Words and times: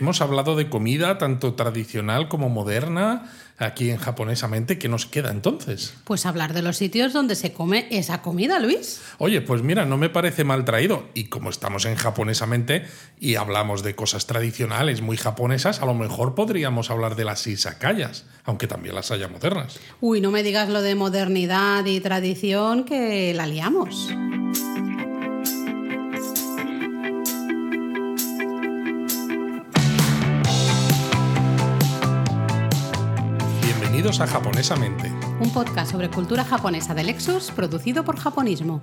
Hemos 0.00 0.20
hablado 0.20 0.54
de 0.54 0.68
comida, 0.68 1.18
tanto 1.18 1.54
tradicional 1.54 2.28
como 2.28 2.48
moderna, 2.48 3.32
aquí 3.58 3.90
en 3.90 3.96
Japonesamente. 3.96 4.78
¿Qué 4.78 4.88
nos 4.88 5.06
queda 5.06 5.32
entonces? 5.32 5.94
Pues 6.04 6.24
hablar 6.24 6.52
de 6.52 6.62
los 6.62 6.76
sitios 6.76 7.12
donde 7.12 7.34
se 7.34 7.52
come 7.52 7.88
esa 7.90 8.22
comida, 8.22 8.60
Luis. 8.60 9.00
Oye, 9.18 9.40
pues 9.40 9.62
mira, 9.62 9.84
no 9.86 9.96
me 9.96 10.08
parece 10.08 10.44
mal 10.44 10.64
traído. 10.64 11.08
Y 11.14 11.24
como 11.24 11.50
estamos 11.50 11.84
en 11.84 11.96
Japonesamente 11.96 12.86
y 13.18 13.34
hablamos 13.34 13.82
de 13.82 13.96
cosas 13.96 14.26
tradicionales 14.26 15.02
muy 15.02 15.16
japonesas, 15.16 15.82
a 15.82 15.86
lo 15.86 15.94
mejor 15.94 16.36
podríamos 16.36 16.90
hablar 16.90 17.16
de 17.16 17.24
las 17.24 17.44
izakayas, 17.46 18.24
aunque 18.44 18.68
también 18.68 18.94
las 18.94 19.10
haya 19.10 19.26
modernas. 19.26 19.80
Uy, 20.00 20.20
no 20.20 20.30
me 20.30 20.44
digas 20.44 20.68
lo 20.68 20.80
de 20.80 20.94
modernidad 20.94 21.84
y 21.86 21.98
tradición 21.98 22.84
que 22.84 23.34
la 23.34 23.48
liamos. 23.48 24.14
Bienvenidos 34.08 34.34
a 34.34 34.38
Japonesamente. 34.38 35.12
Un 35.38 35.52
podcast 35.52 35.90
sobre 35.92 36.08
cultura 36.08 36.42
japonesa 36.42 36.94
de 36.94 37.04
Lexus 37.04 37.50
producido 37.50 38.06
por 38.06 38.16
Japonismo. 38.16 38.80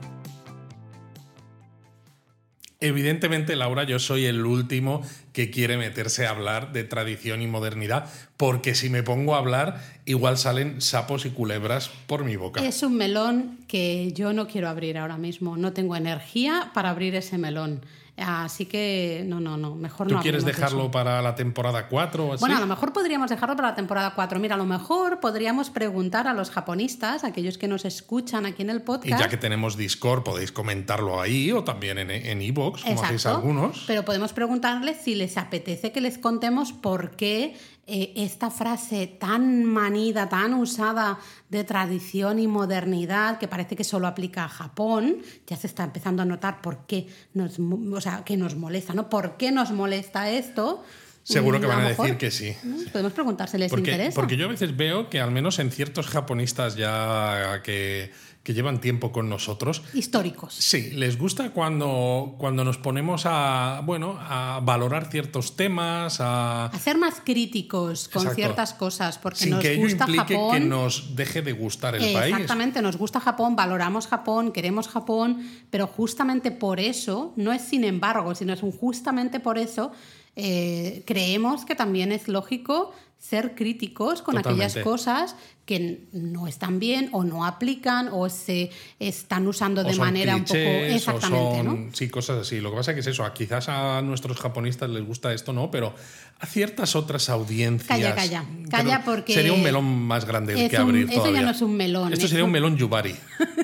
Evidentemente, 2.79 3.55
Laura, 3.55 3.85
yo 3.85 3.97
soy 3.97 4.25
el 4.25 4.45
último 4.45 5.01
que 5.33 5.49
quiere 5.49 5.77
meterse 5.77 6.27
a 6.27 6.29
hablar 6.29 6.73
de 6.73 6.83
tradición 6.83 7.41
y 7.41 7.47
modernidad, 7.47 8.07
porque 8.37 8.75
si 8.75 8.91
me 8.91 9.01
pongo 9.01 9.33
a 9.33 9.39
hablar, 9.39 9.81
igual 10.05 10.37
salen 10.37 10.79
sapos 10.79 11.25
y 11.25 11.31
culebras 11.31 11.89
por 12.05 12.23
mi 12.23 12.35
boca. 12.35 12.63
Es 12.63 12.83
un 12.83 12.95
melón 12.95 13.57
que 13.67 14.11
yo 14.13 14.31
no 14.31 14.47
quiero 14.47 14.69
abrir 14.69 14.99
ahora 14.99 15.17
mismo. 15.17 15.57
No 15.57 15.73
tengo 15.73 15.95
energía 15.95 16.69
para 16.75 16.91
abrir 16.91 17.15
ese 17.15 17.39
melón. 17.39 17.81
Así 18.17 18.65
que 18.65 19.25
no, 19.27 19.41
no, 19.41 19.57
no, 19.57 19.75
mejor 19.75 20.07
¿Tú 20.07 20.13
no. 20.13 20.21
quieres 20.21 20.45
dejarlo 20.45 20.83
eso. 20.83 20.91
para 20.91 21.21
la 21.21 21.35
temporada 21.35 21.89
4 21.89 22.25
o 22.25 22.33
así? 22.33 22.39
Bueno, 22.39 22.55
a 22.55 22.61
lo 22.61 22.67
mejor 22.67 22.93
podríamos 22.93 23.29
dejarlo 23.29 23.57
para 23.57 23.69
la 23.69 23.75
temporada 23.75 24.13
4. 24.15 24.39
Mira, 24.39 24.55
a 24.55 24.57
lo 24.57 24.65
mejor 24.65 25.19
podríamos 25.19 25.69
preguntar 25.69 26.27
a 26.27 26.33
los 26.33 26.49
japonistas, 26.49 27.25
aquellos 27.25 27.57
que 27.57 27.67
nos 27.67 27.83
escuchan 27.83 28.45
aquí 28.45 28.61
en 28.61 28.69
el 28.69 28.77
y 28.77 28.79
podcast. 28.81 29.21
ya 29.21 29.27
que 29.27 29.37
tenemos 29.37 29.75
Discord, 29.75 30.23
podéis 30.23 30.53
comentarlo 30.53 31.19
ahí 31.19 31.51
o 31.51 31.65
también 31.65 31.97
en 31.97 32.41
iVoox, 32.41 32.83
como 32.83 33.03
hacéis 33.03 33.25
algunos. 33.25 33.83
Pero 33.85 34.05
podemos 34.05 34.31
preguntarles 34.31 34.97
si 35.03 35.15
les 35.15 35.37
apetece 35.37 35.91
que 35.91 35.99
les 35.99 36.17
contemos 36.17 36.71
por 36.71 37.17
qué 37.17 37.55
eh, 37.87 38.13
esta 38.15 38.49
frase 38.49 39.05
tan 39.05 39.63
manida, 39.63 40.27
tan 40.27 40.53
usada 40.55 41.19
de 41.49 41.63
tradición 41.63 42.39
y 42.39 42.47
modernidad, 42.47 43.37
que 43.37 43.47
parece 43.47 43.75
que 43.75 43.83
solo 43.83 44.07
aplica 44.07 44.45
a 44.45 44.49
Japón, 44.49 45.17
ya 45.45 45.55
se 45.55 45.67
está 45.67 45.83
empezando 45.83 46.21
a 46.21 46.25
notar 46.25 46.61
por 46.61 46.85
qué 46.87 47.07
nos, 47.33 47.59
o 47.59 48.01
sea, 48.01 48.23
que 48.25 48.37
nos 48.37 48.55
molesta, 48.55 48.93
¿no? 48.93 49.09
¿Por 49.09 49.37
qué 49.37 49.51
nos 49.51 49.71
molesta 49.71 50.29
esto? 50.31 50.83
Seguro 51.23 51.57
Mm, 51.57 51.61
que 51.61 51.67
van 51.67 51.81
a 51.81 51.89
decir 51.89 52.17
que 52.17 52.29
sí. 52.31 52.55
Podemos 52.91 53.13
preguntar 53.13 53.49
si 53.49 53.57
les 53.57 53.69
Porque, 53.71 53.91
interesa. 53.91 54.15
porque 54.15 54.37
yo 54.37 54.45
a 54.45 54.49
veces 54.49 54.77
veo 54.77 55.09
que 55.09 55.19
al 55.19 55.31
menos 55.31 55.57
en 55.59 55.71
ciertos 55.71 56.07
japonistas 56.07 56.75
ya 56.75 57.61
que, 57.63 58.11
que 58.45 58.53
llevan 58.53 58.79
tiempo 58.79 59.11
con 59.11 59.27
nosotros, 59.27 59.81
Históricos. 59.95 60.53
Sí, 60.53 60.91
les 60.91 61.17
gusta 61.17 61.49
cuando, 61.49 62.35
cuando 62.37 62.63
nos 62.63 62.77
ponemos 62.77 63.23
a, 63.25 63.81
bueno, 63.83 64.19
a 64.21 64.61
valorar 64.63 65.09
ciertos 65.09 65.55
temas, 65.55 66.17
a, 66.19 66.69
ser 66.79 66.99
más 66.99 67.23
críticos 67.25 68.07
con 68.07 68.21
Exacto. 68.21 68.35
ciertas 68.35 68.73
cosas, 68.75 69.17
porque 69.17 69.39
sin 69.39 69.49
nos 69.49 69.61
que 69.61 69.73
ello 69.73 69.81
gusta 69.81 70.03
implique 70.03 70.35
Japón. 70.35 70.53
que 70.53 70.59
nos 70.59 71.15
deje 71.15 71.41
de 71.41 71.53
gustar 71.53 71.95
el 71.95 72.13
país. 72.13 72.33
Exactamente, 72.35 72.83
nos 72.83 72.97
gusta 72.97 73.19
Japón, 73.19 73.55
valoramos 73.55 74.05
Japón, 74.05 74.51
queremos 74.51 74.89
Japón, 74.89 75.43
pero 75.71 75.87
justamente 75.87 76.51
por 76.51 76.79
eso, 76.79 77.33
no 77.37 77.51
es 77.51 77.63
sin 77.63 77.83
embargo, 77.83 78.35
sino 78.35 78.53
es 78.53 78.61
justamente 78.79 79.39
por 79.39 79.57
eso, 79.57 79.91
eh, 80.35 81.01
creemos 81.07 81.65
que 81.65 81.73
también 81.73 82.11
es 82.11 82.27
lógico 82.27 82.93
ser 83.17 83.55
críticos 83.55 84.21
con 84.21 84.37
aquellas 84.37 84.77
cosas 84.77 85.35
que 85.65 86.07
no 86.13 86.47
están 86.47 86.79
bien 86.79 87.09
o 87.11 87.23
no 87.23 87.45
aplican 87.45 88.09
o 88.11 88.29
se 88.29 88.69
están 88.99 89.47
usando 89.47 89.83
de 89.83 89.95
manera 89.95 90.35
un 90.35 90.43
poco 90.43 90.55
exactamente, 90.59 91.57
son- 91.63 91.85
¿no? 91.87 91.89
Sí, 91.93 92.07
cosas 92.09 92.41
así. 92.41 92.61
Lo 92.61 92.69
que 92.69 92.77
pasa 92.77 92.91
es 92.91 92.95
que 92.95 92.99
es 93.01 93.07
eso. 93.07 93.25
a- 93.25 93.33
Quizás 93.33 93.67
a 93.69 94.01
nuestros 94.03 94.39
japonistas 94.39 94.89
les 94.89 95.03
gusta 95.03 95.33
esto, 95.33 95.53
¿no? 95.53 95.71
Pero 95.71 95.95
a 96.39 96.45
ciertas 96.45 96.95
otras 96.95 97.29
audiencias. 97.29 97.87
Calla, 97.87 98.13
calla. 98.13 98.43
Calla 98.69 99.03
porque 99.03 99.33
Sería 99.33 99.53
un 99.53 99.63
melón 99.63 99.85
más 99.85 100.25
grande 100.25 100.53
el 100.53 100.69
que 100.69 100.75
un- 100.77 100.81
abrir 100.83 101.09
eso 101.11 101.33
ya 101.33 101.41
no 101.41 101.49
es 101.51 101.61
un 101.61 101.75
melón, 101.75 102.13
Esto 102.13 102.25
es 102.25 102.29
sería 102.29 102.43
un 102.43 102.49
un- 102.49 102.53
melón 102.53 102.77
yubari. 102.77 103.15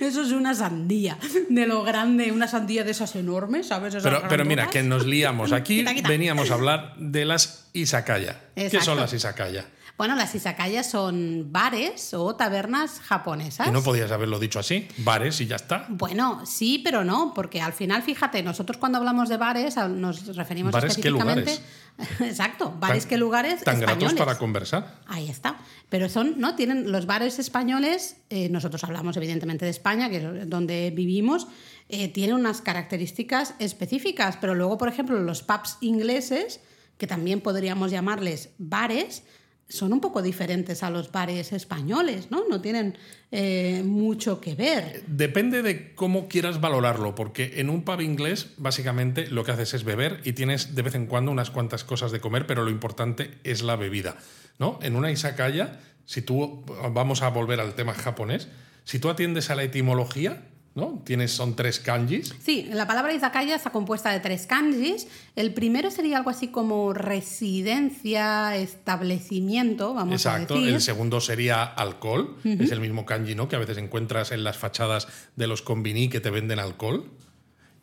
Eso 0.00 0.22
es 0.22 0.32
una 0.32 0.54
sandía, 0.54 1.18
de 1.50 1.66
lo 1.66 1.82
grande, 1.84 2.32
una 2.32 2.48
sandía 2.48 2.84
de 2.84 2.90
esas 2.90 3.14
enormes, 3.16 3.66
¿sabes? 3.68 3.94
Esas 3.94 4.02
Pero, 4.02 4.26
pero 4.28 4.44
mira, 4.44 4.68
que 4.70 4.82
nos 4.82 5.06
liamos. 5.06 5.52
Aquí 5.52 5.78
Quita, 5.80 5.94
quita. 5.94 6.08
veníamos 6.08 6.50
a 6.50 6.54
hablar 6.54 6.94
de 6.96 7.24
las 7.26 7.66
izakaya. 7.74 8.40
¿Qué 8.54 8.64
Exacto. 8.66 8.86
son 8.86 8.98
las 8.98 9.12
izakaya? 9.12 9.66
Bueno, 9.96 10.16
las 10.16 10.34
izakayas 10.34 10.90
son 10.90 11.52
bares 11.52 12.14
o 12.14 12.34
tabernas 12.34 12.98
japonesas. 13.00 13.68
Y 13.68 13.70
no 13.70 13.80
podías 13.82 14.10
haberlo 14.10 14.40
dicho 14.40 14.58
así. 14.58 14.88
Bares 14.98 15.40
y 15.40 15.46
ya 15.46 15.54
está. 15.56 15.86
Bueno, 15.88 16.44
sí, 16.46 16.80
pero 16.82 17.04
no, 17.04 17.32
porque 17.32 17.60
al 17.60 17.72
final, 17.72 18.02
fíjate, 18.02 18.42
nosotros 18.42 18.76
cuando 18.76 18.98
hablamos 18.98 19.28
de 19.28 19.36
bares 19.36 19.76
nos 19.76 20.34
referimos 20.34 20.72
¿Bares 20.72 20.96
qué 20.96 21.00
específicamente. 21.08 21.58
Exacto, 22.20 22.74
bares 22.80 23.04
Tan- 23.04 23.08
que 23.10 23.16
lugares 23.18 23.62
Tan 23.62 23.78
gratos 23.78 23.92
españoles. 23.98 24.18
para 24.18 24.36
conversar. 24.36 24.96
Ahí 25.06 25.28
está. 25.28 25.58
Pero 25.88 26.08
son, 26.08 26.40
¿no? 26.40 26.56
Tienen 26.56 26.90
los 26.90 27.06
bares 27.06 27.38
españoles, 27.38 28.16
eh, 28.30 28.48
nosotros 28.48 28.82
hablamos 28.82 29.16
evidentemente 29.16 29.64
de 29.64 29.70
España, 29.70 30.10
que 30.10 30.16
es 30.16 30.50
donde 30.50 30.90
vivimos, 30.90 31.46
eh, 31.88 32.08
tienen 32.08 32.34
unas 32.34 32.62
características 32.62 33.54
específicas, 33.60 34.38
pero 34.40 34.56
luego, 34.56 34.76
por 34.76 34.88
ejemplo, 34.88 35.20
los 35.20 35.44
pubs 35.44 35.76
ingleses, 35.82 36.60
que 36.98 37.06
también 37.06 37.40
podríamos 37.40 37.92
llamarles 37.92 38.50
bares, 38.58 39.22
son 39.68 39.92
un 39.92 40.00
poco 40.00 40.22
diferentes 40.22 40.82
a 40.82 40.90
los 40.90 41.10
bares 41.10 41.52
españoles, 41.52 42.30
¿no? 42.30 42.44
No 42.48 42.60
tienen 42.60 42.96
eh, 43.30 43.82
mucho 43.84 44.40
que 44.40 44.54
ver. 44.54 45.02
Depende 45.06 45.62
de 45.62 45.94
cómo 45.94 46.28
quieras 46.28 46.60
valorarlo, 46.60 47.14
porque 47.14 47.54
en 47.56 47.70
un 47.70 47.82
pub 47.82 48.00
inglés 48.00 48.50
básicamente 48.56 49.26
lo 49.28 49.44
que 49.44 49.52
haces 49.52 49.74
es 49.74 49.84
beber 49.84 50.20
y 50.24 50.34
tienes 50.34 50.74
de 50.74 50.82
vez 50.82 50.94
en 50.94 51.06
cuando 51.06 51.32
unas 51.32 51.50
cuantas 51.50 51.84
cosas 51.84 52.12
de 52.12 52.20
comer, 52.20 52.46
pero 52.46 52.62
lo 52.62 52.70
importante 52.70 53.38
es 53.42 53.62
la 53.62 53.76
bebida. 53.76 54.16
¿no? 54.58 54.78
En 54.82 54.96
una 54.96 55.10
izakaya, 55.10 55.80
si 56.04 56.22
tú, 56.22 56.64
vamos 56.92 57.22
a 57.22 57.28
volver 57.30 57.60
al 57.60 57.74
tema 57.74 57.94
japonés, 57.94 58.48
si 58.84 58.98
tú 58.98 59.08
atiendes 59.08 59.50
a 59.50 59.54
la 59.54 59.62
etimología, 59.62 60.42
¿no? 60.74 61.02
Tienes, 61.04 61.30
son 61.32 61.54
tres 61.54 61.78
kanjis. 61.78 62.34
Sí, 62.42 62.68
la 62.72 62.86
palabra 62.86 63.12
izakaya 63.14 63.54
está 63.54 63.70
compuesta 63.70 64.10
de 64.10 64.20
tres 64.20 64.46
kanjis. 64.46 65.06
El 65.36 65.54
primero 65.54 65.90
sería 65.90 66.18
algo 66.18 66.30
así 66.30 66.48
como 66.48 66.92
residencia, 66.92 68.56
establecimiento, 68.56 69.94
vamos 69.94 70.14
Exacto. 70.14 70.54
a 70.54 70.58
decir. 70.58 70.74
El 70.74 70.80
segundo 70.80 71.20
sería 71.20 71.62
alcohol, 71.64 72.36
es 72.44 72.72
el 72.72 72.80
mismo 72.80 73.06
kanji, 73.06 73.34
¿no? 73.34 73.48
Que 73.48 73.56
a 73.56 73.60
veces 73.60 73.78
encuentras 73.78 74.32
en 74.32 74.42
las 74.44 74.58
fachadas 74.58 75.08
de 75.36 75.46
los 75.46 75.62
konbini 75.62 76.08
que 76.08 76.20
te 76.20 76.30
venden 76.30 76.58
alcohol. 76.58 77.10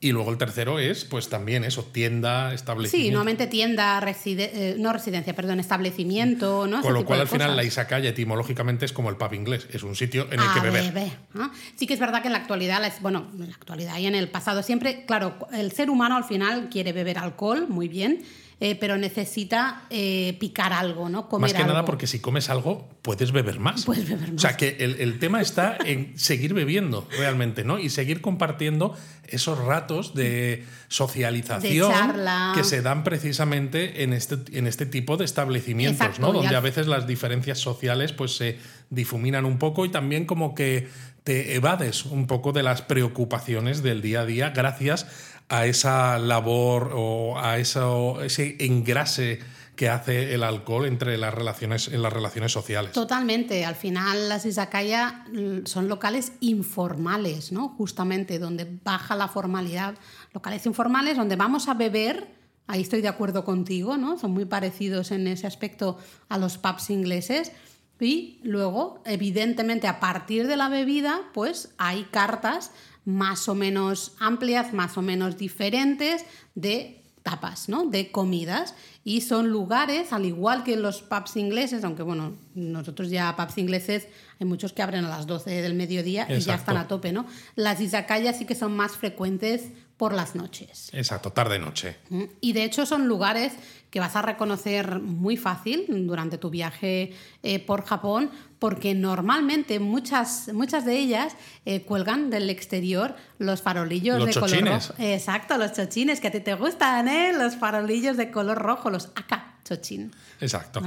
Y 0.04 0.12
luego 0.14 0.32
el 0.32 0.40
tercero 0.40 0.80
es, 0.80 1.06
pues 1.06 1.30
también 1.30 1.64
eso, 1.64 1.84
tienda, 1.84 2.56
establecimiento. 2.56 3.06
Sí, 3.08 3.12
normalmente 3.12 3.46
tienda, 3.46 4.00
reside- 4.02 4.50
eh, 4.52 4.76
no 4.80 4.92
residencia, 4.92 5.36
perdón, 5.36 5.60
establecimiento, 5.60 6.66
¿no? 6.66 6.78
Ese 6.78 6.84
Con 6.84 6.94
lo 6.94 7.00
tipo 7.02 7.08
cual, 7.10 7.22
al 7.22 7.28
final, 7.28 7.48
cosas. 7.50 7.56
la 7.58 7.64
izakaya 7.64 8.10
etimológicamente 8.10 8.84
es 8.86 8.94
como 8.94 9.12
el 9.12 9.18
pub 9.18 9.32
inglés. 9.34 9.68
Es 9.72 9.84
un 9.84 9.96
sitio 9.96 10.26
en 10.32 10.40
el 10.40 10.48
A 10.48 10.54
que 10.56 10.60
beber. 10.60 10.92
beber, 10.92 11.12
¿no? 11.36 11.52
Sí 11.76 11.86
que 11.86 11.94
es 11.94 12.00
verdad 12.00 12.22
que 12.24 12.30
en 12.30 12.34
la 12.34 12.40
actualidad, 12.40 12.82
bueno, 13.02 13.28
en 13.34 13.48
la 13.48 13.54
actualidad 13.56 13.98
y 14.00 14.08
en 14.08 14.16
el 14.16 14.28
pasado 14.30 14.64
siempre, 14.64 15.06
claro, 15.06 15.36
el 15.54 15.72
ser 15.72 15.92
humano 15.92 16.18
al 16.18 16.24
final 16.24 16.70
quiere 16.70 16.94
beber 16.94 17.20
alcohol, 17.20 17.68
muy 17.70 17.88
bien, 17.88 18.24
eh, 18.64 18.76
pero 18.80 18.96
necesita 18.96 19.84
eh, 19.90 20.38
picar 20.40 20.72
algo, 20.72 21.10
¿no? 21.10 21.28
Comer 21.28 21.42
Más 21.50 21.54
que 21.54 21.58
algo. 21.64 21.74
nada 21.74 21.84
porque 21.84 22.06
si 22.08 22.20
comes 22.20 22.50
algo, 22.50 22.88
puedes 23.02 23.32
beber 23.32 23.60
más. 23.60 23.84
Puedes 23.86 24.08
beber 24.08 24.30
O 24.30 24.34
más. 24.34 24.42
sea, 24.44 24.56
que 24.56 24.78
el, 24.80 25.02
el 25.02 25.20
tema 25.20 25.42
está 25.42 25.78
en 25.84 26.18
seguir 26.18 26.54
bebiendo 26.54 27.08
realmente, 27.18 27.64
¿no? 27.64 27.80
Y 27.80 27.90
seguir 27.90 28.22
compartiendo 28.22 28.96
esos 29.28 29.58
ratos 29.58 30.14
de 30.14 30.64
socialización 30.90 31.90
De 31.90 31.96
charla. 31.96 32.52
que 32.56 32.64
se 32.64 32.82
dan 32.82 33.04
precisamente 33.04 34.04
en 34.04 34.14
este, 34.14 34.38
en 34.58 34.68
este 34.68 34.86
tipo 34.86 35.18
de 35.18 35.26
establecimientos, 35.26 36.00
Exacto, 36.06 36.22
¿no? 36.28 36.34
Donde 36.34 36.56
a 36.56 36.60
veces 36.60 36.88
las 36.88 37.08
diferencias 37.08 37.58
sociales 37.60 38.14
pues 38.14 38.36
se 38.36 38.58
difuminan 38.90 39.46
un 39.46 39.58
poco 39.58 39.86
y 39.86 39.90
también 39.90 40.26
como 40.26 40.54
que 40.54 40.88
te 41.24 41.56
evades 41.56 42.06
un 42.06 42.26
poco 42.28 42.52
de 42.52 42.64
las 42.64 42.82
preocupaciones 42.82 43.84
del 43.84 44.02
día 44.02 44.22
a 44.22 44.26
día 44.26 44.50
gracias 44.50 45.06
a 45.52 45.66
esa 45.66 46.18
labor 46.18 46.94
o 46.96 47.38
a 47.38 47.60
ese 47.60 48.56
engrase 48.60 49.40
que 49.76 49.90
hace 49.90 50.34
el 50.34 50.44
alcohol 50.44 50.86
entre 50.86 51.18
las 51.18 51.34
relaciones, 51.34 51.90
en 51.90 52.02
las 52.02 52.14
relaciones 52.14 52.54
sociales. 52.54 52.94
Totalmente. 52.94 53.66
Al 53.66 53.76
final 53.76 54.30
las 54.30 54.46
izakaya 54.46 55.26
mm, 55.30 55.66
son 55.66 55.90
locales 55.90 56.32
informales, 56.40 57.52
¿no? 57.52 57.70
Justamente 57.70 58.40
donde 58.40 58.66
baja 58.84 59.16
la 59.18 59.28
formalidad. 59.28 59.96
Locales 60.34 60.66
informales 60.66 61.18
donde 61.18 61.36
vamos 61.36 61.68
a 61.68 61.74
beber. 61.74 62.30
Ahí 62.68 62.82
estoy 62.82 63.02
de 63.02 63.10
acuerdo 63.10 63.44
contigo, 63.44 63.98
¿no? 63.98 64.18
Son 64.18 64.32
muy 64.32 64.46
parecidos 64.46 65.12
en 65.12 65.28
ese 65.28 65.48
aspecto 65.48 65.98
a 66.30 66.38
los 66.38 66.58
pubs 66.58 66.90
ingleses. 66.90 67.52
Y 68.00 68.40
luego, 68.44 69.02
evidentemente, 69.06 69.88
a 69.88 70.00
partir 70.00 70.48
de 70.48 70.56
la 70.56 70.70
bebida, 70.70 71.22
pues 71.34 71.74
hay 71.78 72.06
cartas 72.06 72.72
más 73.06 73.50
o 73.50 73.56
menos 73.56 74.14
amplias, 74.20 74.74
más 74.74 74.98
o 74.98 75.02
menos 75.02 75.38
diferentes 75.38 76.26
de 76.56 77.02
tapas, 77.24 77.70
¿no? 77.70 77.86
De 77.86 78.12
comidas. 78.12 78.76
Y 79.04 79.22
son 79.22 79.50
lugares, 79.50 80.14
al 80.14 80.26
igual 80.26 80.64
que 80.64 80.76
los 80.76 81.02
pubs 81.02 81.36
ingleses, 81.36 81.84
aunque 81.84 82.04
bueno, 82.04 82.36
nosotros 82.56 83.10
ya 83.10 83.36
pubs 83.36 83.58
ingleses 83.58 84.08
hay 84.40 84.48
muchos 84.48 84.74
que 84.74 84.82
abren 84.82 85.06
a 85.06 85.10
las 85.10 85.28
12 85.28 85.62
del 85.62 85.74
mediodía 85.74 86.28
y 86.30 86.40
ya 86.40 86.56
están 86.56 86.78
a 86.78 86.88
tope, 86.88 87.12
¿no? 87.12 87.26
Las 87.56 87.80
izakayas 87.80 88.38
sí 88.38 88.46
que 88.46 88.56
son 88.56 88.76
más 88.76 88.94
frecuentes 88.94 89.70
por 90.02 90.14
las 90.14 90.34
noches. 90.34 90.90
Exacto, 90.94 91.32
tarde-noche. 91.32 91.96
Y 92.42 92.54
de 92.54 92.64
hecho 92.64 92.88
son 92.88 93.08
lugares 93.08 93.54
que 93.92 94.00
vas 94.00 94.16
a 94.16 94.24
reconocer 94.24 95.00
muy 95.00 95.38
fácil 95.38 95.86
durante 96.08 96.40
tu 96.40 96.50
viaje 96.50 97.14
eh, 97.44 97.60
por 97.60 97.86
Japón, 97.86 98.32
porque 98.58 98.96
normalmente 98.96 99.80
muchas, 99.80 100.50
muchas 100.54 100.86
de 100.86 100.98
ellas 100.98 101.36
eh, 101.66 101.84
cuelgan 101.84 102.32
del 102.32 102.50
exterior 102.50 103.16
los 103.38 103.62
farolillos 103.62 104.26
de 104.26 104.34
color 104.34 104.66
rojo. 104.66 104.94
Exacto, 104.98 105.56
los 105.60 105.74
chochines, 105.74 106.20
que 106.20 106.30
a 106.30 106.32
ti 106.32 106.40
te 106.40 106.56
gustan, 106.56 107.08
¿eh? 107.08 107.32
Los 107.34 107.56
farolillos 107.56 108.18
de 108.18 108.32
color 108.32 108.58
rojo, 108.58 108.90
los 108.90 109.12
acá. 109.14 109.60
Chochín. 109.72 110.12
Exacto. 110.42 110.82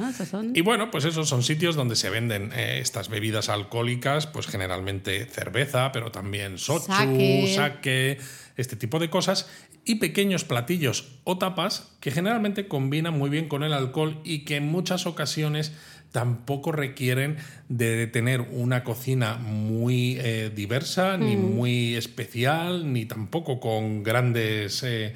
Y 0.53 0.61
bueno, 0.61 0.91
pues 0.91 1.07
esos 1.07 1.29
son 1.29 1.43
sitios 1.43 1.75
donde 1.75 1.97
se 1.97 2.11
venden 2.11 2.53
eh, 2.53 2.81
estas 2.81 3.09
bebidas 3.09 3.49
alcohólicas, 3.49 4.27
pues 4.27 4.47
generalmente 4.47 5.25
cerveza, 5.25 5.91
pero 5.91 6.11
también 6.11 6.59
sochu, 6.59 6.93
sake 7.55 8.19
este 8.57 8.77
tipo 8.77 8.99
de 8.99 9.09
cosas, 9.09 9.49
y 9.87 9.97
pequeños 9.97 10.45
platillos 10.45 11.19
o 11.25 11.39
tapas 11.39 11.93
que 12.01 12.11
generalmente 12.11 12.69
combinan 12.69 13.19
muy 13.19 13.31
bien 13.31 13.49
con 13.49 13.63
el 13.63 13.73
alcohol 13.73 14.21
y 14.23 14.41
que 14.41 14.57
en 14.57 14.67
muchas 14.67 15.07
ocasiones 15.07 15.73
tampoco 16.13 16.71
requieren 16.71 17.39
de 17.69 18.07
tener 18.07 18.43
una 18.43 18.85
cocina 18.85 19.37
muy 19.37 20.19
eh, 20.21 20.53
diversa, 20.55 21.17
ni 21.17 21.37
mm. 21.37 21.55
muy 21.55 21.97
especial, 21.97 22.93
ni 22.93 23.07
tampoco 23.07 23.61
con 23.61 24.03
grandes... 24.03 24.83
Eh, 24.83 25.15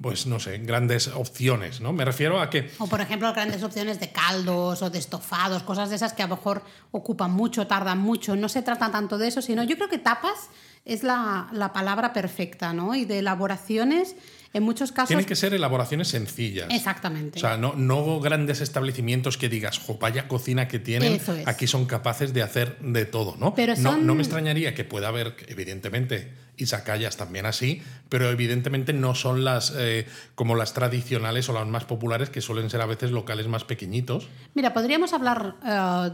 pues 0.00 0.26
no 0.26 0.38
sé, 0.38 0.58
grandes 0.58 1.08
opciones, 1.08 1.80
¿no? 1.80 1.92
Me 1.92 2.04
refiero 2.04 2.40
a 2.40 2.50
que... 2.50 2.70
O 2.78 2.86
por 2.86 3.00
ejemplo, 3.00 3.32
grandes 3.32 3.62
opciones 3.62 3.98
de 3.98 4.12
caldos 4.12 4.80
o 4.82 4.90
de 4.90 4.98
estofados, 4.98 5.64
cosas 5.64 5.90
de 5.90 5.96
esas 5.96 6.12
que 6.12 6.22
a 6.22 6.28
lo 6.28 6.36
mejor 6.36 6.62
ocupan 6.92 7.32
mucho, 7.32 7.66
tardan 7.66 7.98
mucho. 7.98 8.36
No 8.36 8.48
se 8.48 8.62
trata 8.62 8.92
tanto 8.92 9.18
de 9.18 9.28
eso, 9.28 9.42
sino 9.42 9.64
yo 9.64 9.76
creo 9.76 9.88
que 9.88 9.98
tapas 9.98 10.50
es 10.84 11.02
la, 11.02 11.48
la 11.52 11.72
palabra 11.72 12.12
perfecta, 12.12 12.72
¿no? 12.72 12.94
Y 12.94 13.06
de 13.06 13.18
elaboraciones 13.18 14.14
en 14.52 14.62
muchos 14.62 14.92
casos. 14.92 15.08
Tienen 15.08 15.26
que 15.26 15.36
ser 15.36 15.54
elaboraciones 15.54 16.08
sencillas. 16.08 16.68
Exactamente. 16.70 17.38
O 17.38 17.40
sea, 17.40 17.56
no, 17.56 17.74
no 17.76 18.20
grandes 18.20 18.60
establecimientos 18.60 19.36
que 19.36 19.48
digas, 19.48 19.78
jo, 19.78 19.98
vaya 19.98 20.28
cocina 20.28 20.68
que 20.68 20.78
tienen, 20.78 21.20
aquí 21.46 21.66
son 21.66 21.86
capaces 21.86 22.32
de 22.32 22.42
hacer 22.42 22.78
de 22.80 23.04
todo, 23.04 23.36
¿no? 23.38 23.54
Pero 23.54 23.74
no, 23.76 23.96
no 23.96 24.14
me 24.14 24.22
extrañaría 24.22 24.74
que 24.74 24.84
pueda 24.84 25.08
haber, 25.08 25.36
evidentemente, 25.48 26.32
izakayas 26.56 27.16
también 27.16 27.46
así, 27.46 27.82
pero 28.08 28.30
evidentemente 28.30 28.92
no 28.92 29.14
son 29.14 29.44
las 29.44 29.72
eh, 29.76 30.06
como 30.34 30.56
las 30.56 30.74
tradicionales 30.74 31.48
o 31.48 31.52
las 31.52 31.66
más 31.66 31.84
populares, 31.84 32.30
que 32.30 32.40
suelen 32.40 32.70
ser 32.70 32.80
a 32.80 32.86
veces 32.86 33.10
locales 33.10 33.46
más 33.48 33.64
pequeñitos. 33.64 34.28
Mira, 34.54 34.74
podríamos 34.74 35.12
hablar. 35.12 35.56
Eh, 35.64 36.10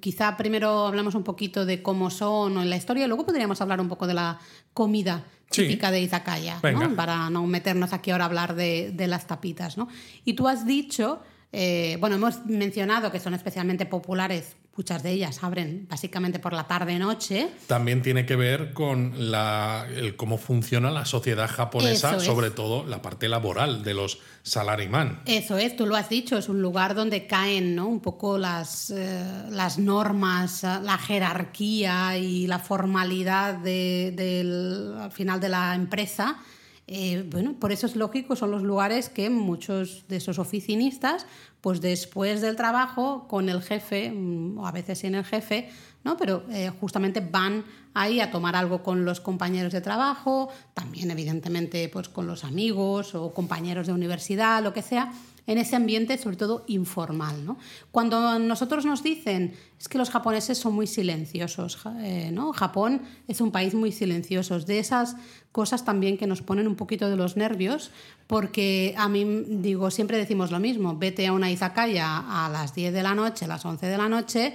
quizá 0.00 0.36
primero 0.36 0.86
hablamos 0.86 1.14
un 1.14 1.24
poquito 1.24 1.66
de 1.66 1.82
cómo 1.82 2.10
son 2.10 2.58
en 2.58 2.70
la 2.70 2.76
historia, 2.76 3.04
y 3.04 3.08
luego 3.08 3.26
podríamos 3.26 3.60
hablar 3.60 3.80
un 3.80 3.88
poco 3.88 4.06
de 4.06 4.14
la 4.14 4.38
comida 4.72 5.24
típica 5.50 5.90
de 5.90 6.00
Izakaya, 6.00 6.60
¿no? 6.72 6.96
para 6.96 7.30
no 7.30 7.46
meternos 7.46 7.92
aquí 7.92 8.10
ahora 8.10 8.24
a 8.24 8.28
hablar 8.28 8.54
de, 8.54 8.90
de 8.92 9.06
las 9.06 9.26
tapitas. 9.26 9.76
¿no? 9.76 9.88
Y 10.24 10.34
tú 10.34 10.48
has 10.48 10.66
dicho, 10.66 11.22
eh, 11.52 11.96
bueno, 12.00 12.16
hemos 12.16 12.44
mencionado 12.46 13.12
que 13.12 13.20
son 13.20 13.34
especialmente 13.34 13.86
populares 13.86 14.56
muchas 14.76 15.02
de 15.02 15.12
ellas 15.12 15.42
abren 15.42 15.86
básicamente 15.88 16.38
por 16.38 16.52
la 16.52 16.66
tarde-noche. 16.66 17.48
También 17.66 18.02
tiene 18.02 18.26
que 18.26 18.36
ver 18.36 18.72
con 18.72 19.30
la, 19.30 19.86
el, 19.94 20.16
cómo 20.16 20.38
funciona 20.38 20.90
la 20.90 21.04
sociedad 21.04 21.48
japonesa, 21.48 22.20
sobre 22.20 22.50
todo 22.50 22.84
la 22.84 23.02
parte 23.02 23.28
laboral 23.28 23.82
de 23.82 23.94
los 23.94 24.18
salarimán. 24.42 25.22
Eso 25.26 25.56
es, 25.56 25.76
tú 25.76 25.86
lo 25.86 25.96
has 25.96 26.08
dicho, 26.08 26.36
es 26.36 26.48
un 26.48 26.60
lugar 26.60 26.94
donde 26.94 27.26
caen 27.26 27.74
¿no? 27.74 27.86
un 27.86 28.00
poco 28.00 28.38
las, 28.38 28.90
eh, 28.90 29.24
las 29.50 29.78
normas, 29.78 30.62
la 30.62 30.98
jerarquía 30.98 32.18
y 32.18 32.46
la 32.46 32.58
formalidad 32.58 33.54
del, 33.54 34.94
al 35.00 35.12
final 35.12 35.40
de 35.40 35.48
la 35.48 35.74
empresa. 35.74 36.38
Eh, 36.86 37.26
bueno, 37.30 37.54
por 37.54 37.72
eso 37.72 37.86
es 37.86 37.96
lógico, 37.96 38.36
son 38.36 38.50
los 38.50 38.62
lugares 38.62 39.08
que 39.08 39.30
muchos 39.30 40.04
de 40.08 40.16
esos 40.16 40.38
oficinistas 40.38 41.26
pues 41.62 41.80
después 41.80 42.42
del 42.42 42.56
trabajo 42.56 43.26
con 43.26 43.48
el 43.48 43.62
jefe, 43.62 44.10
mm, 44.10 44.58
o 44.58 44.66
a 44.66 44.72
veces 44.72 44.98
sin 44.98 45.14
el 45.14 45.24
jefe, 45.24 45.70
¿no? 46.04 46.18
pero 46.18 46.44
eh, 46.50 46.70
justamente 46.78 47.20
van 47.20 47.64
ahí 47.94 48.20
a 48.20 48.30
tomar 48.30 48.54
algo 48.54 48.82
con 48.82 49.06
los 49.06 49.20
compañeros 49.20 49.72
de 49.72 49.80
trabajo, 49.80 50.50
también 50.74 51.10
evidentemente 51.10 51.88
pues 51.88 52.10
con 52.10 52.26
los 52.26 52.44
amigos 52.44 53.14
o 53.14 53.32
compañeros 53.32 53.86
de 53.86 53.94
universidad, 53.94 54.62
lo 54.62 54.74
que 54.74 54.82
sea, 54.82 55.10
en 55.46 55.58
ese 55.58 55.76
ambiente 55.76 56.16
sobre 56.18 56.36
todo 56.36 56.64
informal. 56.68 57.44
¿no? 57.44 57.58
Cuando 57.90 58.38
nosotros 58.38 58.84
nos 58.84 59.02
dicen 59.02 59.54
es 59.78 59.88
que 59.88 59.98
los 59.98 60.10
japoneses 60.10 60.56
son 60.56 60.74
muy 60.74 60.86
silenciosos, 60.86 61.78
eh, 61.98 62.30
¿no? 62.32 62.52
Japón 62.52 63.02
es 63.28 63.40
un 63.40 63.50
país 63.50 63.74
muy 63.74 63.92
silencioso, 63.92 64.58
de 64.58 64.78
esas 64.78 65.16
cosas 65.52 65.84
también 65.84 66.16
que 66.16 66.26
nos 66.26 66.42
ponen 66.42 66.66
un 66.66 66.74
poquito 66.74 67.10
de 67.10 67.16
los 67.16 67.36
nervios, 67.36 67.90
porque 68.26 68.94
a 68.96 69.08
mí 69.08 69.24
digo, 69.46 69.90
siempre 69.90 70.16
decimos 70.16 70.50
lo 70.50 70.58
mismo, 70.58 70.96
vete 70.96 71.26
a 71.26 71.32
una 71.32 71.50
izakaya 71.50 72.44
a 72.46 72.48
las 72.48 72.74
10 72.74 72.94
de 72.94 73.02
la 73.02 73.14
noche, 73.14 73.44
a 73.44 73.48
las 73.48 73.64
11 73.64 73.86
de 73.86 73.98
la 73.98 74.08
noche, 74.08 74.54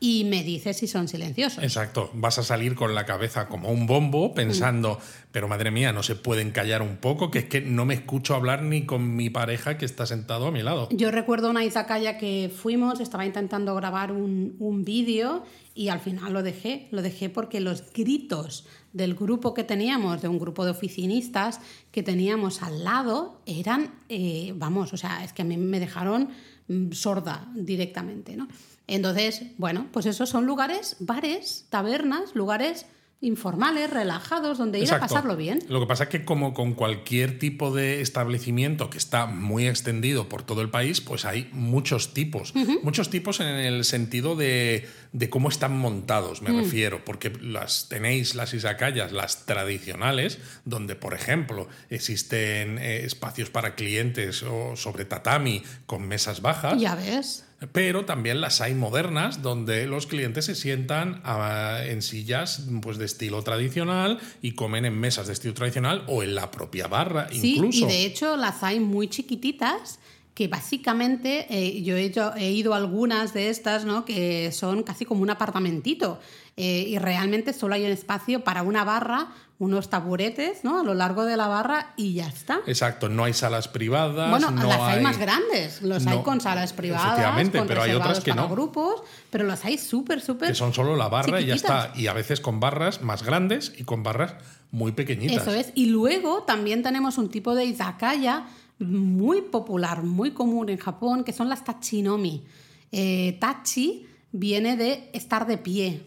y 0.00 0.24
me 0.24 0.42
dices 0.42 0.78
si 0.78 0.86
son 0.86 1.08
silenciosos. 1.08 1.62
Exacto, 1.62 2.10
vas 2.14 2.38
a 2.38 2.42
salir 2.42 2.74
con 2.74 2.94
la 2.94 3.04
cabeza 3.04 3.48
como 3.48 3.70
un 3.70 3.86
bombo 3.86 4.32
pensando, 4.32 4.98
pero 5.30 5.46
madre 5.46 5.70
mía, 5.70 5.92
no 5.92 6.02
se 6.02 6.16
pueden 6.16 6.50
callar 6.52 6.80
un 6.80 6.96
poco, 6.96 7.30
que 7.30 7.40
es 7.40 7.44
que 7.44 7.60
no 7.60 7.84
me 7.84 7.92
escucho 7.92 8.34
hablar 8.34 8.62
ni 8.62 8.86
con 8.86 9.14
mi 9.14 9.28
pareja 9.28 9.76
que 9.76 9.84
está 9.84 10.06
sentado 10.06 10.46
a 10.46 10.50
mi 10.50 10.62
lado. 10.62 10.88
Yo 10.90 11.10
recuerdo 11.10 11.50
una 11.50 11.64
izakaya 11.64 12.16
que 12.16 12.50
fuimos, 12.54 12.98
estaba 13.00 13.26
intentando 13.26 13.74
grabar 13.74 14.10
un, 14.10 14.56
un 14.58 14.86
vídeo 14.86 15.44
y 15.74 15.88
al 15.88 16.00
final 16.00 16.32
lo 16.32 16.42
dejé, 16.42 16.88
lo 16.90 17.02
dejé 17.02 17.28
porque 17.28 17.60
los 17.60 17.92
gritos 17.92 18.66
del 18.92 19.14
grupo 19.14 19.54
que 19.54 19.64
teníamos, 19.64 20.22
de 20.22 20.28
un 20.28 20.38
grupo 20.38 20.64
de 20.64 20.70
oficinistas 20.70 21.60
que 21.92 22.02
teníamos 22.02 22.62
al 22.62 22.84
lado, 22.84 23.40
eran, 23.46 23.92
eh, 24.08 24.52
vamos, 24.56 24.92
o 24.92 24.96
sea, 24.96 25.22
es 25.24 25.32
que 25.32 25.42
a 25.42 25.44
mí 25.44 25.56
me 25.56 25.78
dejaron 25.78 26.30
mm, 26.68 26.92
sorda 26.92 27.48
directamente, 27.54 28.36
¿no? 28.36 28.48
Entonces, 28.90 29.42
bueno, 29.56 29.86
pues 29.92 30.06
esos 30.06 30.28
son 30.28 30.46
lugares, 30.46 30.96
bares, 30.98 31.66
tabernas, 31.70 32.34
lugares 32.34 32.86
informales, 33.22 33.90
relajados, 33.90 34.56
donde 34.56 34.80
ir 34.80 34.90
a 34.92 34.98
pasarlo 34.98 35.36
bien. 35.36 35.60
Lo 35.68 35.78
que 35.80 35.86
pasa 35.86 36.04
es 36.04 36.08
que 36.08 36.24
como 36.24 36.54
con 36.54 36.72
cualquier 36.72 37.38
tipo 37.38 37.70
de 37.74 38.00
establecimiento 38.00 38.88
que 38.88 38.96
está 38.96 39.26
muy 39.26 39.68
extendido 39.68 40.28
por 40.28 40.42
todo 40.42 40.62
el 40.62 40.70
país, 40.70 41.02
pues 41.02 41.26
hay 41.26 41.50
muchos 41.52 42.14
tipos. 42.14 42.54
Muchos 42.82 43.10
tipos 43.10 43.40
en 43.40 43.48
el 43.48 43.84
sentido 43.84 44.36
de, 44.36 44.88
cómo 45.28 45.50
están 45.50 45.76
montados, 45.76 46.40
me 46.40 46.50
mm. 46.50 46.58
refiero, 46.60 47.04
porque 47.04 47.30
las 47.42 47.90
tenéis 47.90 48.34
las 48.34 48.54
izakayas, 48.54 49.12
las 49.12 49.44
tradicionales, 49.44 50.38
donde, 50.64 50.96
por 50.96 51.12
ejemplo, 51.12 51.68
existen 51.90 52.78
eh, 52.78 53.04
espacios 53.04 53.50
para 53.50 53.74
clientes 53.74 54.42
o 54.42 54.76
sobre 54.76 55.04
tatami 55.04 55.62
con 55.84 56.08
mesas 56.08 56.40
bajas. 56.40 56.80
Ya 56.80 56.94
ves 56.94 57.44
pero 57.72 58.04
también 58.04 58.40
las 58.40 58.60
hay 58.60 58.74
modernas 58.74 59.42
donde 59.42 59.86
los 59.86 60.06
clientes 60.06 60.46
se 60.46 60.54
sientan 60.54 61.20
ah, 61.24 61.80
en 61.84 62.02
sillas 62.02 62.66
pues, 62.80 62.98
de 62.98 63.04
estilo 63.04 63.42
tradicional 63.42 64.18
y 64.40 64.52
comen 64.52 64.84
en 64.84 64.98
mesas 64.98 65.26
de 65.26 65.34
estilo 65.34 65.54
tradicional 65.54 66.04
o 66.06 66.22
en 66.22 66.34
la 66.34 66.50
propia 66.50 66.88
barra 66.88 67.28
sí, 67.30 67.56
incluso. 67.56 67.84
Y 67.84 67.88
de 67.88 68.04
hecho 68.06 68.36
las 68.36 68.62
hay 68.62 68.80
muy 68.80 69.08
chiquititas 69.08 69.98
que 70.34 70.48
básicamente 70.48 71.46
eh, 71.50 71.82
yo 71.82 71.96
he, 71.96 72.12
he, 72.36 72.50
ido 72.50 72.72
a 72.72 72.78
algunas 72.78 73.34
de 73.34 73.50
estas, 73.50 73.84
¿no? 73.84 74.06
que 74.06 74.52
son 74.52 74.82
casi 74.82 75.04
como 75.04 75.22
un 75.22 75.28
apartamentito. 75.28 76.18
Eh, 76.56 76.86
y 76.88 76.98
realmente 76.98 77.52
solo 77.52 77.74
hay 77.74 77.84
un 77.84 77.90
espacio 77.90 78.42
para 78.42 78.62
una 78.62 78.84
barra, 78.84 79.34
unos 79.60 79.90
taburetes 79.90 80.64
¿no? 80.64 80.80
a 80.80 80.82
lo 80.82 80.94
largo 80.94 81.26
de 81.26 81.36
la 81.36 81.46
barra 81.46 81.92
y 81.94 82.14
ya 82.14 82.26
está. 82.26 82.60
Exacto, 82.66 83.10
no 83.10 83.24
hay 83.24 83.34
salas 83.34 83.68
privadas. 83.68 84.30
Bueno, 84.30 84.50
no 84.50 84.66
las 84.66 84.80
hay... 84.80 85.02
más 85.02 85.18
grandes, 85.18 85.82
los 85.82 86.06
hay 86.06 86.22
con 86.22 86.40
salas 86.40 86.72
privadas, 86.72 87.18
efectivamente, 87.18 87.62
pero 87.68 87.82
hay 87.82 87.92
otras 87.92 88.20
que 88.20 88.32
no. 88.32 88.48
grupos, 88.48 89.02
pero 89.28 89.44
las 89.44 89.66
hay 89.66 89.76
súper, 89.76 90.22
súper. 90.22 90.48
Que 90.48 90.54
son 90.54 90.72
solo 90.72 90.96
la 90.96 91.08
barra 91.08 91.42
y 91.42 91.46
ya 91.46 91.54
está. 91.54 91.92
Y 91.94 92.06
a 92.06 92.14
veces 92.14 92.40
con 92.40 92.58
barras 92.58 93.02
más 93.02 93.22
grandes 93.22 93.74
y 93.76 93.84
con 93.84 94.02
barras 94.02 94.34
muy 94.70 94.92
pequeñitas. 94.92 95.42
Eso 95.42 95.52
es. 95.52 95.72
Y 95.74 95.86
luego 95.86 96.44
también 96.44 96.82
tenemos 96.82 97.18
un 97.18 97.28
tipo 97.28 97.54
de 97.54 97.66
izakaya 97.66 98.46
muy 98.78 99.42
popular, 99.42 100.02
muy 100.02 100.30
común 100.30 100.70
en 100.70 100.78
Japón, 100.78 101.22
que 101.22 101.34
son 101.34 101.50
las 101.50 101.64
tachinomi. 101.64 102.44
Eh, 102.92 103.36
tachi 103.38 104.06
viene 104.32 104.78
de 104.78 105.10
estar 105.12 105.46
de 105.46 105.58
pie, 105.58 106.06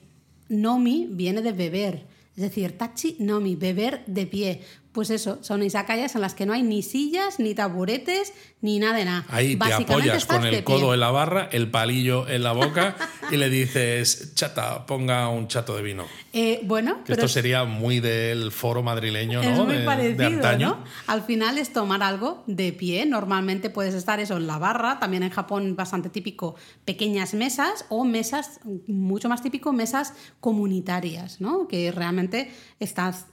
Nomi 0.49 1.07
viene 1.11 1.43
de 1.43 1.51
beber. 1.51 2.12
Es 2.35 2.41
decir, 2.41 2.77
tachi 2.77 3.15
nomi, 3.19 3.55
beber 3.55 4.03
de 4.07 4.25
pie. 4.25 4.61
Pues 4.93 5.09
eso, 5.09 5.39
son 5.41 5.63
izakayas 5.63 6.13
en 6.13 6.21
las 6.21 6.35
que 6.35 6.45
no 6.45 6.53
hay 6.53 6.61
ni 6.61 6.83
sillas, 6.83 7.39
ni 7.39 7.55
taburetes, 7.55 8.31
ni 8.61 8.77
nada 8.77 8.95
de 8.97 9.05
nada. 9.05 9.25
Ahí 9.27 9.55
te 9.55 9.73
apoyas 9.73 10.25
con 10.25 10.45
el 10.45 10.63
codo 10.63 10.93
en 10.93 10.99
la 10.99 11.09
barra, 11.09 11.49
el 11.51 11.71
palillo 11.71 12.27
en 12.29 12.43
la 12.43 12.51
boca 12.51 12.95
y 13.31 13.37
le 13.37 13.49
dices, 13.49 14.33
chata, 14.35 14.85
ponga 14.85 15.29
un 15.29 15.47
chato 15.47 15.75
de 15.75 15.81
vino. 15.81 16.05
Eh, 16.31 16.61
bueno, 16.63 16.99
esto 17.07 17.27
sería 17.27 17.63
muy 17.63 17.99
del 18.01 18.51
foro 18.51 18.83
madrileño, 18.83 19.41
¿no? 19.41 19.49
Es 19.49 19.57
muy 19.57 19.85
parecido, 19.85 20.57
¿no? 20.59 20.83
Al 21.07 21.23
final 21.23 21.57
es 21.57 21.73
tomar 21.73 22.03
algo 22.03 22.43
de 22.45 22.71
pie. 22.71 23.07
Normalmente 23.07 23.71
puedes 23.71 23.95
estar 23.95 24.19
eso 24.19 24.37
en 24.37 24.45
la 24.45 24.59
barra, 24.59 24.99
también 24.99 25.23
en 25.23 25.31
Japón 25.31 25.75
bastante 25.75 26.09
típico 26.09 26.55
pequeñas 26.85 27.33
mesas 27.33 27.85
o 27.89 28.05
mesas, 28.05 28.59
mucho 28.87 29.27
más 29.27 29.41
típico, 29.41 29.73
mesas 29.73 30.13
comunitarias, 30.39 31.41
¿no? 31.41 31.67
Que 31.67 31.91
realmente 31.91 32.51
estás 32.79 33.25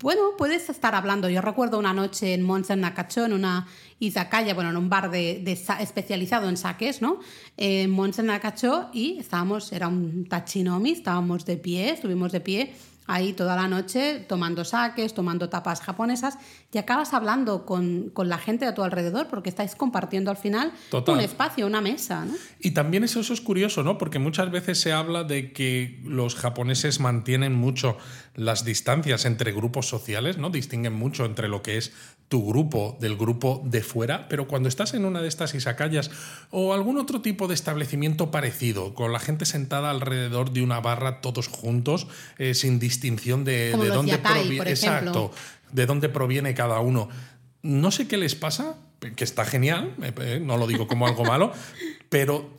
bueno, 0.00 0.22
puedes 0.36 0.68
estar 0.68 0.94
hablando. 0.94 1.28
Yo 1.28 1.40
recuerdo 1.40 1.78
una 1.78 1.92
noche 1.92 2.34
en 2.34 2.46
Nakacho, 2.80 3.24
en 3.24 3.32
una 3.32 3.66
izakaya, 3.98 4.54
bueno, 4.54 4.70
en 4.70 4.76
un 4.76 4.88
bar 4.88 5.10
de, 5.10 5.42
especializado 5.80 6.48
en 6.48 6.56
saques, 6.56 7.00
¿no? 7.00 7.20
En 7.56 7.90
Monsen 7.90 8.26
Nakacho 8.26 8.90
y 8.92 9.18
estábamos, 9.18 9.72
era 9.72 9.88
un 9.88 10.26
tachinomi, 10.28 10.92
estábamos 10.92 11.44
de 11.44 11.56
pie, 11.56 11.90
estuvimos 11.90 12.32
de 12.32 12.40
pie 12.40 12.74
ahí 13.06 13.32
toda 13.32 13.56
la 13.56 13.68
noche 13.68 14.24
tomando 14.28 14.64
saques, 14.64 15.14
tomando 15.14 15.48
tapas 15.48 15.80
japonesas 15.80 16.38
y 16.72 16.78
acabas 16.78 17.12
hablando 17.12 17.66
con, 17.66 18.12
la 18.16 18.38
gente 18.38 18.66
a 18.66 18.74
tu 18.74 18.82
alrededor 18.82 19.28
porque 19.28 19.48
estáis 19.48 19.74
compartiendo 19.74 20.30
al 20.30 20.36
final 20.36 20.72
un 21.06 21.20
espacio, 21.20 21.66
una 21.66 21.80
mesa. 21.80 22.24
¿no? 22.24 22.34
Y 22.60 22.70
también 22.72 23.04
eso, 23.04 23.20
eso 23.20 23.34
es 23.34 23.40
curioso, 23.40 23.82
¿no? 23.82 23.98
Porque 23.98 24.18
muchas 24.18 24.50
veces 24.50 24.80
se 24.80 24.92
habla 24.92 25.24
de 25.24 25.52
que 25.52 26.00
los 26.04 26.34
japoneses 26.34 27.00
mantienen 27.00 27.54
mucho 27.54 27.96
las 28.34 28.64
distancias 28.64 29.24
entre 29.24 29.52
grupos 29.52 29.86
sociales, 29.86 30.38
¿no? 30.38 30.50
Distinguen 30.50 30.94
mucho 30.94 31.24
entre 31.24 31.48
lo 31.48 31.62
que 31.62 31.76
es 31.76 31.92
tu 32.34 32.44
grupo 32.44 32.98
del 32.98 33.16
grupo 33.16 33.62
de 33.64 33.80
fuera, 33.80 34.26
pero 34.28 34.48
cuando 34.48 34.68
estás 34.68 34.92
en 34.94 35.04
una 35.04 35.22
de 35.22 35.28
estas 35.28 35.54
isacayas 35.54 36.10
o 36.50 36.74
algún 36.74 36.98
otro 36.98 37.22
tipo 37.22 37.46
de 37.46 37.54
establecimiento 37.54 38.32
parecido, 38.32 38.92
con 38.92 39.12
la 39.12 39.20
gente 39.20 39.46
sentada 39.46 39.90
alrededor 39.90 40.50
de 40.50 40.60
una 40.60 40.80
barra 40.80 41.20
todos 41.20 41.46
juntos, 41.46 42.08
eh, 42.38 42.54
sin 42.54 42.80
distinción 42.80 43.44
de, 43.44 43.70
dónde 43.70 44.18
proviene. 44.18 44.68
Exacto, 44.68 45.30
de 45.70 45.86
dónde 45.86 46.08
proviene 46.08 46.54
cada 46.54 46.80
uno. 46.80 47.08
No 47.62 47.92
sé 47.92 48.08
qué 48.08 48.16
les 48.16 48.34
pasa, 48.34 48.78
que 49.14 49.22
está 49.22 49.44
genial, 49.44 49.94
eh, 50.02 50.12
eh, 50.18 50.40
no 50.42 50.56
lo 50.56 50.66
digo 50.66 50.88
como 50.88 51.06
algo 51.06 51.24
malo, 51.32 51.52
pero 52.08 52.50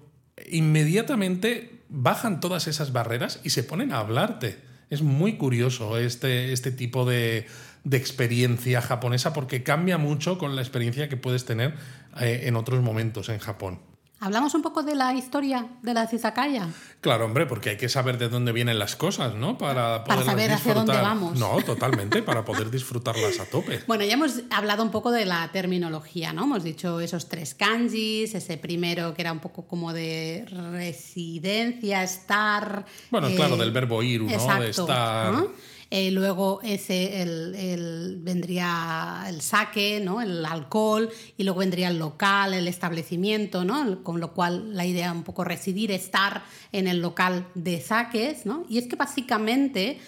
inmediatamente 0.50 1.82
bajan 1.90 2.40
todas 2.40 2.68
esas 2.68 2.94
barreras 2.94 3.42
y 3.44 3.50
se 3.50 3.64
ponen 3.64 3.92
a 3.92 4.00
hablarte. 4.00 4.58
Es 4.90 5.02
muy 5.02 5.36
curioso 5.36 5.98
este, 5.98 6.54
este 6.54 6.72
tipo 6.72 7.04
de, 7.04 7.46
de 7.86 7.98
experiencia 7.98 8.82
japonesa 8.82 9.32
porque 9.32 9.64
cambia 9.64 9.98
mucho 9.98 10.38
con 10.38 10.56
la 10.56 10.62
experiencia 10.62 11.08
que 11.08 11.16
puedes 11.16 11.46
tener 11.46 11.76
eh, 12.20 12.42
en 12.46 12.58
otros 12.58 12.82
momentos 12.82 13.30
en 13.30 13.40
Japón. 13.40 13.80
¿Hablamos 14.22 14.56
un 14.56 14.62
poco 14.62 14.82
de 14.82 14.96
la 14.96 15.14
historia 15.14 15.68
de 15.84 15.94
la 15.94 16.10
izakaya? 16.12 16.70
Claro, 17.02 17.26
hombre, 17.26 17.46
porque 17.46 17.72
hay 17.72 17.78
que 17.78 17.90
saber 17.90 18.18
de 18.18 18.30
dónde 18.30 18.54
vienen 18.54 18.80
las 18.80 18.96
cosas, 18.96 19.36
¿no? 19.36 19.58
Para, 19.58 20.04
para 20.06 20.24
saber 20.24 20.52
hacia 20.52 20.74
dónde 20.74 20.94
vamos. 20.94 21.38
No, 21.38 21.58
totalmente, 21.66 22.24
para 22.24 22.44
poder 22.44 22.72
disfrutarlas 22.72 23.40
a 23.40 23.46
tope. 23.46 23.84
Bueno, 23.86 24.04
ya 24.06 24.14
hemos 24.14 24.42
hablado 24.50 24.84
un 24.84 24.90
poco 24.90 25.12
de 25.12 25.26
la 25.26 25.52
terminología, 25.52 26.32
¿no? 26.34 26.46
Hemos 26.46 26.64
dicho 26.64 27.02
esos 27.02 27.28
tres 27.28 27.54
kanjis, 27.54 28.34
ese 28.34 28.58
primero 28.58 29.14
que 29.14 29.22
era 29.22 29.34
un 29.34 29.42
poco 29.42 29.68
como 29.68 29.94
de 29.94 30.46
residencia, 30.72 32.02
estar... 32.02 32.86
Bueno, 33.12 33.28
claro, 33.36 33.56
eh, 33.56 33.60
del 33.60 33.72
verbo 33.72 34.02
ir, 34.02 34.22
¿no? 34.22 34.60
de 34.60 34.70
estar... 34.70 35.46
Eh, 35.92 36.12
luego 36.12 36.60
ese, 36.64 37.22
el, 37.22 38.18
vendría 38.22 39.26
el 39.28 39.42
saque, 39.42 40.02
¿no? 40.04 40.22
el 40.22 40.46
alcohol, 40.46 41.10
y 41.38 41.44
luego 41.44 41.60
vendría 41.60 41.90
el 41.90 42.00
local, 42.00 42.54
el 42.54 42.68
establecimiento, 42.68 43.64
¿no? 43.64 44.04
con 44.04 44.20
lo 44.20 44.34
cual 44.34 44.76
la 44.76 44.86
idea 44.86 45.12
un 45.12 45.24
poco 45.24 45.44
residir, 45.44 45.92
estar 45.92 46.44
en 46.72 46.88
el 46.88 47.02
local 47.02 47.48
de 47.54 47.80
saques. 47.82 48.46
¿no? 48.46 48.66
Y 48.70 48.78
es 48.78 48.88
que 48.88 48.96
básicamente 48.96 50.00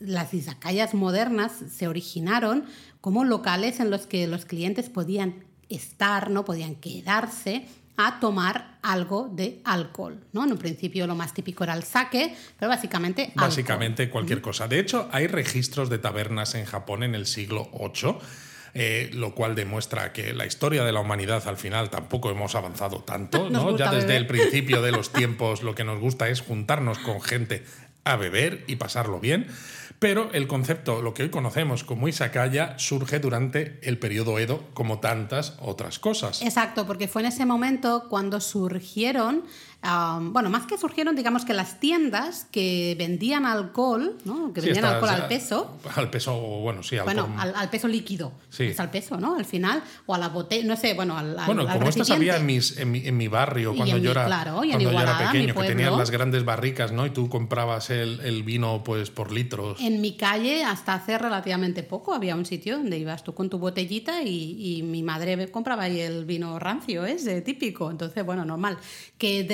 las 0.00 0.32
izakayas 0.32 0.94
modernas 0.94 1.52
se 1.70 1.86
originaron 1.86 2.64
como 3.02 3.24
locales 3.24 3.80
en 3.80 3.90
los 3.90 4.06
que 4.06 4.26
los 4.26 4.46
clientes 4.46 4.88
podían 4.88 5.44
estar, 5.68 6.30
no 6.30 6.44
podían 6.44 6.76
quedarse 6.76 7.66
a 7.96 8.20
tomar 8.20 8.78
algo 8.82 9.28
de 9.32 9.60
alcohol. 9.64 10.18
¿no? 10.32 10.44
En 10.44 10.52
un 10.52 10.58
principio 10.58 11.06
lo 11.06 11.14
más 11.14 11.32
típico 11.32 11.64
era 11.64 11.74
el 11.74 11.82
sake, 11.82 12.36
pero 12.58 12.68
básicamente... 12.68 13.32
Básicamente 13.34 14.10
cualquier 14.10 14.40
cosa. 14.40 14.68
De 14.68 14.80
hecho, 14.80 15.08
hay 15.12 15.26
registros 15.26 15.90
de 15.90 15.98
tabernas 15.98 16.54
en 16.54 16.64
Japón 16.64 17.02
en 17.02 17.14
el 17.14 17.26
siglo 17.26 17.70
VIII. 17.72 18.16
Eh, 18.76 19.10
lo 19.12 19.36
cual 19.36 19.54
demuestra 19.54 20.12
que 20.12 20.34
la 20.34 20.46
historia 20.46 20.82
de 20.82 20.90
la 20.90 20.98
humanidad 20.98 21.46
al 21.46 21.56
final 21.56 21.90
tampoco 21.90 22.28
hemos 22.32 22.56
avanzado 22.56 23.04
tanto, 23.04 23.48
¿no? 23.50 23.76
Ya 23.76 23.92
desde 23.92 24.16
el 24.16 24.26
principio 24.26 24.82
de 24.82 24.90
los 24.90 25.12
tiempos 25.12 25.62
lo 25.62 25.76
que 25.76 25.84
nos 25.84 26.00
gusta 26.00 26.28
es 26.28 26.40
juntarnos 26.40 26.98
con 26.98 27.20
gente 27.22 27.64
a 28.02 28.16
beber 28.16 28.64
y 28.66 28.74
pasarlo 28.74 29.20
bien. 29.20 29.46
Pero 29.98 30.30
el 30.32 30.46
concepto, 30.46 31.02
lo 31.02 31.14
que 31.14 31.22
hoy 31.22 31.30
conocemos 31.30 31.84
como 31.84 32.08
Isakaya, 32.08 32.78
surge 32.78 33.20
durante 33.20 33.78
el 33.82 33.98
periodo 33.98 34.38
Edo, 34.38 34.64
como 34.74 35.00
tantas 35.00 35.56
otras 35.60 35.98
cosas. 35.98 36.42
Exacto, 36.42 36.86
porque 36.86 37.08
fue 37.08 37.22
en 37.22 37.28
ese 37.28 37.46
momento 37.46 38.06
cuando 38.08 38.40
surgieron 38.40 39.44
bueno, 40.20 40.50
más 40.50 40.66
que 40.66 40.78
surgieron, 40.78 41.14
digamos 41.14 41.44
que 41.44 41.52
las 41.52 41.80
tiendas 41.80 42.46
que 42.50 42.94
vendían 42.98 43.46
alcohol, 43.46 44.16
¿no? 44.24 44.52
que 44.52 44.60
vendían 44.60 44.84
alcohol 44.84 45.10
al 45.10 45.28
peso. 45.28 45.78
Al 45.94 46.10
peso, 46.10 46.34
bueno, 46.34 46.82
sí, 46.82 46.96
al, 46.96 47.04
bueno, 47.04 47.28
al, 47.36 47.70
peso 47.70 47.88
líquido. 47.88 48.32
Sí. 48.48 48.64
Es 48.64 48.80
al 48.80 48.90
peso, 48.90 49.16
¿no? 49.18 49.36
Al 49.36 49.44
final, 49.44 49.82
o 50.06 50.14
a 50.14 50.18
la 50.18 50.28
botella, 50.28 50.66
no 50.66 50.76
sé, 50.76 50.94
bueno, 50.94 51.16
al. 51.16 51.36
Bueno, 51.46 51.66
como 51.66 51.88
estas 51.88 52.10
había 52.10 52.36
en, 52.36 52.46
mis, 52.46 52.78
en, 52.78 52.90
mi, 52.90 53.06
en 53.06 53.16
mi 53.16 53.28
barrio 53.28 53.74
cuando, 53.74 53.98
yo, 53.98 54.10
era, 54.12 54.26
claro, 54.26 54.64
y 54.64 54.70
cuando 54.70 54.92
yo 54.92 55.00
era 55.00 55.18
pequeño, 55.18 55.54
que 55.54 55.66
tenían 55.66 55.98
las 55.98 56.10
grandes 56.10 56.44
barricas, 56.44 56.92
¿no? 56.92 57.06
Y 57.06 57.10
tú 57.10 57.28
comprabas 57.28 57.90
el, 57.90 58.20
el, 58.20 58.42
vino 58.42 58.82
pues 58.84 59.10
por 59.10 59.32
litros. 59.32 59.80
En 59.80 60.00
mi 60.00 60.16
calle, 60.16 60.64
hasta 60.64 60.94
hace 60.94 61.18
relativamente 61.18 61.82
poco, 61.82 62.14
había 62.14 62.34
un 62.36 62.46
sitio 62.46 62.78
donde 62.78 62.98
ibas 62.98 63.24
tú 63.24 63.34
con 63.34 63.50
tu 63.50 63.58
botellita 63.58 64.22
y, 64.22 64.78
y 64.78 64.82
mi 64.82 65.02
madre 65.02 65.50
compraba 65.50 65.84
ahí 65.84 66.00
el 66.00 66.24
vino 66.24 66.58
rancio, 66.58 67.04
ese 67.04 67.40
típico. 67.42 67.90
Entonces, 67.90 68.24
bueno, 68.24 68.44
normal. 68.44 68.78
Que 69.18 69.44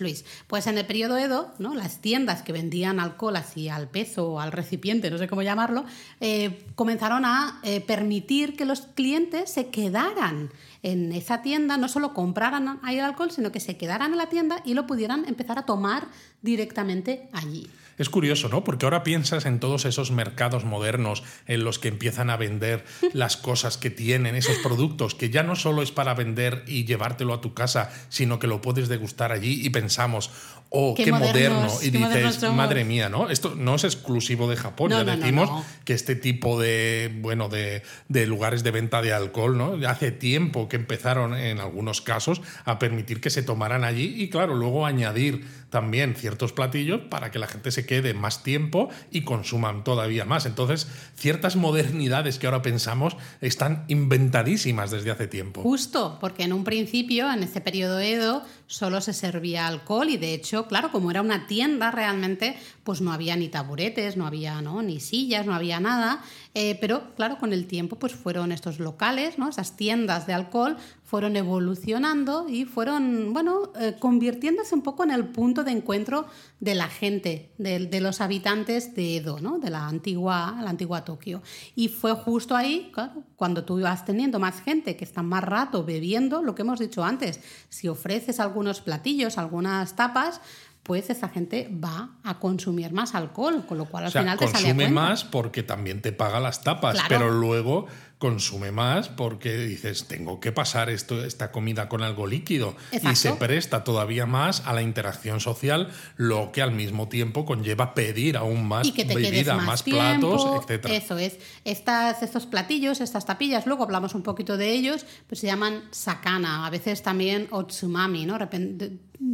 Luis? 0.00 0.24
Pues 0.46 0.66
en 0.66 0.78
el 0.78 0.86
periodo 0.86 1.18
Edo, 1.18 1.52
¿no? 1.58 1.74
las 1.74 2.00
tiendas 2.00 2.42
que 2.42 2.52
vendían 2.52 2.98
alcohol 2.98 3.36
así 3.36 3.68
al 3.68 3.88
peso 3.88 4.32
o 4.32 4.40
al 4.40 4.52
recipiente, 4.52 5.10
no 5.10 5.18
sé 5.18 5.28
cómo 5.28 5.42
llamarlo, 5.42 5.84
eh, 6.20 6.64
comenzaron 6.74 7.24
a 7.24 7.60
eh, 7.62 7.80
permitir 7.80 8.56
que 8.56 8.64
los 8.64 8.82
clientes 8.82 9.50
se 9.50 9.68
quedaran 9.68 10.50
en 10.82 11.12
esa 11.12 11.42
tienda, 11.42 11.76
no 11.76 11.88
solo 11.88 12.14
compraran 12.14 12.80
ahí 12.82 12.98
el 12.98 13.04
alcohol, 13.04 13.30
sino 13.30 13.52
que 13.52 13.60
se 13.60 13.76
quedaran 13.76 14.12
en 14.12 14.18
la 14.18 14.28
tienda 14.28 14.62
y 14.64 14.74
lo 14.74 14.86
pudieran 14.86 15.26
empezar 15.26 15.58
a 15.58 15.66
tomar 15.66 16.08
directamente 16.42 17.28
allí. 17.32 17.68
Es 18.00 18.08
curioso, 18.08 18.48
¿no? 18.48 18.64
Porque 18.64 18.86
ahora 18.86 19.02
piensas 19.02 19.44
en 19.44 19.60
todos 19.60 19.84
esos 19.84 20.10
mercados 20.10 20.64
modernos 20.64 21.22
en 21.46 21.64
los 21.64 21.78
que 21.78 21.88
empiezan 21.88 22.30
a 22.30 22.38
vender 22.38 22.82
las 23.12 23.36
cosas 23.36 23.76
que 23.76 23.90
tienen, 23.90 24.36
esos 24.36 24.56
productos, 24.56 25.14
que 25.14 25.28
ya 25.28 25.42
no 25.42 25.54
solo 25.54 25.82
es 25.82 25.92
para 25.92 26.14
vender 26.14 26.64
y 26.66 26.86
llevártelo 26.86 27.34
a 27.34 27.42
tu 27.42 27.52
casa, 27.52 27.92
sino 28.08 28.38
que 28.38 28.46
lo 28.46 28.62
puedes 28.62 28.88
degustar 28.88 29.32
allí 29.32 29.60
y 29.62 29.68
pensamos, 29.68 30.30
oh, 30.70 30.94
qué, 30.94 31.12
moderno. 31.12 31.68
Y 31.82 31.90
dices, 31.90 32.42
madre 32.52 32.84
mía, 32.84 33.08
¿no? 33.08 33.28
Esto 33.28 33.54
no 33.54 33.74
es 33.74 33.84
exclusivo 33.84 34.48
de 34.48 34.56
Japón, 34.56 34.90
ya 34.90 35.04
decimos 35.04 35.50
que 35.84 35.92
este 35.92 36.14
tipo 36.14 36.58
de, 36.58 37.14
bueno, 37.20 37.48
de, 37.48 37.82
de, 38.08 38.26
lugares 38.26 38.62
de 38.62 38.70
venta 38.70 39.02
de 39.02 39.12
alcohol, 39.12 39.58
¿no? 39.58 39.76
Hace 39.88 40.12
tiempo 40.12 40.68
que 40.68 40.76
empezaron 40.76 41.34
en 41.34 41.60
algunos 41.60 42.00
casos 42.00 42.40
a 42.64 42.78
permitir 42.78 43.20
que 43.20 43.30
se 43.30 43.42
tomaran 43.42 43.84
allí 43.84 44.14
y 44.16 44.30
claro, 44.30 44.54
luego 44.54 44.86
añadir 44.86 45.44
también 45.70 46.14
ciertos 46.16 46.52
platillos 46.52 47.00
para 47.08 47.30
que 47.30 47.38
la 47.38 47.46
gente 47.46 47.70
se 47.70 47.86
quede 47.86 48.12
más 48.12 48.42
tiempo 48.42 48.88
y 49.10 49.22
consuman 49.22 49.84
todavía 49.84 50.24
más. 50.24 50.46
Entonces, 50.46 50.88
ciertas 51.14 51.56
modernidades 51.56 52.38
que 52.38 52.46
ahora 52.46 52.62
pensamos 52.62 53.16
están 53.40 53.84
inventadísimas 53.88 54.90
desde 54.90 55.10
hace 55.10 55.28
tiempo. 55.28 55.62
Justo, 55.62 56.18
porque 56.20 56.42
en 56.42 56.52
un 56.52 56.64
principio, 56.64 57.30
en 57.32 57.42
ese 57.42 57.60
periodo 57.60 58.00
Edo, 58.00 58.42
solo 58.70 59.00
se 59.00 59.12
servía 59.12 59.66
alcohol 59.66 60.08
y 60.10 60.16
de 60.16 60.32
hecho, 60.32 60.68
claro, 60.68 60.92
como 60.92 61.10
era 61.10 61.22
una 61.22 61.48
tienda 61.48 61.90
realmente, 61.90 62.56
pues 62.84 63.00
no 63.00 63.12
había 63.12 63.34
ni 63.34 63.48
taburetes, 63.48 64.16
no 64.16 64.28
había 64.28 64.62
¿no? 64.62 64.80
ni 64.80 65.00
sillas, 65.00 65.44
no 65.44 65.54
había 65.54 65.80
nada. 65.80 66.22
Eh, 66.54 66.78
pero 66.80 67.14
claro, 67.16 67.36
con 67.38 67.52
el 67.52 67.66
tiempo 67.66 67.98
pues 67.98 68.14
fueron 68.14 68.52
estos 68.52 68.78
locales, 68.78 69.38
¿no? 69.38 69.48
esas 69.48 69.76
tiendas 69.76 70.28
de 70.28 70.34
alcohol, 70.34 70.76
fueron 71.10 71.34
evolucionando 71.34 72.48
y 72.48 72.66
fueron, 72.66 73.32
bueno, 73.32 73.72
eh, 73.80 73.96
convirtiéndose 73.98 74.76
un 74.76 74.82
poco 74.82 75.02
en 75.02 75.10
el 75.10 75.26
punto 75.26 75.64
de 75.64 75.72
encuentro 75.72 76.26
de 76.60 76.76
la 76.76 76.86
gente, 76.86 77.50
de, 77.58 78.00
los 78.00 78.20
habitantes 78.20 78.94
de 78.94 79.16
Edo, 79.16 79.40
¿no? 79.40 79.58
de 79.58 79.70
la 79.70 79.88
antigua, 79.88 80.56
la 80.62 80.70
antigua 80.70 81.04
Tokio. 81.04 81.42
Y 81.74 81.88
fue 81.88 82.12
justo 82.12 82.54
ahí, 82.54 82.92
cuando 83.34 83.64
tú 83.64 83.80
ibas 83.80 84.04
teniendo 84.04 84.38
más 84.38 84.60
gente 84.60 84.94
que 84.96 85.04
está 85.04 85.24
más 85.24 85.42
rato 85.42 85.84
bebiendo, 85.84 86.44
lo 86.44 86.54
que 86.54 86.62
hemos 86.62 86.78
dicho 86.78 87.02
antes, 87.02 87.40
si 87.68 87.88
ofreces 87.88 88.38
algunos 88.38 88.80
platillos, 88.80 89.36
algunas 89.36 89.96
tapas, 89.96 90.40
pues 90.82 91.10
esa 91.10 91.28
gente 91.28 91.70
va 91.72 92.10
a 92.24 92.38
consumir 92.38 92.92
más 92.92 93.14
alcohol, 93.14 93.64
con 93.66 93.78
lo 93.78 93.84
cual 93.84 94.04
al 94.04 94.08
O 94.08 94.12
sea, 94.12 94.22
final 94.22 94.38
te 94.38 94.46
sale 94.48 94.68
consume 94.68 94.88
más 94.88 95.24
porque 95.24 95.62
también 95.62 96.00
te 96.00 96.12
paga 96.12 96.40
las 96.40 96.62
tapas, 96.62 96.94
Claro. 96.94 97.08
pero 97.08 97.30
luego 97.30 97.86
consume 98.18 98.70
más 98.70 99.08
porque 99.08 99.56
dices, 99.56 100.06
tengo 100.06 100.40
que 100.40 100.52
pasar 100.52 100.90
esto, 100.90 101.24
esta 101.24 101.50
comida 101.50 101.88
con 101.88 102.02
algo 102.02 102.26
líquido. 102.26 102.76
Y 102.92 103.16
se 103.16 103.32
presta 103.32 103.82
todavía 103.82 104.26
más 104.26 104.62
a 104.66 104.74
la 104.74 104.82
interacción 104.82 105.40
social, 105.40 105.88
lo 106.16 106.52
que 106.52 106.60
al 106.60 106.72
mismo 106.72 107.08
tiempo 107.08 107.46
conlleva 107.46 107.94
pedir 107.94 108.36
aún 108.36 108.66
más 108.68 108.88
y 108.88 108.92
que 108.92 109.04
te 109.06 109.14
quedes 109.14 109.30
bebida, 109.30 109.56
más, 109.56 109.66
más, 109.66 109.84
tiempo, 109.84 110.36
platos, 110.36 110.70
etc. 110.70 110.86
Eso 110.90 111.16
es. 111.16 111.38
Estas, 111.64 112.22
estos 112.22 112.44
platillos, 112.46 113.00
estas 113.00 113.24
tapillas, 113.24 113.66
luego 113.66 113.84
hablamos 113.84 114.14
un 114.14 114.22
poquito 114.22 114.58
de 114.58 114.70
ellos, 114.70 115.06
pues 115.26 115.40
se 115.40 115.46
llaman 115.46 115.84
sakana, 115.90 116.66
a 116.66 116.70
veces 116.70 117.02
también 117.02 117.48
otsumami, 117.50 118.26
¿no? 118.26 118.36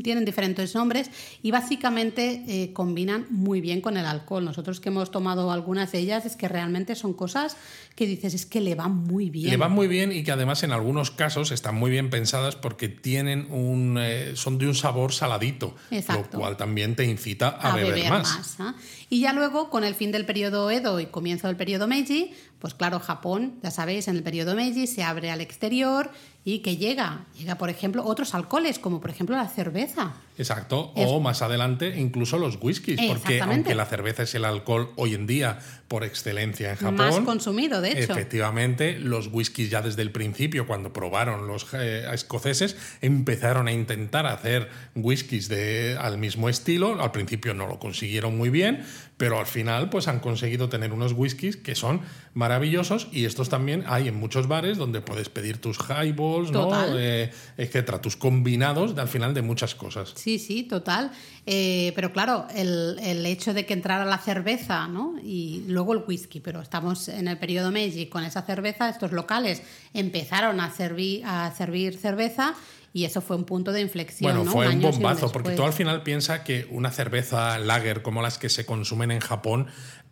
Tienen 0.02 0.24
diferentes 0.24 0.74
nombres 0.74 1.10
y 1.42 1.50
básicamente 1.50 2.44
eh, 2.48 2.72
combinan 2.72 3.26
muy 3.30 3.60
bien 3.60 3.80
con 3.80 3.96
el 3.96 4.06
alcohol. 4.06 4.44
Nosotros 4.44 4.80
que 4.80 4.88
hemos 4.88 5.10
tomado 5.10 5.50
algunas 5.50 5.92
de 5.92 5.98
ellas 5.98 6.26
es 6.26 6.36
que 6.36 6.48
realmente 6.48 6.94
son 6.94 7.14
cosas 7.14 7.56
que 7.94 8.06
dices, 8.06 8.34
es 8.34 8.46
que 8.46 8.60
le 8.60 8.74
van 8.74 8.96
muy 8.96 9.30
bien. 9.30 9.50
Le 9.50 9.56
van 9.56 9.72
muy 9.72 9.88
bien 9.88 10.12
y 10.12 10.22
que 10.24 10.32
además 10.32 10.62
en 10.62 10.72
algunos 10.72 11.10
casos 11.10 11.50
están 11.50 11.76
muy 11.76 11.90
bien 11.90 12.10
pensadas 12.10 12.56
porque 12.56 12.88
tienen 12.88 13.50
un, 13.50 13.96
eh, 13.98 14.32
son 14.34 14.58
de 14.58 14.66
un 14.66 14.74
sabor 14.74 15.12
saladito, 15.12 15.74
Exacto. 15.90 16.36
lo 16.36 16.40
cual 16.40 16.56
también 16.56 16.96
te 16.96 17.04
incita 17.04 17.48
a, 17.48 17.74
beber, 17.74 18.10
más. 18.10 18.56
¿ah? 18.58 18.74
Y 19.08 19.20
ya 19.20 19.32
luego, 19.32 19.70
con 19.70 19.84
el 19.84 19.94
fin 19.94 20.12
del 20.12 20.26
periodo 20.26 20.70
Edo 20.70 21.00
y 21.00 21.06
comienzo 21.06 21.46
del 21.46 21.56
periodo 21.56 21.86
Meiji, 21.86 22.32
pues 22.58 22.74
claro, 22.74 22.98
Japón, 22.98 23.54
ya 23.62 23.70
sabéis, 23.70 24.08
en 24.08 24.16
el 24.16 24.22
periodo 24.22 24.54
Meiji 24.54 24.86
se 24.86 25.02
abre 25.02 25.30
al 25.30 25.40
exterior 25.40 26.10
y 26.48 26.60
que 26.60 26.76
llega, 26.76 27.24
llega 27.36 27.58
por 27.58 27.70
ejemplo 27.70 28.04
otros 28.04 28.32
alcoholes, 28.32 28.78
como 28.78 29.00
por 29.00 29.10
ejemplo 29.10 29.34
la 29.36 29.48
cerveza. 29.48 30.14
Exacto, 30.38 30.92
Es- 30.94 31.08
o 31.08 31.18
más 31.18 31.42
adelante 31.42 31.98
incluso 31.98 32.38
los 32.38 32.58
whiskies, 32.60 33.00
porque 33.08 33.40
aunque 33.40 33.74
la 33.74 33.84
cerveza 33.86 34.22
es 34.22 34.34
el 34.36 34.44
alcohol 34.44 34.92
hoy 34.96 35.14
en 35.14 35.26
día 35.26 35.58
por 35.88 36.04
excelencia 36.04 36.70
en 36.70 36.76
Japón, 36.76 36.96
Más 36.96 37.20
consumido, 37.20 37.80
de 37.80 37.92
hecho. 38.00 38.12
efectivamente 38.12 38.98
los 39.00 39.28
whiskies 39.32 39.70
ya 39.70 39.82
desde 39.82 40.02
el 40.02 40.12
principio, 40.12 40.66
cuando 40.68 40.92
probaron 40.92 41.48
los 41.48 41.66
eh, 41.72 42.06
escoceses, 42.12 42.76
empezaron 43.00 43.66
a 43.66 43.72
intentar 43.72 44.26
hacer 44.26 44.68
whiskies 44.94 45.48
de, 45.48 45.96
al 46.00 46.16
mismo 46.18 46.48
estilo, 46.48 47.02
al 47.02 47.10
principio 47.12 47.54
no 47.54 47.66
lo 47.66 47.78
consiguieron 47.80 48.36
muy 48.36 48.50
bien, 48.50 48.84
pero 49.16 49.40
al 49.40 49.46
final 49.46 49.88
pues 49.90 50.06
han 50.06 50.20
conseguido 50.20 50.68
tener 50.68 50.92
unos 50.92 51.12
whiskies 51.12 51.56
que 51.56 51.74
son 51.74 52.02
maravillosos 52.34 53.08
y 53.10 53.24
estos 53.24 53.48
también 53.48 53.82
hay 53.86 54.08
en 54.08 54.14
muchos 54.14 54.46
bares 54.46 54.76
donde 54.76 55.00
puedes 55.00 55.28
pedir 55.30 55.58
tus 55.58 55.78
highballs, 55.78 56.35
¿no? 56.44 56.64
Total. 56.64 56.96
Eh, 56.98 57.30
etcétera, 57.56 58.00
tus 58.00 58.16
combinados 58.16 58.94
de, 58.94 59.02
al 59.02 59.08
final 59.08 59.34
de 59.34 59.42
muchas 59.42 59.74
cosas. 59.74 60.12
Sí, 60.14 60.38
sí, 60.38 60.62
total. 60.62 61.10
Eh, 61.46 61.92
pero 61.94 62.12
claro, 62.12 62.46
el, 62.54 62.98
el 63.00 63.24
hecho 63.26 63.54
de 63.54 63.66
que 63.66 63.72
entrara 63.72 64.04
la 64.04 64.18
cerveza 64.18 64.88
¿no? 64.88 65.14
y 65.22 65.64
luego 65.68 65.92
el 65.92 66.02
whisky, 66.06 66.40
pero 66.40 66.60
estamos 66.60 67.08
en 67.08 67.28
el 67.28 67.38
periodo 67.38 67.70
Meiji 67.70 68.06
con 68.06 68.24
esa 68.24 68.42
cerveza, 68.42 68.88
estos 68.88 69.12
locales 69.12 69.62
empezaron 69.94 70.60
a 70.60 70.70
servir, 70.70 71.24
a 71.24 71.52
servir 71.54 71.96
cerveza 71.96 72.54
y 72.96 73.04
eso 73.04 73.20
fue 73.20 73.36
un 73.36 73.44
punto 73.44 73.72
de 73.72 73.82
inflexión. 73.82 74.32
Bueno, 74.32 74.44
¿no? 74.44 74.52
fue 74.52 74.68
un 74.68 74.80
y 74.80 74.84
bombazo, 74.84 75.30
porque 75.30 75.50
tú 75.50 75.64
al 75.64 75.74
final 75.74 76.02
piensas 76.02 76.40
que 76.40 76.66
una 76.70 76.90
cerveza 76.90 77.58
lager 77.58 78.00
como 78.00 78.22
las 78.22 78.38
que 78.38 78.48
se 78.48 78.64
consumen 78.64 79.10
en 79.10 79.20
Japón 79.20 79.66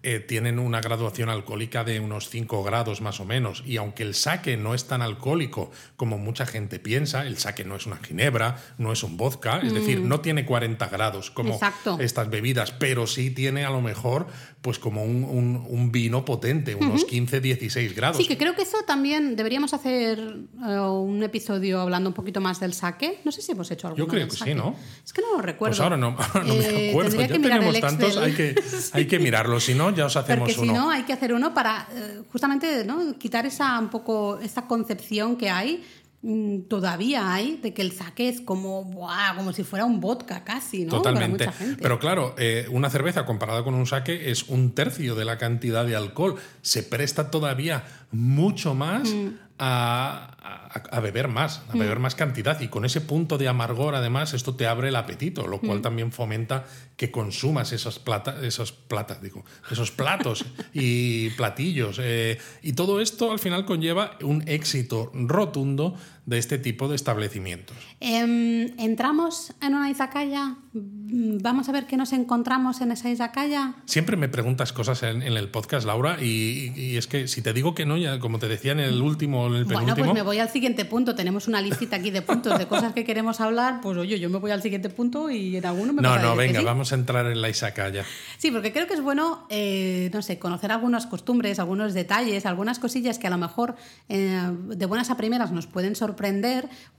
eh, 0.04 0.20
tienen 0.20 0.58
una 0.58 0.80
graduación 0.80 1.28
alcohólica 1.28 1.82
de 1.84 1.98
unos 2.00 2.28
5 2.28 2.62
grados 2.62 3.00
más 3.00 3.20
o 3.20 3.24
menos. 3.24 3.62
Y 3.66 3.78
aunque 3.78 4.02
el 4.02 4.14
sake 4.14 4.56
no 4.56 4.74
es 4.74 4.86
tan 4.86 5.02
alcohólico 5.02 5.70
como 5.96 6.18
mucha 6.18 6.46
gente 6.46 6.78
piensa, 6.78 7.26
el 7.26 7.38
sake 7.38 7.64
no 7.64 7.76
es 7.76 7.86
una 7.86 7.96
ginebra, 7.96 8.56
no 8.78 8.92
es 8.92 9.02
un 9.02 9.16
vodka, 9.16 9.60
es 9.62 9.72
decir, 9.74 10.00
no 10.00 10.20
tiene 10.20 10.44
40 10.46 10.86
grados 10.88 11.30
como 11.30 11.50
Mm. 11.50 11.54
Exacto. 11.54 11.98
estas 12.00 12.30
bebidas, 12.30 12.72
pero 12.72 13.06
sí 13.06 13.30
tiene 13.30 13.64
a 13.64 13.70
lo 13.70 13.80
mejor 13.80 14.26
pues 14.62 14.78
como 14.78 15.04
un, 15.04 15.24
un- 15.24 15.62
un 15.68 15.92
vino 15.92 16.24
potente, 16.24 16.74
unos 16.74 17.04
15, 17.04 17.40
16 17.42 17.94
grados. 17.94 18.16
Sí, 18.16 18.26
que 18.26 18.38
creo 18.38 18.54
que 18.54 18.62
eso 18.62 18.78
también 18.86 19.36
deberíamos 19.36 19.74
hacer 19.74 20.18
eh, 20.18 20.78
un 20.80 21.22
episodio 21.22 21.80
hablando 21.82 22.08
un 22.08 22.14
poquito 22.14 22.40
más 22.40 22.60
del 22.60 22.72
sake. 22.72 23.20
No 23.24 23.32
sé 23.32 23.42
si 23.42 23.52
hemos 23.52 23.70
hecho 23.70 23.88
alguno 23.88 24.06
creo 24.06 24.20
del 24.26 24.30
que 24.30 24.36
sí. 24.42 24.54
¿no? 24.54 24.74
Es 25.04 25.12
que 25.12 25.20
no 25.20 25.36
lo 25.36 25.42
recuerdo. 25.42 25.72
Pues 25.76 25.80
ahora 25.80 25.98
no, 25.98 26.12
no 26.46 26.52
Eh, 26.54 26.72
me 26.84 26.88
acuerdo. 26.90 27.10
tendría 27.16 27.56
Ya 27.56 27.58
tenemos 27.60 27.80
tantos, 27.80 28.16
hay 28.16 28.32
que, 28.32 28.54
hay 28.92 29.06
que 29.06 29.18
mirarlo. 29.18 29.60
Si 29.60 29.74
no, 29.74 29.93
ya 29.94 30.06
os 30.06 30.16
hacemos 30.16 30.40
Porque 30.48 30.54
si 30.54 30.68
uno. 30.68 30.84
no, 30.84 30.90
hay 30.90 31.02
que 31.04 31.12
hacer 31.12 31.32
uno 31.32 31.54
para 31.54 31.86
eh, 31.94 32.22
justamente 32.30 32.84
¿no? 32.84 33.16
quitar 33.18 33.46
esa 33.46 33.78
un 33.78 33.88
poco 33.88 34.38
esta 34.40 34.66
concepción 34.66 35.36
que 35.36 35.50
hay 35.50 35.84
mm, 36.22 36.62
todavía 36.68 37.32
hay 37.32 37.56
de 37.62 37.72
que 37.72 37.82
el 37.82 37.92
sake 37.92 38.28
es 38.28 38.40
como 38.40 38.84
¡buah! 38.84 39.34
como 39.36 39.52
si 39.52 39.62
fuera 39.62 39.84
un 39.84 40.00
vodka 40.00 40.42
casi, 40.44 40.84
¿no? 40.84 41.02
Para 41.02 41.14
Totalmente. 41.14 41.46
mucha 41.46 41.58
gente. 41.58 41.82
Pero 41.82 41.98
claro, 41.98 42.34
eh, 42.38 42.66
una 42.70 42.90
cerveza 42.90 43.24
comparada 43.26 43.62
con 43.62 43.74
un 43.74 43.86
sake 43.86 44.30
es 44.30 44.44
un 44.44 44.74
tercio 44.74 45.14
de 45.14 45.24
la 45.24 45.38
cantidad 45.38 45.84
de 45.84 45.96
alcohol. 45.96 46.36
Se 46.62 46.82
presta 46.82 47.30
todavía 47.30 47.84
mucho 48.14 48.74
más 48.74 49.12
Mm. 49.12 49.28
a, 49.58 50.30
a- 50.42 50.96
a 50.96 51.00
beber 51.00 51.28
más, 51.28 51.62
a 51.68 51.76
beber 51.76 51.98
más 52.00 52.14
cantidad. 52.16 52.60
Y 52.60 52.68
con 52.68 52.84
ese 52.84 53.00
punto 53.00 53.38
de 53.38 53.46
amargor, 53.48 53.94
además, 53.94 54.34
esto 54.34 54.56
te 54.56 54.66
abre 54.66 54.88
el 54.88 54.96
apetito, 54.96 55.46
lo 55.46 55.58
Mm. 55.58 55.66
cual 55.66 55.80
también 55.82 56.10
fomenta 56.12 56.64
que 56.96 57.10
consumas 57.12 57.72
esas 57.72 57.98
plata, 58.00 58.36
esos 58.42 58.72
platas, 58.72 59.22
digo, 59.22 59.44
esos 59.70 59.90
platos 59.92 60.44
y 60.74 61.30
platillos. 61.30 61.98
eh, 62.02 62.38
y 62.62 62.72
todo 62.72 63.00
esto 63.00 63.30
al 63.30 63.38
final 63.38 63.64
conlleva 63.64 64.16
un 64.22 64.42
éxito 64.48 65.10
rotundo 65.14 65.94
de 66.26 66.38
este 66.38 66.58
tipo 66.58 66.88
de 66.88 66.96
establecimientos. 66.96 67.76
Em, 68.00 68.72
entramos 68.78 69.52
en 69.60 69.74
una 69.74 69.90
izakaya, 69.90 70.56
vamos 70.72 71.68
a 71.68 71.72
ver 71.72 71.86
qué 71.86 71.96
nos 71.96 72.12
encontramos 72.12 72.80
en 72.80 72.92
esa 72.92 73.10
izakaya. 73.10 73.74
Siempre 73.84 74.16
me 74.16 74.28
preguntas 74.28 74.72
cosas 74.72 75.02
en, 75.02 75.22
en 75.22 75.36
el 75.36 75.48
podcast, 75.48 75.86
Laura, 75.86 76.16
y, 76.22 76.72
y 76.76 76.96
es 76.96 77.06
que 77.06 77.28
si 77.28 77.42
te 77.42 77.52
digo 77.52 77.74
que 77.74 77.86
no, 77.86 77.96
ya 77.96 78.18
como 78.18 78.38
te 78.38 78.48
decía 78.48 78.72
en 78.72 78.80
el 78.80 79.00
último, 79.02 79.46
en 79.46 79.54
el 79.54 79.64
Bueno, 79.64 79.80
penúltimo, 79.80 80.06
pues 80.06 80.14
me 80.14 80.22
voy 80.22 80.38
al 80.38 80.48
siguiente 80.48 80.84
punto. 80.84 81.14
Tenemos 81.14 81.46
una 81.46 81.60
listita 81.60 81.96
aquí 81.96 82.10
de 82.10 82.22
puntos 82.22 82.58
de 82.58 82.66
cosas 82.66 82.92
que 82.92 83.04
queremos 83.04 83.40
hablar. 83.40 83.80
Pues 83.82 83.96
oye, 83.98 84.18
yo 84.18 84.30
me 84.30 84.38
voy 84.38 84.50
al 84.50 84.62
siguiente 84.62 84.88
punto 84.88 85.30
y 85.30 85.56
en 85.56 85.66
alguno 85.66 85.92
me 85.92 86.02
no, 86.02 86.18
no, 86.18 86.34
venga, 86.36 86.60
sí. 86.60 86.64
vamos 86.64 86.92
a 86.92 86.94
entrar 86.94 87.26
en 87.26 87.40
la 87.40 87.48
Isakaya. 87.48 88.04
Sí, 88.38 88.50
porque 88.50 88.72
creo 88.72 88.86
que 88.86 88.94
es 88.94 89.02
bueno, 89.02 89.46
eh, 89.50 90.10
no 90.12 90.22
sé, 90.22 90.38
conocer 90.38 90.72
algunas 90.72 91.06
costumbres, 91.06 91.58
algunos 91.58 91.94
detalles, 91.94 92.46
algunas 92.46 92.78
cosillas 92.78 93.18
que 93.18 93.26
a 93.26 93.30
lo 93.30 93.38
mejor 93.38 93.76
eh, 94.08 94.50
de 94.68 94.86
buenas 94.86 95.10
a 95.10 95.16
primeras 95.16 95.52
nos 95.52 95.66
pueden 95.66 95.94
sorprender, 95.94 96.13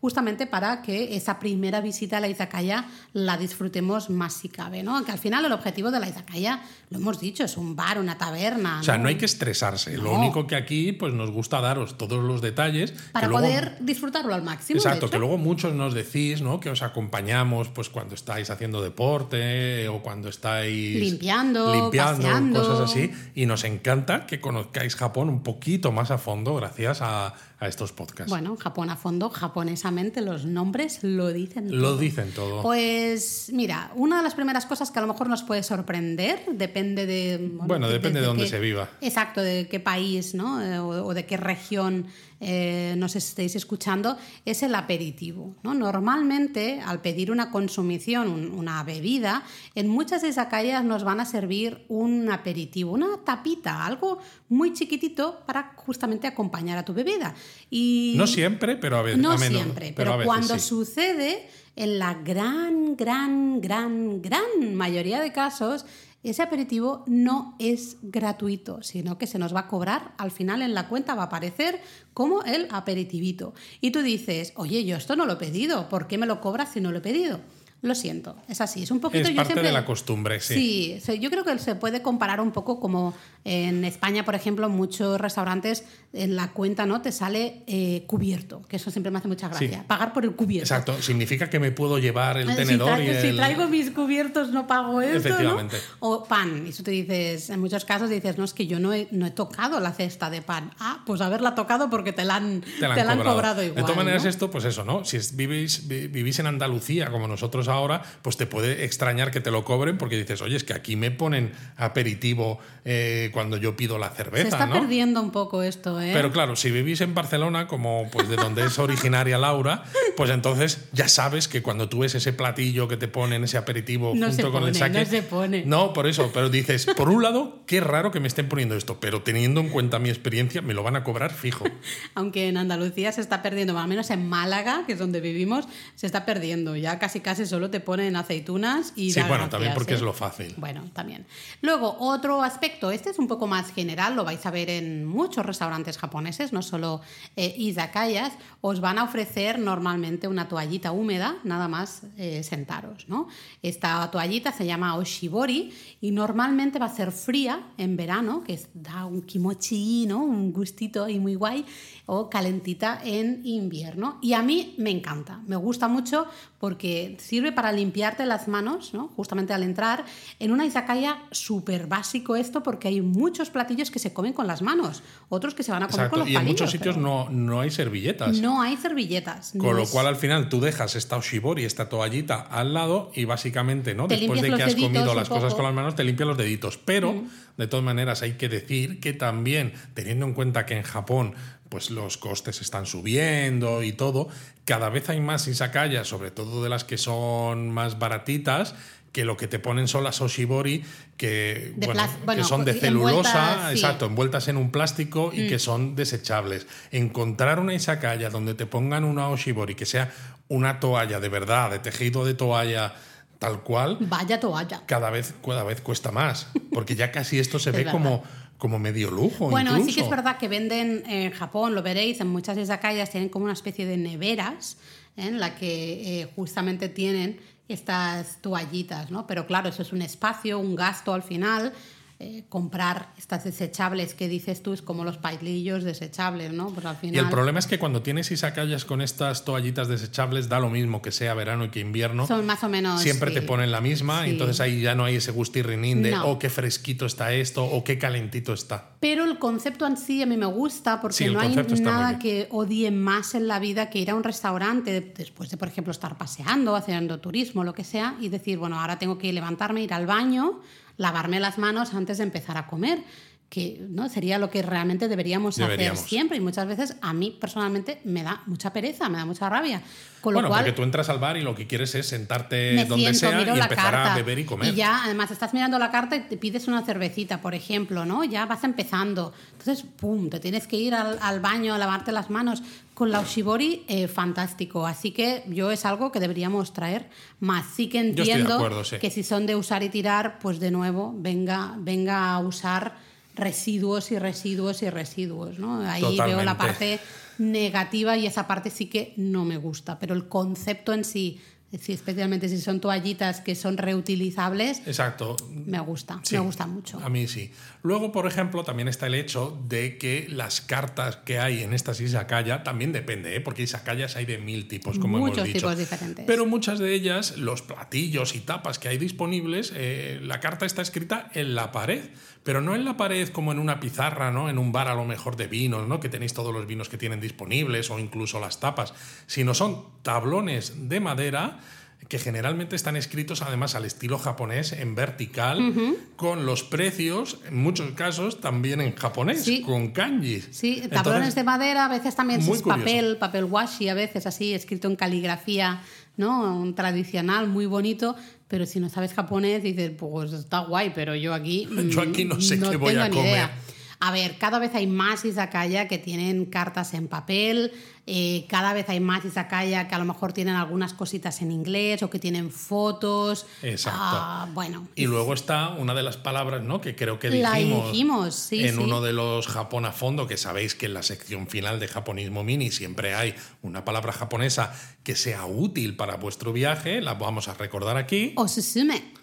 justamente 0.01 0.45
para 0.47 0.82
que 0.82 1.15
esa 1.15 1.39
primera 1.39 1.82
visita 1.82 2.17
a 2.17 2.19
la 2.19 2.28
izakaya 2.28 2.86
la 3.13 3.38
disfrutemos 3.38 4.10
más 4.10 4.34
si 4.34 4.49
cabe, 4.49 4.84
¿no? 4.84 5.04
Que 5.04 5.12
al 5.12 5.17
final 5.17 5.45
el 5.45 5.51
objetivo 5.51 5.89
de 5.91 5.99
la 5.99 6.08
izakaya, 6.08 6.62
lo 6.89 6.99
hemos 6.99 7.19
dicho, 7.19 7.43
es 7.43 7.58
un 7.58 7.75
bar, 7.75 7.99
una 7.99 8.17
taberna. 8.17 8.80
O 8.82 8.84
sea, 8.84 8.97
no 8.97 9.08
hay 9.08 9.15
que 9.15 9.25
estresarse. 9.25 9.97
Lo 9.97 10.13
único 10.13 10.45
que 10.47 10.56
aquí 10.56 10.91
pues 10.91 11.13
nos 11.13 11.32
gusta 11.32 11.60
daros 11.62 11.97
todos 11.97 12.23
los 12.23 12.41
detalles. 12.41 12.91
Para 13.12 13.28
luego- 13.28 13.41
poder 13.45 13.78
disfrutarlo 13.80 14.34
al 14.36 14.43
máximo. 14.43 14.78
Exacto, 14.78 15.10
que 15.10 15.17
luego 15.17 15.38
muchos 15.38 15.73
nos 15.73 15.93
decís, 15.93 16.41
¿no? 16.41 16.60
Que 16.60 16.69
os 16.69 16.82
acompañamos 16.84 17.69
pues 17.69 17.89
cuando 17.89 18.13
estáis 18.15 18.49
haciendo 18.49 18.82
deporte 18.82 19.88
o 19.88 20.01
cuando 20.04 20.30
estáis 20.30 20.99
Limpiando, 20.99 21.73
limpiando, 21.73 22.21
paseando. 22.23 22.60
cosas 22.62 22.89
así. 22.91 23.12
Y 23.34 23.45
nos 23.45 23.63
encanta 23.63 24.25
que 24.28 24.39
conozcáis 24.39 24.95
Japón 24.95 25.30
un 25.30 25.41
poquito 25.43 25.91
más 25.91 26.12
a 26.12 26.17
fondo 26.17 26.56
gracias 26.56 27.01
a, 27.01 27.34
a 27.60 27.68
estos 27.68 27.91
podcasts. 27.94 28.30
Bueno, 28.30 28.58
Japón 28.58 28.89
a 28.89 28.98
fondo, 28.98 29.30
japonesamente, 29.30 30.22
los 30.22 30.46
nombres 30.46 31.00
lo 31.04 31.32
dicen 31.32 31.80
Lo 31.82 31.96
dicen 31.98 32.32
todo. 32.34 32.62
Pues 32.62 33.50
mira, 33.54 33.91
una 33.96 34.18
de 34.18 34.24
las 34.24 34.36
primeras 34.36 34.65
cosas 34.65 34.91
que 34.91 35.00
a 35.00 35.02
lo 35.02 35.08
mejor 35.08 35.30
nos 35.30 35.44
puede 35.44 35.63
sorprender, 35.63 36.44
depende 36.52 37.06
de... 37.06 37.39
Bueno, 37.54 37.88
depende 37.88 38.20
de 38.20 38.26
dónde 38.26 38.44
qué- 38.44 38.50
se 38.50 38.60
viva. 38.60 38.89
Exacto, 39.02 39.41
de 39.41 39.68
qué 39.70 39.80
país 39.80 40.34
¿no? 40.36 40.62
Eh, 40.62 40.80
o, 40.80 40.88
o 41.06 41.13
de 41.13 41.26
qué 41.26 41.38
región 41.38 42.08
eh, 42.39 42.95
nos 42.98 43.15
estéis 43.15 43.56
escuchando, 43.56 44.17
es 44.45 44.62
el 44.63 44.76
aperitivo. 44.76 45.56
¿no? 45.63 45.74
Normalmente, 45.74 46.82
al 46.86 47.02
pedir 47.02 47.32
una 47.32 47.50
consumición, 47.52 48.28
un- 48.30 48.52
una 48.52 48.84
bebida, 48.84 49.43
en 49.74 49.88
muchas 49.88 50.21
de 50.21 50.30
esas 50.30 50.48
calles 50.48 50.84
nos 50.84 51.04
van 51.04 51.19
a 51.19 51.26
servir 51.26 51.86
un 51.88 52.30
aperitivo, 52.32 52.91
una 52.91 53.08
tapita, 53.24 53.86
algo 53.86 54.19
muy 54.50 54.74
chiquitito 54.74 55.41
para 55.45 55.74
justamente 55.78 56.28
acompañar 56.28 56.78
a 56.78 56.86
tu 56.86 56.93
bebida. 56.93 57.34
Y 57.69 58.13
No 58.17 58.28
siempre, 58.28 58.76
pero 58.76 58.98
a 58.98 59.02
veces. 59.02 59.21
no 59.21 59.32
a 59.32 59.38
menudo, 59.38 59.62
siempre, 59.63 59.93
pero, 59.95 59.95
pero, 59.95 60.13
a 60.13 60.17
veces 60.17 60.28
cuando 60.28 60.54
sí. 60.56 60.60
sucede, 60.67 61.50
en 61.78 62.00
la 62.00 62.13
gran, 62.13 62.95
gran, 62.95 63.60
gran, 63.60 64.21
gran 64.21 64.76
mayoría 64.76 65.19
de 65.19 65.34
casos, 65.34 65.86
ese 66.30 66.42
aperitivo 66.42 67.04
no 67.08 67.56
es 67.60 67.98
gratuito, 68.02 68.82
sino 68.84 69.18
que 69.18 69.28
se 69.28 69.40
nos 69.40 69.56
va 69.56 69.62
a 69.62 69.68
cobrar 69.68 70.14
al 70.18 70.32
final 70.32 70.62
en 70.62 70.74
la 70.74 70.88
cuenta, 70.88 71.16
va 71.16 71.24
a 71.24 71.26
aparecer 71.26 71.82
como 72.14 72.44
el 72.44 72.68
aperitivito. 72.72 73.54
Y 73.82 73.92
tú 73.92 74.02
dices, 74.02 74.54
oye, 74.56 74.86
yo 74.86 74.98
esto 74.98 75.16
no 75.16 75.26
lo 75.26 75.34
he 75.34 75.38
pedido, 75.38 75.90
¿por 75.90 76.08
qué 76.08 76.18
me 76.18 76.26
lo 76.26 76.42
cobras 76.42 76.74
si 76.74 76.82
no 76.82 76.92
lo 76.92 77.00
he 77.00 77.02
pedido? 77.02 77.40
Lo 77.86 77.93
siento, 77.93 78.36
es 78.50 78.62
así. 78.62 78.82
Es 78.84 78.89
un 78.91 79.00
poquito. 79.00 79.28
Es 79.30 79.36
parte 79.36 79.54
siempre- 79.54 79.67
de 79.69 79.71
la 79.74 79.86
costumbre, 79.86 80.39
sí. 80.41 80.98
Sí, 81.02 81.19
yo 81.19 81.30
creo 81.30 81.43
que 81.43 81.58
se 81.60 81.76
puede 81.76 82.02
comparar 82.02 82.41
un 82.41 82.52
poco 82.52 82.80
como 82.80 83.13
en 83.43 83.86
España, 83.86 84.26
por 84.26 84.34
ejemplo, 84.34 84.67
muchos 84.69 85.21
restaurantes 85.21 85.84
en 86.13 86.36
la 86.36 86.48
cuenta 86.52 86.88
no 86.88 87.02
te 87.02 87.12
sale 87.12 87.62
eh, 87.67 88.04
cubierto, 88.08 88.63
que 88.67 88.78
eso 88.78 88.89
siempre 88.89 89.12
me 89.12 89.19
hace 89.19 89.28
mucha 89.28 89.50
gracia. 89.50 89.69
Sí. 89.82 89.86
Pagar 89.86 90.13
por 90.13 90.24
el 90.24 90.32
cubierto. 90.36 90.63
Exacto, 90.63 91.00
significa 91.02 91.48
que 91.50 91.60
me 91.60 91.71
puedo 91.71 92.00
llevar 92.00 92.38
el 92.38 92.50
Eh, 92.50 92.56
tenedor 92.56 92.98
si, 92.98 93.04
y 93.04 93.13
si 93.21 93.28
el... 93.28 93.36
traigo 93.36 93.67
mis 93.67 93.91
cubiertos 93.91 94.50
no 94.50 94.65
pago 94.65 95.00
esto, 95.02 95.13
¿no? 95.13 95.36
Efectivamente. 95.36 95.78
O 96.00 96.24
pan. 96.24 96.63
Y 96.65 96.69
eso 96.69 96.82
te 96.82 96.89
dices, 96.89 97.52
en 97.52 97.60
muchos 97.60 97.86
casos 97.86 98.10
dices, 98.10 98.39
no, 98.39 98.45
es 98.45 98.54
que 98.56 98.65
yo 98.65 98.80
no 98.80 98.93
he, 98.93 99.08
no 99.12 99.28
he 99.28 99.32
tocado 99.32 99.80
la 99.80 99.91
cesta 99.91 100.32
de 100.32 100.41
pan. 100.41 100.71
Ah, 100.80 101.04
pues 101.06 101.21
haberla 101.21 101.54
tocado 101.54 101.89
porque 101.91 102.13
te 102.13 102.26
la 102.26 102.38
han, 102.38 102.62
te 102.80 102.88
la 102.88 103.12
han, 103.12 103.19
cobrado. 103.21 103.62
igual. 103.62 103.76
De 103.76 103.82
todas 103.84 103.98
maneras, 103.98 104.24
¿no? 104.24 104.30
esto, 104.32 104.50
pues 104.50 104.63
eso, 104.65 104.84
¿no? 104.84 105.06
Si 105.06 105.17
es- 105.17 105.36
vivís, 105.36 105.88
vi- 105.88 106.08
vivís 106.08 106.39
en 106.39 106.48
Andalucía, 106.48 107.12
como 107.12 107.28
nosotros 107.28 107.67
ahora, 107.67 107.75
pues 108.22 108.38
te 108.38 108.46
puede 108.46 108.86
extrañar 108.86 109.32
que 109.32 109.40
te 109.42 109.52
lo 109.52 109.64
cobren 109.64 109.98
porque 109.98 110.18
dices, 110.18 110.42
oye, 110.42 110.56
es 110.56 110.64
que 110.64 110.74
aquí 110.74 110.96
me 110.96 111.12
ponen 111.12 111.52
aperitivo 111.78 112.60
eh, 112.84 113.30
cuando 113.34 113.58
yo 113.58 113.76
pido 113.76 113.98
la 113.98 114.10
Se 114.10 114.18
cerveza, 114.18 114.48
está 114.50 114.66
¿no? 114.66 114.74
perdiendo 114.74 115.22
un 115.22 115.32
poco 115.32 115.64
esto, 115.64 116.00
¿eh? 116.02 116.12
Pero 116.14 116.32
claro, 116.32 116.56
si 116.56 116.72
vivís 116.72 117.02
en 117.02 117.14
Barcelona, 117.14 117.68
como 117.68 118.10
pues 118.12 118.30
de 118.30 118.36
donde 118.36 118.66
es 118.66 118.78
originaria 118.80 119.38
Laura, 119.38 119.84
pues 120.16 120.30
entonces 120.30 120.88
ya 120.92 121.08
sabes 121.08 121.48
que 121.48 121.62
cuando 121.62 121.90
tú 121.90 122.00
ves 122.00 122.16
ese 122.16 122.34
platillo 122.34 122.88
que 122.88 122.98
te 122.98 123.08
ponen 123.08 123.44
ese 123.44 123.58
aperitivo 123.58 124.14
No 124.16 124.28
junto 124.28 124.36
se 124.36 124.52
con 124.52 124.64
el 124.64 124.70
pone, 124.70 124.74
saque, 124.74 125.00
no 125.00 125.06
se 125.06 125.22
pone. 125.22 125.64
No, 125.66 125.94
por 125.94 126.08
eso, 126.08 126.32
pero 126.34 126.50
dices, 126.50 126.86
por 126.98 127.10
un 127.10 127.24
lado, 127.24 127.64
qué 127.66 127.82
raro 127.82 128.12
que 128.12 128.20
me 128.20 128.28
estén 128.28 128.48
poniendo 128.50 128.76
esto, 128.76 129.00
pero 129.00 129.22
teniendo 129.22 129.62
en 129.62 129.70
cuenta 129.70 130.00
mi 130.00 130.10
experiencia, 130.10 130.62
me 130.62 130.74
lo 130.74 130.84
van 130.84 130.96
a 130.96 131.04
cobrar 131.04 131.34
fijo. 131.34 131.66
Aunque 132.16 132.48
en 132.48 132.58
Andalucía 132.58 133.12
se 133.12 133.22
está 133.22 133.42
perdiendo, 133.42 133.74
más 133.74 133.86
o 133.86 133.88
menos 133.88 134.10
en 134.10 134.28
Málaga, 134.28 134.84
que 134.86 134.94
es 134.94 135.00
donde 135.00 135.22
vivimos, 135.22 135.68
se 135.96 136.06
está 136.06 136.26
perdiendo. 136.26 136.76
Ya 136.76 137.00
casi 137.00 137.20
casi 137.20 137.46
solo 137.46 137.64
te 137.69 137.80
ponen 137.80 138.15
aceitunas 138.15 138.93
y 138.95 139.12
Sí, 139.12 139.19
bueno, 139.19 139.30
gracias, 139.36 139.49
también 139.51 139.73
porque 139.73 139.93
¿eh? 139.93 139.95
es 139.95 140.01
lo 140.01 140.13
fácil. 140.13 140.54
Bueno, 140.58 140.84
también. 140.93 141.25
Luego, 141.62 141.95
otro 141.99 142.41
aspecto, 142.43 142.91
este 142.91 143.10
es 143.10 143.19
un 143.19 143.28
poco 143.28 143.47
más 143.47 143.71
general, 143.71 144.15
lo 144.15 144.23
vais 144.23 144.45
a 144.45 144.51
ver 144.51 144.69
en 144.69 145.06
muchos 145.06 145.45
restaurantes 145.45 145.97
japoneses, 145.97 146.54
no 146.54 146.62
solo 146.62 147.01
eh, 147.36 147.54
izakayas, 147.58 148.34
os 148.62 148.82
van 148.82 148.97
a 148.99 149.04
ofrecer 149.04 149.60
normalmente 149.60 150.28
una 150.28 150.47
toallita 150.47 150.91
húmeda, 150.91 151.36
nada 151.43 151.67
más 151.67 152.04
eh, 152.17 152.43
sentaros, 152.43 153.08
¿no? 153.08 153.28
Esta 153.62 154.10
toallita 154.12 154.51
se 154.51 154.65
llama 154.65 154.95
oshibori 154.95 155.73
y 156.01 156.12
normalmente 156.12 156.80
va 156.80 156.86
a 156.88 156.95
ser 156.95 157.12
fría 157.12 157.67
en 157.78 157.95
verano, 157.97 158.43
que 158.43 158.54
es- 158.54 158.69
da 158.73 159.06
un 159.06 159.21
kimochi, 159.21 160.06
¿no? 160.08 160.23
Un 160.23 160.51
gustito 160.54 161.04
ahí 161.06 161.19
muy 161.19 161.36
guay, 161.36 161.65
o 162.08 162.30
calentita 162.30 162.99
en 163.04 163.41
invierno. 163.45 164.19
Y 164.21 164.34
a 164.34 164.41
mí 164.41 164.75
me 164.78 164.91
encanta, 164.91 165.41
me 165.47 165.56
gusta 165.56 165.88
mucho 165.88 166.28
porque 166.60 167.17
sirve 167.19 167.51
para 167.56 167.72
limpiarte 167.72 168.26
las 168.26 168.48
manos, 168.48 168.94
¿no? 168.94 169.08
justamente 169.15 169.54
al 169.54 169.63
entrar. 169.63 170.06
En 170.39 170.52
una 170.52 170.65
izakaya 170.65 171.18
súper 171.32 171.88
básico 171.88 172.36
esto 172.36 172.62
porque 172.62 172.89
hay 172.89 173.02
muchos 173.02 173.50
platillos 173.50 173.89
que 173.89 174.00
se 174.00 174.13
comen 174.13 174.34
con 174.34 174.46
las 174.48 174.62
manos, 174.62 175.02
otros 175.30 175.56
que 175.56 175.63
se 175.63 175.72
van 175.72 175.84
a 175.84 175.88
comer 175.88 176.06
Exacto, 176.08 176.12
con 176.12 176.20
los 176.20 176.28
y 176.30 176.32
en 176.34 176.36
palillos. 176.39 176.54
muchos 176.62 176.72
sitios 176.72 176.98
no, 176.98 177.30
no 177.30 177.62
hay 177.62 177.72
servilletas. 177.72 178.39
no 178.39 178.62
hay 178.62 178.78
servilletas. 178.78 179.56
no 179.56 179.63
Con 179.63 179.76
lo 179.78 179.84
es- 179.84 179.89
cual 179.89 180.08
al 180.08 180.15
final 180.18 180.50
tú 180.50 180.60
dejas 180.60 180.96
esta 180.96 181.15
oshibori, 181.18 181.63
esta 181.65 181.89
toallita 181.89 182.41
al 182.41 182.74
lado 182.74 183.12
y 183.15 183.26
básicamente, 183.26 183.96
¿no? 183.96 184.08
Te 184.08 184.18
Después 184.18 184.41
de 184.41 184.52
que 184.54 184.63
has 184.63 184.76
comido 184.76 185.15
las 185.15 185.30
cosas 185.30 185.54
con 185.56 185.63
las 185.63 185.74
manos, 185.74 185.96
te 185.96 186.04
limpias 186.04 186.28
los 186.28 186.38
deditos. 186.38 186.78
Pero, 186.78 187.24
de 187.58 187.68
todas 187.68 187.86
maneras, 187.86 188.22
hay 188.22 188.34
que 188.34 188.50
decir 188.50 189.00
que 189.00 189.13
también, 189.13 189.74
teniendo 189.94 190.26
en 190.26 190.34
cuenta 190.34 190.65
que 190.65 190.76
en 190.76 190.84
Japón 190.84 191.34
pues 191.70 191.89
los 191.89 192.18
costes 192.18 192.62
están 192.62 192.86
subiendo 192.86 193.82
y 193.84 193.91
todo, 193.91 194.28
cada 194.65 194.89
vez 194.89 195.10
hay 195.10 195.21
más 195.21 195.47
izakayas, 195.47 196.08
sobre 196.08 196.32
todo 196.32 196.63
de 196.63 196.69
las 196.69 196.84
que 196.84 196.97
son 196.97 197.71
más 197.71 197.99
baratitas, 197.99 198.75
que 199.12 199.23
lo 199.23 199.38
que 199.38 199.47
te 199.47 199.60
ponen 199.60 199.88
son 199.88 200.04
las 200.04 200.19
oshibori 200.19 200.84
que, 201.15 201.71
De 201.78 201.86
bueno, 201.88 202.01
plas- 202.01 202.17
bueno, 202.25 202.41
que 202.43 202.47
son 202.49 202.65
de 202.65 202.71
envueltas, 202.71 203.32
celulosa, 203.32 203.69
sí. 203.69 203.75
exacto, 203.75 204.06
envueltas 204.08 204.47
en 204.49 204.58
un 204.58 204.71
plástico 204.71 205.32
y 205.34 205.47
que 205.47 205.58
son 205.60 205.95
desechables. 205.95 206.67
Encontrar 206.91 207.60
una 207.62 207.73
izakaya 207.73 208.30
donde 208.30 208.56
te 208.56 208.65
pongan 208.65 209.06
una 209.06 209.30
oshibori 209.30 209.75
que 209.75 209.86
sea 209.86 210.12
una 210.49 210.80
toalla 210.82 211.19
de 211.21 211.30
verdad, 211.30 211.71
de 211.71 211.80
tejido 211.80 212.25
de 212.25 212.34
toalla 212.34 212.93
tal 213.39 213.62
cual, 213.63 213.97
Vaya 214.01 214.39
toalla. 214.39 214.82
cada 214.86 215.10
vez, 215.10 215.34
cada 215.45 215.63
vez 215.63 215.80
cuesta 215.82 216.12
más, 216.12 216.47
porque 216.73 216.95
ya 216.95 217.12
casi 217.12 217.39
esto 217.39 217.60
se 217.60 217.71
ve 217.71 217.80
verdad. 217.80 217.91
como, 217.93 218.23
como 218.58 218.80
medio 218.80 219.12
lujo. 219.12 219.50
Bueno, 219.50 219.72
incluso. 219.72 219.89
sí 219.89 219.96
que 219.96 220.02
es 220.02 220.10
verdad 220.10 220.38
que 220.38 220.48
venden 220.48 221.04
en 221.08 221.32
Japón, 221.32 221.76
lo 221.76 221.84
veréis, 221.84 222.20
en 222.22 222.28
muchas 222.28 222.58
izakayas 222.58 223.10
tienen 223.10 223.30
como 223.30 223.46
una 223.46 223.54
especie 223.54 223.86
de 223.86 223.98
neveras 223.98 224.78
¿eh? 225.18 225.28
en 225.28 225.39
la 225.39 225.56
que 225.56 226.22
eh, 226.22 226.30
justamente 226.36 226.89
tienen 226.89 227.39
estas 227.68 228.41
toallitas, 228.41 229.10
¿no? 229.10 229.26
Pero 229.26 229.48
claro, 229.48 229.70
eso 229.70 229.82
es 229.82 229.91
un 229.91 230.02
espacio, 230.02 230.60
un 230.60 230.76
gasto 230.76 231.13
al 231.13 231.24
final. 231.24 231.74
Eh, 232.17 232.45
comprar 232.47 233.10
estas 233.17 233.43
desechables 233.43 234.13
que 234.13 234.30
dices 234.30 234.63
tú 234.63 234.71
es 234.71 234.82
como 234.82 235.04
los 235.04 235.17
pailillos 235.17 235.84
desechables, 235.84 236.54
¿no? 236.54 236.69
Pues 236.69 236.86
al 236.86 236.95
final. 236.95 237.15
Y 237.15 237.19
el 237.19 237.30
problema 237.30 237.60
es 237.60 237.67
que 237.67 237.78
cuando 237.78 238.01
tienes 238.04 238.32
izakayas 238.32 238.86
con 238.86 239.01
estas 239.01 239.43
toallitas 239.43 239.89
desechables, 239.89 240.47
da 240.47 240.62
lo 240.62 240.69
mismo 240.69 241.01
que 241.01 241.12
sea 241.12 241.34
verano 241.34 241.65
y 241.65 241.69
que 241.69 241.82
invierno. 241.82 242.25
Son 242.25 242.45
más 242.45 242.63
o 242.63 242.69
menos. 242.69 243.01
Siempre 243.01 243.32
sí. 243.32 243.36
te 243.36 243.41
ponen 243.41 243.69
la 243.71 243.82
misma, 243.82 244.23
Sí. 244.23 244.30
y 244.30 244.32
entonces 244.32 244.62
ahí 244.62 244.80
ya 244.82 244.95
no 244.95 245.04
hay 245.04 245.15
ese 245.17 245.32
gustirrinín 245.32 246.04
de, 246.04 246.12
No. 246.12 246.25
oh, 246.28 246.39
qué 246.39 246.49
fresquito 246.49 247.06
está 247.06 247.34
esto, 247.34 247.65
o 247.65 247.84
qué 247.84 247.97
calentito 247.97 248.54
está. 248.54 248.91
Pero 249.01 249.25
el 249.25 249.38
concepto 249.38 249.86
en 249.86 249.97
sí 249.97 250.21
a 250.21 250.25
mí 250.25 250.38
me 250.38 250.45
gusta 250.45 251.01
porque 251.01 251.15
Sí, 251.17 251.25
no 251.25 251.39
hay 251.41 251.54
nada 251.82 252.17
que 252.17 252.47
odie 252.49 252.91
más 252.91 253.36
en 253.36 253.47
la 253.49 253.60
vida 253.60 253.89
que 253.89 253.99
ir 253.99 254.10
a 254.10 254.15
un 254.15 254.23
restaurante 254.23 255.01
después 255.15 255.49
de, 255.49 255.58
por 255.58 255.67
ejemplo, 255.67 255.91
estar 255.91 256.17
paseando, 256.17 256.75
haciendo 256.78 257.19
turismo, 257.19 257.63
lo 257.65 257.73
que 257.73 257.84
sea, 257.84 258.15
y 258.21 258.30
decir, 258.30 258.58
bueno, 258.58 258.80
ahora 258.80 258.97
tengo 258.99 259.17
que 259.17 259.32
levantarme, 259.34 259.82
ir 259.82 259.93
al 259.93 260.06
baño, 260.06 260.62
lavarme 260.97 261.39
las 261.39 261.58
manos 261.58 261.93
antes 261.93 262.17
de 262.17 262.23
empezar 262.23 262.58
a 262.58 262.67
comer. 262.67 262.99
Que 263.47 263.79
¿no? 263.89 264.10
sería 264.10 264.39
lo 264.39 264.49
que 264.49 264.63
realmente 264.63 265.08
deberíamos, 265.08 265.55
Deberíamos. 265.58 265.99
hacer 265.99 266.10
siempre. 266.10 266.38
Y 266.38 266.41
muchas 266.41 266.67
veces 266.67 266.95
a 267.01 267.13
mí 267.13 267.38
personalmente 267.39 268.01
me 268.03 268.23
da 268.23 268.41
mucha 268.47 268.73
pereza, 268.73 269.08
me 269.08 269.19
da 269.19 269.25
mucha 269.25 269.47
rabia. 269.47 269.84
Con 270.19 270.34
lo 270.34 270.39
bueno, 270.39 270.49
cual, 270.49 270.63
porque 270.63 270.75
tú 270.75 270.81
entras 270.81 271.10
al 271.10 271.19
bar 271.19 271.38
y 271.38 271.41
lo 271.43 271.53
que 271.53 271.67
quieres 271.67 271.93
es 271.93 272.08
sentarte 272.08 272.73
me 272.73 272.86
donde 272.86 273.13
siento, 273.13 273.19
sea 273.38 273.41
y 273.41 273.45
la 273.45 273.65
empezar 273.65 273.91
carta. 273.93 274.13
a 274.13 274.15
beber 274.15 274.39
y 274.39 274.45
comer. 274.45 274.73
Y 274.73 274.75
ya, 274.75 275.03
además, 275.03 275.29
estás 275.29 275.53
mirando 275.53 275.77
la 275.77 275.91
carta 275.91 276.15
y 276.15 276.21
te 276.21 276.38
pides 276.38 276.67
una 276.67 276.81
cervecita, 276.84 277.39
por 277.41 277.53
ejemplo, 277.53 278.03
¿no? 278.03 278.23
Ya 278.23 278.47
vas 278.47 278.63
empezando. 278.63 279.31
Entonces, 279.60 279.86
pum, 279.95 280.27
te 280.31 280.39
tienes 280.39 280.65
que 280.65 280.77
ir 280.77 280.95
al, 280.95 281.19
al 281.21 281.39
baño 281.39 281.75
a 281.75 281.77
lavarte 281.77 282.12
las 282.12 282.31
manos. 282.31 282.63
Con 282.95 283.12
la 283.12 283.19
Oshibori, 283.19 283.84
eh, 283.88 284.08
fantástico. 284.08 284.88
Así 284.88 285.12
que 285.12 285.43
yo 285.47 285.69
es 285.69 285.86
algo 285.86 286.12
que 286.12 286.19
deberíamos 286.19 286.73
traer 286.73 287.08
más. 287.39 287.65
Sí 287.75 287.88
que 287.88 287.99
entiendo 287.99 288.55
acuerdo, 288.55 288.84
sí. 288.84 288.97
que 288.97 289.12
si 289.12 289.21
son 289.21 289.45
de 289.45 289.55
usar 289.55 289.84
y 289.84 289.89
tirar, 289.89 290.39
pues 290.39 290.60
de 290.60 290.71
nuevo, 290.71 291.13
venga, 291.15 291.75
venga 291.77 292.34
a 292.34 292.39
usar 292.39 292.95
residuos 293.36 294.12
y 294.12 294.17
residuos 294.17 294.81
y 294.81 294.89
residuos, 294.89 295.60
¿no? 295.60 295.81
Ahí 295.81 296.17
veo 296.17 296.41
la 296.43 296.58
parte 296.58 296.99
negativa 297.38 298.17
y 298.17 298.25
esa 298.25 298.47
parte 298.47 298.69
sí 298.69 298.88
que 298.88 299.13
no 299.17 299.45
me 299.45 299.58
gusta, 299.58 299.99
pero 299.99 300.15
el 300.15 300.27
concepto 300.27 300.93
en 300.93 301.03
sí, 301.03 301.41
sí, 301.82 301.91
especialmente 301.93 302.47
si 302.47 302.60
son 302.62 302.80
toallitas 302.80 303.41
que 303.41 303.54
son 303.56 303.78
reutilizables, 303.78 304.82
Exacto. 304.86 305.36
me 305.49 305.80
gusta, 305.80 306.19
Sí, 306.23 306.36
me 306.36 306.41
gusta 306.41 306.65
mucho. 306.67 306.99
A 307.04 307.10
mí 307.10 307.28
sí. 307.28 307.51
Luego, 307.84 308.12
por 308.12 308.28
ejemplo, 308.28 308.63
también 308.63 308.88
está 308.88 309.08
el 309.08 309.15
hecho 309.15 309.62
de 309.67 309.97
que 309.97 310.28
las 310.30 310.62
cartas 310.62 311.17
que 311.17 311.39
hay 311.39 311.63
en 311.63 311.73
estas 311.73 311.99
izakaya 311.99 312.63
también 312.63 312.91
depende, 312.93 313.36
¿eh? 313.36 313.41
porque 313.41 313.63
izakayas 313.63 314.15
hay 314.15 314.25
de 314.25 314.38
mil 314.38 314.67
tipos, 314.67 314.99
como 314.99 315.17
Muchos 315.17 315.39
hemos 315.39 315.47
dicho. 315.47 315.60
tipos 315.60 315.78
diferentes. 315.78 316.25
Pero 316.25 316.45
muchas 316.45 316.80
de 316.80 316.93
ellas, 316.93 317.38
los 317.38 317.62
platillos 317.62 318.36
y 318.36 318.39
tapas 318.39 318.80
que 318.80 318.88
hay 318.88 318.97
disponibles, 318.97 319.73
eh, 319.75 320.19
la 320.23 320.39
carta 320.39 320.65
está 320.65 320.82
escrita 320.82 321.30
en 321.34 321.56
la 321.56 321.71
pared, 321.71 322.04
pero 322.45 322.62
no 322.62 322.75
en 322.75 322.86
la 322.86 322.95
pared 322.95 323.27
como 323.29 323.51
en 323.51 323.60
una 323.60 323.79
pizarra, 323.81 324.31
¿no? 324.31 324.49
En 324.49 324.58
un 324.60 324.71
bar 324.71 324.88
a 324.88 324.93
lo 324.95 325.03
mejor 325.03 325.36
de 325.36 325.47
vinos, 325.47 325.88
¿no? 325.88 325.99
Que 325.99 326.10
tenéis 326.10 326.34
todos 326.34 326.53
los 326.53 326.67
vinos 326.67 326.88
que 326.89 326.97
tienen 326.97 327.19
disponibles 327.19 327.89
o 327.89 327.97
incluso 327.99 328.39
las 328.39 328.60
tapas, 328.60 328.93
sino 329.25 329.53
son 329.55 329.84
tablones 330.03 330.88
de 330.88 330.99
madera 330.99 331.60
que 332.08 332.19
generalmente 332.19 332.75
están 332.75 332.95
escritos 332.97 333.41
además 333.41 333.73
al 333.73 333.84
estilo 333.84 334.19
japonés 334.19 334.73
en 334.73 334.93
vertical, 334.93 335.73
con 336.17 336.45
los 336.45 336.62
precios, 336.63 337.39
en 337.47 337.58
muchos 337.58 337.91
casos 337.93 338.41
también 338.41 338.79
en 338.79 338.95
japonés, 338.95 339.43
Sí. 339.43 339.62
con 339.62 339.88
kanjis. 339.88 340.47
Sí, 340.51 340.81
Entonces, 340.84 340.91
tablones 341.03 341.34
de 341.34 341.43
madera, 341.43 341.86
a 341.86 341.88
veces 341.89 342.15
también 342.15 342.41
es 342.41 342.45
curioso. 342.45 342.67
papel, 342.69 343.17
papel 343.17 343.45
washi, 343.45 343.89
a 343.89 343.95
veces 343.95 344.27
así, 344.27 344.53
escrito 344.53 344.88
en 344.88 344.95
caligrafía, 344.97 345.81
¿no? 346.15 346.55
Un 346.60 346.75
tradicional, 346.75 347.47
muy 347.47 347.65
bonito, 347.65 348.15
pero 348.47 348.65
si 348.65 348.79
no 348.79 348.89
sabes 348.89 349.13
japonés 349.13 349.63
dices, 349.63 349.91
pues 349.97 350.31
está 350.34 350.60
guay, 350.60 350.91
pero 350.93 351.15
yo 351.15 351.34
aquí 351.34 351.67
Yo 351.89 352.01
aquí 352.01 352.25
no 352.25 352.39
sé 352.39 352.60
qué 352.60 352.75
voy 352.77 352.95
a 352.95 353.10
comer. 353.10 353.25
idea. 353.25 353.51
A 353.99 354.12
ver, 354.12 354.38
cada 354.38 354.60
vez 354.60 354.75
hay 354.75 354.88
más 354.88 355.23
izakaya 355.25 355.88
que 355.88 355.97
tienen 355.97 356.45
cartas 356.45 356.93
en 356.93 357.08
papel, 357.08 357.71
eh, 358.08 358.45
cada 358.49 358.73
vez 358.73 358.88
hay 358.89 358.99
más 358.99 359.25
izakaya 359.25 359.88
que 359.88 359.95
a 359.95 359.97
lo 359.97 360.05
mejor 360.05 360.31
tienen 360.34 360.55
algunas 360.55 360.93
cositas 360.93 361.41
en 361.41 361.51
inglés 361.51 362.03
o 362.03 362.10
que 362.10 362.19
tienen 362.19 362.51
fotos. 362.51 363.45
Exacto. 363.63 363.99
Ah, 364.03 364.47
bueno. 364.53 364.88
Y 364.95 365.05
luego 365.08 365.34
está 365.34 365.69
una 365.69 365.93
de 365.93 366.03
las 366.03 366.17
palabras, 366.17 366.62
¿no? 366.62 366.81
Que 366.81 366.95
creo 366.95 367.17
que 367.19 367.29
La 367.31 367.53
dijimos, 367.55 367.91
dijimos, 367.91 368.36
sí, 368.36 368.65
en 368.67 368.75
sí. 368.75 368.81
uno 368.81 369.01
de 369.01 369.13
los 369.13 369.47
Japón 369.47 369.86
a 369.86 369.91
fondo, 369.91 370.27
que 370.27 370.38
sabéis 370.38 370.75
que 370.75 370.86
en 370.88 370.93
la 370.93 371.01
sección 371.01 371.47
final 371.47 371.79
de 371.79 371.88
Japonismo 371.88 372.43
Mini 372.43 372.69
siempre 372.71 373.15
hay 373.15 373.34
una 373.62 373.86
palabra 373.86 374.12
japonesa 374.12 374.73
que 375.03 375.15
sea 375.15 375.45
útil 375.45 375.95
para 375.95 376.17
vuestro 376.17 376.53
viaje, 376.53 377.01
la 377.01 377.13
vamos 377.15 377.47
a 377.47 377.53
recordar 377.55 377.97
aquí. 377.97 378.34
Osusume. 378.36 379.13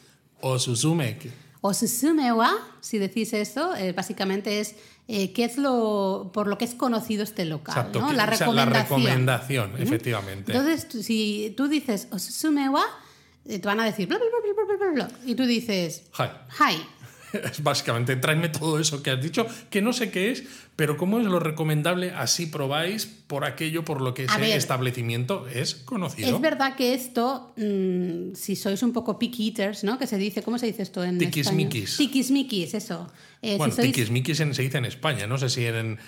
O 0.41 0.59
Suzume. 0.59 1.19
que- 1.19 1.31
Osusume 1.63 2.33
wa, 2.33 2.53
si 2.81 2.99
decís 2.99 3.33
eso, 3.33 3.75
eh, 3.77 3.93
básicamente 3.93 4.59
es 4.59 4.75
eh, 5.07 5.33
qué 5.33 5.45
es 5.45 5.59
lo 5.59 6.31
por 6.35 6.49
lo 6.49 6.59
que 6.59 6.65
es 6.65 6.75
conocido 6.75 7.23
este 7.23 7.45
local, 7.45 7.77
Exacto, 7.77 8.01
¿no? 8.01 8.13
La 8.13 8.25
o 8.25 8.27
sea, 8.27 8.37
recomendación. 8.39 9.01
recomendación, 9.01 9.73
efectivamente. 9.79 10.53
Entonces, 10.53 11.05
si 11.05 11.55
tú 11.57 11.69
dices 11.69 12.09
Osusume 12.11 12.69
wa, 12.69 12.85
eh, 13.47 13.61
te 13.61 13.67
van 13.69 13.79
a 13.79 13.85
decir 13.85 14.09
bla, 14.09 14.19
bla, 14.19 14.27
bla, 14.27 14.53
bla, 14.55 14.77
bla, 14.77 14.91
bla, 14.93 15.07
bla, 15.07 15.19
y 15.25 15.35
tú 15.37 15.45
dices 15.47 16.03
Hi. 16.19 16.31
hi. 16.59 16.77
Es 17.33 17.63
básicamente, 17.63 18.17
tráeme 18.17 18.49
todo 18.49 18.79
eso 18.79 19.03
que 19.03 19.11
has 19.11 19.23
dicho, 19.23 19.47
que 19.71 19.81
no 19.83 19.93
sé 19.93 20.11
qué 20.11 20.31
es, 20.31 20.45
pero 20.77 20.97
cómo 20.97 21.19
es 21.21 21.27
lo 21.27 21.39
recomendable, 21.41 22.11
así 22.11 22.47
probáis 22.47 23.07
por 23.07 23.45
aquello 23.45 23.85
por 23.85 24.01
lo 24.01 24.15
que 24.15 24.25
ese 24.25 24.39
ver. 24.39 24.57
establecimiento 24.57 25.47
es 25.49 25.75
conocido. 25.75 26.35
Es 26.35 26.41
verdad 26.41 26.77
que 26.77 26.95
esto, 26.95 27.53
mm, 27.57 28.35
si 28.35 28.57
sois 28.57 28.83
un 28.83 28.93
poco 28.93 29.19
picky 29.19 29.49
eaters, 29.49 29.85
¿no? 29.85 29.99
Que 29.99 30.07
se 30.07 30.19
dice, 30.19 30.43
¿cómo 30.43 30.59
se 30.59 30.67
dice 30.67 30.83
esto 30.83 31.03
en 31.05 31.19
Tiquismiquis. 31.19 31.97
Tiquismiquis, 31.97 32.75
eso. 32.75 33.11
Eh, 33.41 33.53
si 33.53 33.59
Bueno, 33.59 33.75
sois- 33.75 33.83
tiquismiquis 33.87 34.41
en- 34.41 34.55
se 34.55 34.63
dice 34.63 34.79
en 34.79 34.85
España, 34.87 35.27
no 35.27 35.39
sé 35.39 35.49
si 35.49 35.65
en, 35.65 35.99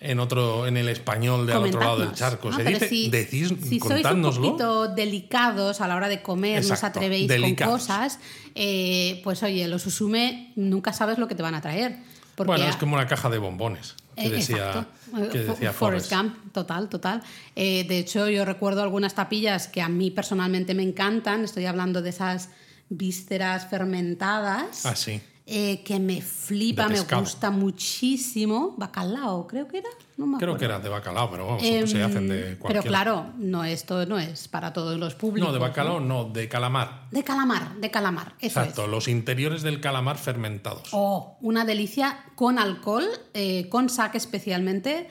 en 0.00 0.20
otro 0.20 0.66
en 0.66 0.76
el 0.76 0.88
español 0.88 1.46
de 1.46 1.52
al 1.54 1.64
otro 1.64 1.80
lado 1.80 1.98
del 1.98 2.12
charco. 2.12 2.50
¿no? 2.50 2.56
Se 2.56 2.62
Pero 2.64 2.78
dice, 2.78 2.88
si, 2.88 3.10
decís, 3.10 3.52
si 3.68 3.80
sois 3.80 4.06
un 4.06 4.22
poquito 4.22 4.88
delicados 4.88 5.80
a 5.80 5.88
la 5.88 5.96
hora 5.96 6.08
de 6.08 6.22
comer, 6.22 6.64
no 6.64 6.74
os 6.74 6.84
atrevéis 6.84 7.26
delicados. 7.28 7.86
con 7.86 7.96
cosas, 7.96 8.18
eh, 8.54 9.20
pues 9.24 9.42
oye, 9.42 9.66
los 9.68 9.84
usume 9.86 10.52
nunca 10.56 10.92
sabes 10.92 11.18
lo 11.18 11.26
que 11.28 11.34
te 11.34 11.42
van 11.42 11.54
a 11.54 11.60
traer. 11.60 11.96
Porque 12.36 12.52
Bueno, 12.52 12.66
es 12.68 12.76
como 12.76 12.94
una 12.94 13.08
caja 13.08 13.28
de 13.28 13.38
bombones 13.38 13.96
que 14.14 14.26
eh, 14.26 14.30
decía, 14.30 14.86
que 15.32 15.38
decía 15.38 15.70
Fo- 15.72 15.74
Forrest 15.74 16.08
Forrest. 16.10 16.12
Gump, 16.12 16.52
total, 16.52 16.88
total. 16.88 17.22
Eh, 17.56 17.84
de 17.88 17.98
hecho, 17.98 18.28
yo 18.28 18.44
recuerdo 18.44 18.82
algunas 18.84 19.14
tapillas 19.14 19.66
que 19.66 19.82
a 19.82 19.88
mí 19.88 20.12
personalmente 20.12 20.72
me 20.74 20.84
encantan. 20.84 21.42
Estoy 21.44 21.66
hablando 21.66 22.00
de 22.00 22.10
esas 22.10 22.50
vísceras 22.90 23.66
fermentadas. 23.68 24.86
Ah, 24.86 24.94
sí. 24.94 25.20
Eh, 25.50 25.82
que 25.82 25.98
me 25.98 26.20
flipa, 26.20 26.88
me 26.88 27.00
gusta 27.00 27.50
muchísimo. 27.50 28.74
Bacalao, 28.76 29.46
creo 29.46 29.66
que 29.66 29.78
era. 29.78 29.88
No 30.18 30.26
me 30.26 30.36
Creo 30.38 30.58
que 30.58 30.66
era 30.66 30.78
de 30.78 30.90
bacalao, 30.90 31.30
pero 31.30 31.46
vamos, 31.46 31.62
Em, 31.62 31.86
se 31.86 32.02
hacen 32.02 32.28
de 32.28 32.58
cualquier... 32.58 32.82
Pero 32.82 32.82
claro, 32.82 33.32
no, 33.38 33.64
esto 33.64 34.04
no 34.04 34.18
es 34.18 34.46
para 34.48 34.72
todos 34.74 34.98
los 34.98 35.14
públicos. 35.14 35.48
no, 35.48 35.54
de 35.54 35.58
bacalao 35.58 36.00
no, 36.00 36.24
de 36.24 36.48
calamar. 36.48 37.06
De 37.10 37.24
calamar, 37.24 37.76
de 37.76 37.90
calamar, 37.90 38.34
eso 38.40 38.60
Exacto, 38.60 38.84
es. 38.84 38.90
los 38.90 39.08
interiores 39.08 39.62
del 39.62 39.80
calamar 39.80 40.18
fermentados. 40.18 40.88
Oh, 40.92 41.38
una 41.40 41.64
delicia 41.64 42.18
con 42.34 42.58
alcohol, 42.58 43.06
eh, 43.32 43.68
con 43.70 43.88
saque 43.88 44.18
especialmente. 44.18 45.08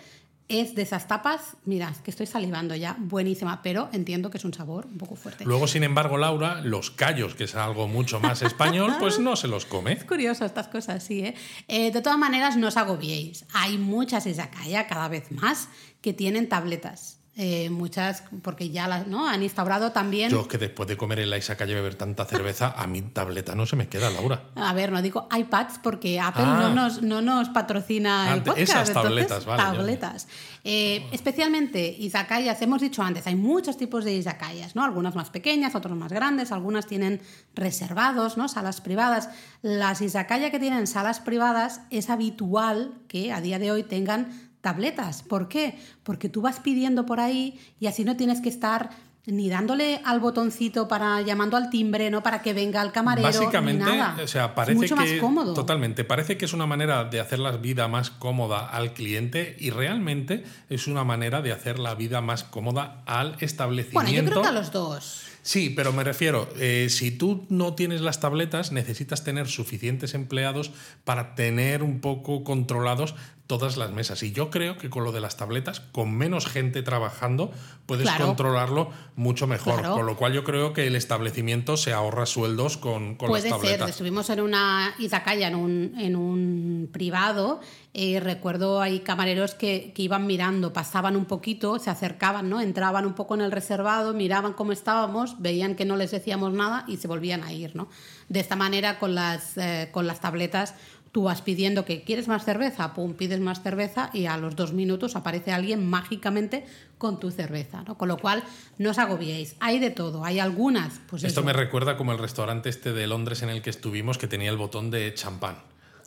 Es 0.49 0.75
de 0.75 0.83
esas 0.83 1.10
tapas, 1.10 1.57
mira, 1.65 1.89
es 1.89 1.97
que 1.97 2.10
estoy 2.10 2.25
salivando 2.25 2.73
ya, 2.73 2.95
buenísima, 2.99 3.62
pero 3.62 3.89
entiendo 3.91 4.29
que 4.29 4.38
es 4.38 4.45
un 4.45 4.53
sabor 4.53 4.86
un 4.86 4.97
poco 4.97 5.17
fuerte. 5.17 5.43
Luego, 5.43 5.67
sin 5.67 5.83
embargo, 5.83 6.17
Laura, 6.17 6.62
los 6.62 6.89
callos, 6.89 7.36
que 7.36 7.43
es 7.43 7.55
algo 7.55 7.89
mucho 7.89 8.21
más 8.21 8.41
español, 8.43 8.95
pues 8.97 9.19
no 9.19 9.36
se 9.36 9.49
los 9.49 9.65
come. 9.65 9.91
Es 9.91 10.05
curioso 10.05 10.45
estas 10.45 10.69
cosas, 10.69 11.03
sí. 11.03 11.19
¿eh? 11.19 11.36
Eh, 11.67 11.91
de 11.91 12.01
todas 12.01 12.17
maneras, 12.17 12.55
no 12.55 12.67
os 12.67 12.77
agobiéis. 12.77 13.45
Hay 13.53 13.77
muchas 13.77 14.25
izakaya 14.25 14.88
cada 14.88 15.10
vez 15.10 15.31
más 15.31 15.67
que 16.01 16.13
tienen 16.13 16.47
tabletas. 16.47 17.16
Eh, 17.39 17.69
muchas, 17.69 18.23
porque 18.41 18.71
ya 18.71 18.88
las 18.88 19.06
¿no? 19.06 19.30
han 19.30 19.43
instaurado 19.43 19.91
también. 19.91 20.32
Yo 20.32 20.47
que 20.47 20.58
después 20.58 20.89
de 20.89 20.97
comer 20.97 21.19
en 21.19 21.30
la 21.30 21.38
Isaac 21.38 21.62
y 21.67 21.73
beber 21.73 21.93
tanta 21.93 22.26
cerveza, 22.26 22.73
a 22.76 22.88
mi 22.88 23.04
tableta 23.04 23.54
no 23.54 23.67
se 23.67 23.76
me 23.76 23.88
queda, 23.88 24.10
Laura. 24.10 24.45
A 24.56 24.73
ver, 24.73 24.91
no 24.91 25.04
digo 25.04 25.28
iPads 25.32 25.78
porque 25.84 26.19
Apple 26.19 26.43
Ah. 26.47 26.58
no, 26.62 26.73
nos, 26.73 27.04
no 27.04 27.21
nos 27.21 27.50
patrocina 27.50 28.34
el 28.34 28.41
podcast. 28.41 28.58
esas 28.58 28.88
entonces, 28.89 29.04
tabletas, 29.04 29.45
vale, 29.45 29.62
ya. 29.63 29.71
tabletas. 29.71 30.28
Eh, 30.63 31.06
especialmente 31.12 31.95
izakayas, 32.00 32.60
hemos 32.63 32.82
dicho 32.82 33.04
antes, 33.04 33.28
hay 33.28 33.36
muchos 33.36 33.78
tipos 33.78 34.04
de 34.04 34.13
izakayas, 34.15 34.76
¿no? 34.76 34.84
Algunas 34.84 35.13
más 35.13 35.30
pequeñas, 35.30 35.76
otras 35.76 35.95
más 35.95 36.12
grandes, 36.12 36.52
algunas 36.52 36.88
tienen 36.88 37.21
reservados, 37.54 38.38
¿no? 38.38 38.47
Salas 38.47 38.82
privadas. 38.82 39.30
Las 39.62 40.02
izakaya 40.02 40.50
que 40.50 40.60
tienen 40.60 40.88
salas 40.88 41.19
privadas 41.19 41.82
es 41.91 42.10
habitual 42.10 42.93
que 43.08 43.32
a 43.32 43.41
día 43.41 43.60
de 43.60 43.71
hoy 43.71 43.84
tengan 43.84 44.46
tabletas. 44.67 45.23
¿Por 45.23 45.47
qué? 45.47 45.80
Porque 46.03 46.27
tú 46.27 46.41
vas 46.41 46.60
pidiendo 46.60 47.06
por 47.06 47.21
ahí 47.21 47.58
y 47.80 47.88
así 47.88 48.03
no 48.03 48.17
tienes 48.17 48.41
que 48.41 48.49
estar 48.49 48.89
ni 49.25 49.49
dándole 49.49 49.99
al 50.06 50.19
botoncito 50.21 50.88
para 50.88 51.21
llamando 51.21 51.56
al 51.58 51.69
timbre, 51.69 52.10
no 52.10 52.21
para 52.23 52.41
que 52.41 52.53
venga 52.53 52.82
el 52.82 52.91
camarero, 52.93 53.27
Básicamente, 53.27 53.84
ni 53.84 53.91
nada. 53.97 54.17
o 54.23 54.27
sea, 54.27 54.45
Es 54.45 54.51
parece 54.51 54.75
mucho 54.75 54.95
que 54.95 55.01
más 55.01 55.21
cómodo. 55.21 55.53
totalmente, 55.53 56.03
parece 56.06 56.38
que 56.38 56.45
es 56.45 56.53
una 56.53 56.65
manera 56.65 57.03
de 57.06 57.19
hacer 57.19 57.39
la 57.39 57.51
vida 57.51 57.88
más 57.89 58.10
cómoda 58.10 58.65
al 58.67 58.93
cliente 58.93 59.56
y 59.60 59.69
realmente 59.69 60.43
es 60.69 60.88
una 60.88 61.03
manera 61.03 61.41
de 61.41 61.51
hacer 61.53 61.77
la 61.80 61.93
vida 61.95 62.21
más 62.21 62.43
cómoda 62.45 63.03
al 63.06 63.36
establecimiento. 63.39 63.99
Bueno, 64.01 64.12
yo 64.12 64.30
creo 64.30 64.41
que 64.41 64.47
a 64.47 64.51
los 64.53 64.71
dos. 64.71 65.23
Sí, 65.41 65.69
pero 65.69 65.93
me 65.93 66.03
refiero, 66.03 66.49
eh, 66.58 66.88
si 66.89 67.10
tú 67.12 67.45
no 67.47 67.73
tienes 67.73 68.01
las 68.01 68.19
tabletas, 68.19 68.73
necesitas 68.73 69.23
tener 69.23 69.47
suficientes 69.47 70.13
empleados 70.13 70.71
para 71.06 71.36
tener 71.36 71.84
un 71.84 72.01
poco 72.01 72.43
controlados 72.43 73.15
todas 73.47 73.77
las 73.77 73.91
mesas. 73.91 74.21
Y 74.23 74.31
yo 74.33 74.49
creo 74.49 74.77
que 74.77 74.89
con 74.89 75.03
lo 75.03 75.12
de 75.12 75.21
las 75.21 75.38
tabletas, 75.38 75.79
con 75.79 76.13
menos 76.13 76.45
gente 76.45 76.83
trabajando, 76.83 77.51
puedes 77.86 78.03
Claro. 78.07 78.27
controlarlo 78.27 78.89
mucho 79.15 79.47
mejor. 79.47 79.79
Claro. 79.79 79.95
Con 79.95 80.05
lo 80.05 80.17
cual 80.17 80.33
yo 80.33 80.43
creo 80.43 80.73
que 80.73 80.86
el 80.88 80.95
establecimiento 80.95 81.77
se 81.77 81.93
ahorra 81.93 82.25
sueldos 82.25 82.77
con, 82.77 83.15
con 83.15 83.29
Puede 83.29 83.49
las 83.49 83.60
ser, 83.60 83.69
tabletas. 83.71 83.89
estuvimos 83.91 84.29
en 84.29 84.41
una 84.41 84.93
izakaya, 84.99 85.47
en 85.47 85.55
un, 85.55 85.93
en 85.97 86.15
un 86.15 86.89
privado, 86.91 87.62
eh, 87.93 88.19
recuerdo 88.19 88.81
hay 88.81 88.99
camareros 88.99 89.55
que, 89.55 89.91
que 89.95 90.01
iban 90.03 90.27
mirando, 90.27 90.73
pasaban 90.73 91.15
un 91.15 91.25
poquito, 91.25 91.79
se 91.79 91.89
acercaban, 91.89 92.49
¿no? 92.49 92.60
Entraban 92.62 93.05
un 93.05 93.13
poco 93.13 93.33
en 93.36 93.41
el 93.41 93.51
reservado, 93.51 94.13
miraban 94.13 94.53
cómo 94.53 94.71
estábamos, 94.73 95.41
veían 95.41 95.75
que 95.75 95.86
no 95.86 95.95
les 95.95 96.12
decíamos 96.12 96.53
nada 96.53 96.83
y 96.88 96.97
se 96.97 97.07
volvían 97.07 97.43
a 97.43 97.53
ir, 97.53 97.75
¿no? 97.75 97.88
De 98.29 98.41
esta 98.41 98.55
manera, 98.57 98.99
con 98.99 99.15
las, 99.15 99.57
eh, 99.57 99.89
con 99.91 100.05
las 100.05 100.19
tabletas, 100.19 100.75
tú 101.17 101.23
vas 101.23 101.41
pidiendo 101.41 101.84
que 101.84 102.03
quieres 102.03 102.27
más 102.27 102.45
cerveza, 102.45 102.93
pum, 102.93 103.15
pides 103.15 103.39
más 103.39 103.63
cerveza 103.63 104.12
y 104.13 104.27
a 104.27 104.38
los 104.38 104.56
dos 104.56 104.71
minutos 104.71 105.15
aparece 105.15 105.51
alguien 105.51 105.84
mágicamente 105.84 106.63
con 106.99 107.19
tu 107.19 107.32
cerveza, 107.32 107.82
¿no? 107.82 107.97
Con 107.97 108.08
lo 108.08 108.17
cual, 108.19 108.43
no 108.77 108.91
os 108.91 108.99
agobiéis. 108.99 109.56
Hay 109.60 109.80
de 109.80 109.89
todo, 109.89 110.23
hay 110.23 110.38
algunas, 110.38 111.01
pues 111.10 111.23
Esto 111.23 111.39
eso. 111.39 111.47
me 111.47 111.53
recuerda 111.53 111.97
como 111.97 112.12
el 112.12 112.19
restaurante 112.19 112.69
este 112.69 112.93
de 112.93 113.08
Londres 113.08 113.41
en 113.41 113.49
el 113.49 113.63
que 113.63 113.71
estuvimos 113.71 114.19
que 114.19 114.27
tenía 114.27 114.51
el 114.51 114.58
botón 114.58 114.91
de 114.91 115.12
champán. 115.15 115.56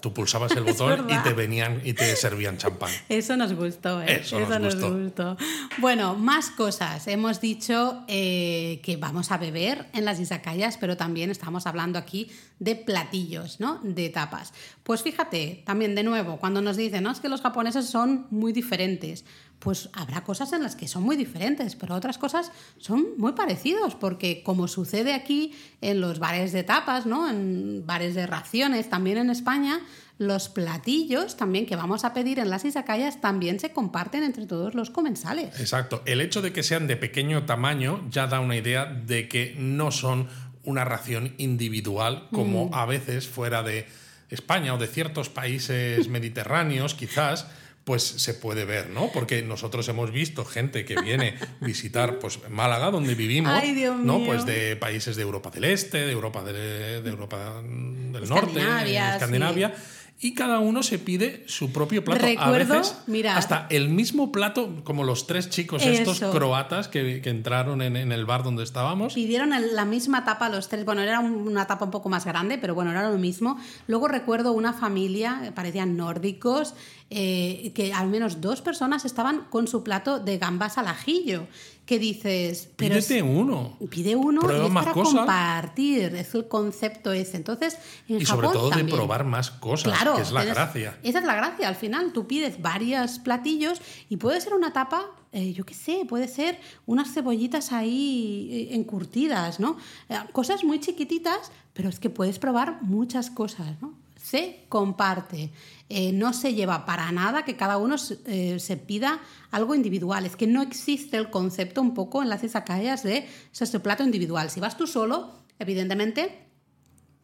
Tú 0.01 0.13
pulsabas 0.13 0.53
el 0.53 0.65
botón 0.65 1.07
y 1.11 1.17
te 1.23 1.33
venían 1.33 1.81
y 1.85 1.93
te 1.93 2.17
servían 2.17 2.59
champán. 2.59 2.91
Eso 3.09 3.37
nos 3.37 3.53
gustó, 3.55 4.03
¿eh? 4.03 4.21
Eso 4.23 4.41
nos 4.41 4.75
gustó. 4.75 4.99
gustó. 4.99 5.37
Bueno, 5.79 6.15
más 6.17 6.51
cosas. 6.51 7.07
Hemos 7.07 7.41
dicho 7.41 8.05
eh, 8.09 8.81
que 8.83 8.97
vamos 8.97 9.31
a 9.31 9.39
beber 9.39 9.87
en 9.93 10.05
las 10.05 10.21
izakayas, 10.21 10.77
pero 10.79 10.97
también 10.97 11.31
estamos 11.31 11.67
hablando 11.67 11.99
aquí 11.99 12.31
de 12.59 12.77
platillos, 12.77 13.61
¿no? 13.61 13.81
De 13.83 14.09
tapas. 14.11 14.53
Pues 14.83 15.03
fíjate, 15.03 15.63
también 15.65 15.95
de 15.95 16.03
nuevo, 16.03 16.39
cuando 16.39 16.61
nos 16.61 16.77
dicen, 16.77 17.05
no, 17.05 17.11
es 17.11 17.21
que 17.21 17.29
los 17.29 17.41
japoneses 17.41 17.87
son 17.87 18.27
muy 18.31 18.53
diferentes, 18.53 19.25
pues 19.61 19.91
habrá 19.93 20.25
cosas 20.25 20.53
en 20.53 20.63
las 20.63 20.75
que 20.75 20.89
son 20.89 21.05
muy 21.05 21.17
diferentes, 21.17 21.77
pero 21.77 21.95
otras 21.95 22.19
cosas 22.19 22.51
son 22.79 23.05
muy 23.19 23.33
parecidos, 23.33 23.95
porque 23.95 24.43
como 24.43 24.67
sucede 24.69 25.13
aquí 25.15 25.53
en 25.81 26.01
los 26.01 26.19
bares 26.19 26.53
de 26.53 26.65
tapas, 26.65 27.07
¿no? 27.07 27.29
En 27.31 27.85
bares 27.87 28.15
de 28.15 28.27
raciones, 28.27 28.91
también 28.91 29.19
en 29.19 29.31
España, 29.31 29.81
los 30.19 30.49
platillos 30.49 31.37
también 31.37 31.65
que 31.67 31.77
vamos 31.77 32.05
a 32.05 32.13
pedir 32.13 32.39
en 32.39 32.51
las 32.51 32.65
izakayas 32.65 33.21
también 33.21 33.61
se 33.61 33.73
comparten 33.73 34.23
entre 34.23 34.47
todos 34.47 34.75
los 34.75 34.91
comensales. 34.91 35.59
Exacto. 35.61 36.03
El 36.05 36.21
hecho 36.21 36.43
de 36.43 36.53
que 36.53 36.63
sean 36.63 36.87
de 36.87 36.97
pequeño 36.97 37.45
tamaño 37.47 38.05
ya 38.11 38.27
da 38.27 38.41
una 38.41 38.57
idea 38.57 38.85
de 38.85 39.29
que 39.29 39.55
no 39.59 39.91
son 39.93 40.29
una 40.65 40.85
ración 40.85 41.35
individual 41.39 42.29
como 42.33 42.67
Mm. 42.67 42.75
a 42.75 42.85
veces 42.87 43.29
fuera 43.29 43.63
de 43.63 43.87
España 44.29 44.75
o 44.75 44.79
de 44.79 44.87
ciertos 44.89 45.29
países 45.31 46.09
mediterráneos, 46.09 46.95
quizás. 46.95 47.47
Pues 47.91 48.05
se 48.05 48.35
puede 48.35 48.65
ver, 48.65 48.89
¿no? 48.89 49.11
Porque 49.13 49.43
nosotros 49.43 49.89
hemos 49.89 50.13
visto 50.13 50.45
gente 50.45 50.85
que 50.85 50.95
viene 51.01 51.35
a 51.41 51.49
visitar 51.67 52.21
pues, 52.21 52.39
Málaga, 52.49 52.93
donde 52.93 53.17
vivimos, 53.17 53.53
Ay, 53.53 53.75
Dios 53.75 53.99
¿no? 53.99 54.19
mío. 54.19 54.29
Pues 54.29 54.47
de 54.47 54.77
países 54.77 55.17
de 55.17 55.23
Europa 55.23 55.51
del 55.51 55.65
Este, 55.65 56.07
de 56.07 56.13
Europa, 56.13 56.45
de, 56.45 57.03
de 57.03 57.11
Europa 57.11 57.61
del 57.65 58.29
Norte, 58.29 58.61
Escandinavia, 58.61 59.15
Escandinavia. 59.15 59.75
Y 60.23 60.35
cada 60.35 60.59
uno 60.59 60.83
se 60.83 60.99
pide 60.99 61.45
su 61.47 61.73
propio 61.73 62.05
plato. 62.05 62.21
Recuerdo, 62.27 62.75
a 62.75 62.79
veces, 62.79 62.97
mirad. 63.07 63.39
hasta 63.39 63.67
el 63.71 63.89
mismo 63.89 64.31
plato, 64.31 64.83
como 64.85 65.03
los 65.05 65.27
tres 65.27 65.49
chicos 65.49 65.83
estos 65.83 66.21
croatas 66.21 66.89
que, 66.89 67.23
que 67.23 67.31
entraron 67.31 67.81
en, 67.81 67.97
en 67.97 68.13
el 68.13 68.27
bar 68.27 68.43
donde 68.43 68.63
estábamos. 68.63 69.15
Pidieron 69.15 69.51
la 69.75 69.85
misma 69.87 70.25
tapa 70.25 70.49
los 70.51 70.69
tres. 70.69 70.85
Bueno, 70.85 71.01
era 71.03 71.21
un- 71.21 71.49
una 71.49 71.67
tapa 71.67 71.87
un 71.87 71.91
poco 71.91 72.09
más 72.11 72.27
grande, 72.27 72.59
pero 72.59 72.75
bueno, 72.75 72.91
era 72.91 73.09
lo 73.11 73.17
mismo. 73.17 73.59
Luego 73.87 74.09
recuerdo 74.09 74.53
una 74.53 74.75
familia, 74.75 75.53
parecían 75.55 75.97
nórdicos, 75.97 76.75
eh, 77.09 77.73
que 77.75 77.93
al 77.95 78.09
menos 78.09 78.41
dos 78.43 78.61
personas 78.61 79.05
estaban 79.07 79.47
con 79.49 79.67
su 79.69 79.83
plato 79.83 80.21
de 80.21 80.37
gambas 80.39 80.77
al 80.77 80.89
ajillo. 80.89 81.47
Que 81.91 81.99
dices, 81.99 82.69
pero 82.77 82.95
es- 82.95 83.07
Pídete 83.07 83.21
uno. 83.25 83.77
pide 83.91 84.15
uno 84.15 84.43
Prueba 84.43 84.63
y 84.63 84.67
es 84.69 84.73
más 84.73 84.85
para 84.85 84.95
cosas. 84.95 85.15
compartir, 85.17 86.15
es 86.15 86.33
el 86.37 86.47
concepto 86.47 87.11
ese. 87.11 87.37
Entonces, 87.37 87.77
en 88.09 88.21
Y 88.21 88.27
sobre 88.27 88.47
todo 88.47 88.71
de 88.71 88.85
probar 88.85 89.25
más 89.25 89.51
cosas, 89.51 89.93
Claro, 89.93 90.15
que 90.15 90.23
es 90.23 90.31
la 90.31 90.45
gracia. 90.45 90.97
Esa 91.03 91.19
es 91.19 91.25
la 91.25 91.35
gracia. 91.35 91.67
Al 91.67 91.75
final 91.75 92.13
tú 92.13 92.29
pides 92.29 92.63
varios 92.63 93.19
platillos 93.19 93.83
y 94.09 94.19
puede 94.19 94.41
ser 94.41 94.55
una 94.55 94.73
tapa, 94.73 95.05
eh, 95.33 95.53
yo 95.53 95.65
qué 95.67 95.75
sé, 95.75 96.05
puede 96.09 96.29
ser 96.29 96.61
unas 96.87 97.13
cebollitas 97.13 97.73
ahí 97.73 98.69
eh, 98.71 98.77
encurtidas, 98.77 99.59
¿no? 99.59 99.77
Eh, 100.09 100.15
cosas 100.31 100.63
muy 100.63 100.79
chiquititas, 100.79 101.51
pero 101.73 101.89
es 101.89 101.99
que 101.99 102.09
puedes 102.09 102.39
probar 102.39 102.79
muchas 102.83 103.31
cosas, 103.31 103.67
¿no? 103.83 103.95
Se 104.31 104.65
comparte. 104.69 105.51
Eh, 105.89 106.13
no 106.13 106.33
se 106.33 106.55
lleva 106.55 106.85
para 106.87 107.11
nada 107.11 107.45
que 107.45 107.57
cada 107.57 107.79
uno 107.79 107.99
se- 107.99 108.19
eh, 108.27 108.61
se 108.61 108.77
pida 108.77 109.21
algo 109.51 109.75
individual. 109.75 110.25
Es 110.25 110.37
que 110.37 110.47
no 110.47 110.63
existe 110.63 111.17
el 111.17 111.31
concepto 111.31 111.81
un 111.83 111.95
poco 111.95 112.23
en 112.23 112.29
las 112.29 112.45
izakayas 112.45 113.03
de 113.03 113.27
"Eso 113.53 113.65
es 113.65 113.75
el 113.75 113.81
plato 113.81 114.05
individual. 114.05 114.49
Si 114.51 114.61
vas 114.61 114.77
tú 114.77 114.87
solo, 114.87 115.33
evidentemente 115.59 116.47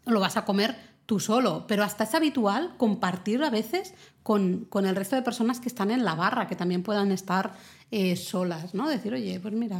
lo 0.04 0.18
vas 0.20 0.36
a 0.36 0.44
comer 0.44 0.76
tú 1.06 1.20
solo, 1.20 1.66
pero 1.68 1.84
hasta 1.84 2.02
es 2.04 2.14
habitual 2.14 2.74
compartir 2.76 3.42
a 3.44 3.50
veces 3.50 3.94
con, 4.24 4.64
con 4.68 4.86
el 4.86 4.96
resto 4.96 5.14
de 5.14 5.22
personas 5.22 5.60
que 5.60 5.68
están 5.68 5.92
en 5.92 6.04
la 6.04 6.14
barra, 6.16 6.48
que 6.48 6.56
también 6.56 6.82
puedan 6.82 7.12
estar 7.12 7.54
eh, 7.92 8.16
solas, 8.16 8.74
¿no? 8.74 8.88
Decir, 8.88 9.14
oye, 9.14 9.38
pues 9.38 9.54
mira, 9.54 9.78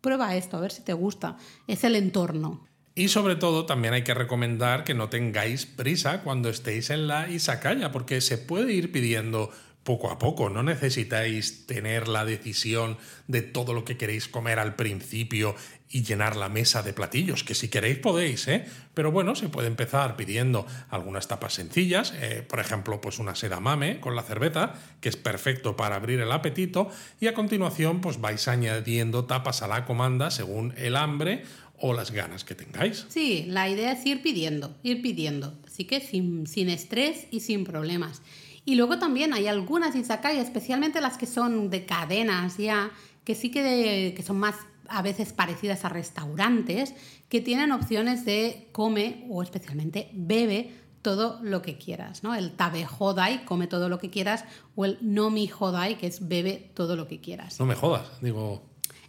prueba 0.00 0.36
esto, 0.36 0.56
a 0.56 0.60
ver 0.60 0.70
si 0.70 0.82
te 0.82 0.92
gusta. 0.92 1.36
Es 1.66 1.82
el 1.82 1.96
entorno. 1.96 2.60
Y 2.98 3.08
sobre 3.08 3.36
todo 3.36 3.66
también 3.66 3.92
hay 3.92 4.04
que 4.04 4.14
recomendar 4.14 4.82
que 4.82 4.94
no 4.94 5.10
tengáis 5.10 5.66
prisa 5.66 6.22
cuando 6.22 6.48
estéis 6.48 6.88
en 6.88 7.06
la 7.06 7.28
izakaya, 7.28 7.92
porque 7.92 8.22
se 8.22 8.38
puede 8.38 8.72
ir 8.72 8.90
pidiendo 8.90 9.50
poco 9.84 10.10
a 10.10 10.18
poco, 10.18 10.48
no 10.48 10.62
necesitáis 10.62 11.66
tener 11.66 12.08
la 12.08 12.24
decisión 12.24 12.96
de 13.28 13.42
todo 13.42 13.74
lo 13.74 13.84
que 13.84 13.98
queréis 13.98 14.28
comer 14.28 14.58
al 14.58 14.76
principio 14.76 15.54
y 15.88 16.02
llenar 16.02 16.34
la 16.34 16.48
mesa 16.48 16.82
de 16.82 16.92
platillos, 16.92 17.44
que 17.44 17.54
si 17.54 17.68
queréis 17.68 17.98
podéis, 17.98 18.48
¿eh? 18.48 18.66
Pero 18.94 19.12
bueno, 19.12 19.36
se 19.36 19.48
puede 19.48 19.68
empezar 19.68 20.16
pidiendo 20.16 20.66
algunas 20.88 21.28
tapas 21.28 21.54
sencillas, 21.54 22.12
eh, 22.16 22.44
por 22.48 22.58
ejemplo, 22.58 23.00
pues 23.00 23.20
una 23.20 23.36
sedamame 23.36 24.00
con 24.00 24.16
la 24.16 24.22
cerveza, 24.22 24.74
que 25.00 25.08
es 25.08 25.16
perfecto 25.16 25.76
para 25.76 25.94
abrir 25.94 26.18
el 26.18 26.32
apetito, 26.32 26.90
y 27.20 27.28
a 27.28 27.34
continuación 27.34 28.00
pues 28.00 28.20
vais 28.20 28.48
añadiendo 28.48 29.26
tapas 29.26 29.62
a 29.62 29.68
la 29.68 29.84
comanda 29.84 30.32
según 30.32 30.74
el 30.76 30.96
hambre 30.96 31.44
o 31.78 31.92
las 31.92 32.10
ganas 32.10 32.44
que 32.44 32.54
tengáis. 32.54 33.06
Sí, 33.08 33.44
la 33.48 33.68
idea 33.68 33.92
es 33.92 34.04
ir 34.06 34.22
pidiendo, 34.22 34.76
ir 34.82 35.02
pidiendo. 35.02 35.58
Así 35.66 35.84
que 35.84 36.00
sin, 36.00 36.46
sin 36.46 36.68
estrés 36.68 37.26
y 37.30 37.40
sin 37.40 37.64
problemas. 37.64 38.22
Y 38.64 38.74
luego 38.74 38.98
también 38.98 39.32
hay 39.32 39.46
algunas 39.46 39.94
izakaya, 39.94 40.42
especialmente 40.42 41.00
las 41.00 41.18
que 41.18 41.26
son 41.26 41.70
de 41.70 41.86
cadenas 41.86 42.56
ya, 42.56 42.90
que 43.24 43.34
sí 43.34 43.50
que, 43.50 44.12
que 44.16 44.22
son 44.22 44.38
más 44.38 44.56
a 44.88 45.02
veces 45.02 45.32
parecidas 45.32 45.84
a 45.84 45.88
restaurantes, 45.88 46.94
que 47.28 47.40
tienen 47.40 47.72
opciones 47.72 48.24
de 48.24 48.68
come 48.72 49.26
o 49.28 49.42
especialmente 49.42 50.10
bebe 50.12 50.72
todo 51.02 51.38
lo 51.42 51.62
que 51.62 51.78
quieras, 51.78 52.24
¿no? 52.24 52.34
El 52.34 52.52
tabe 52.52 52.84
hodai, 52.98 53.44
come 53.44 53.68
todo 53.68 53.88
lo 53.88 54.00
que 54.00 54.10
quieras, 54.10 54.44
o 54.74 54.84
el 54.84 54.98
nomi 55.00 55.48
hodai, 55.56 55.98
que 55.98 56.08
es 56.08 56.26
bebe 56.26 56.72
todo 56.74 56.96
lo 56.96 57.06
que 57.06 57.20
quieras. 57.20 57.60
No 57.60 57.66
me 57.66 57.76
jodas, 57.76 58.20
digo, 58.20 58.64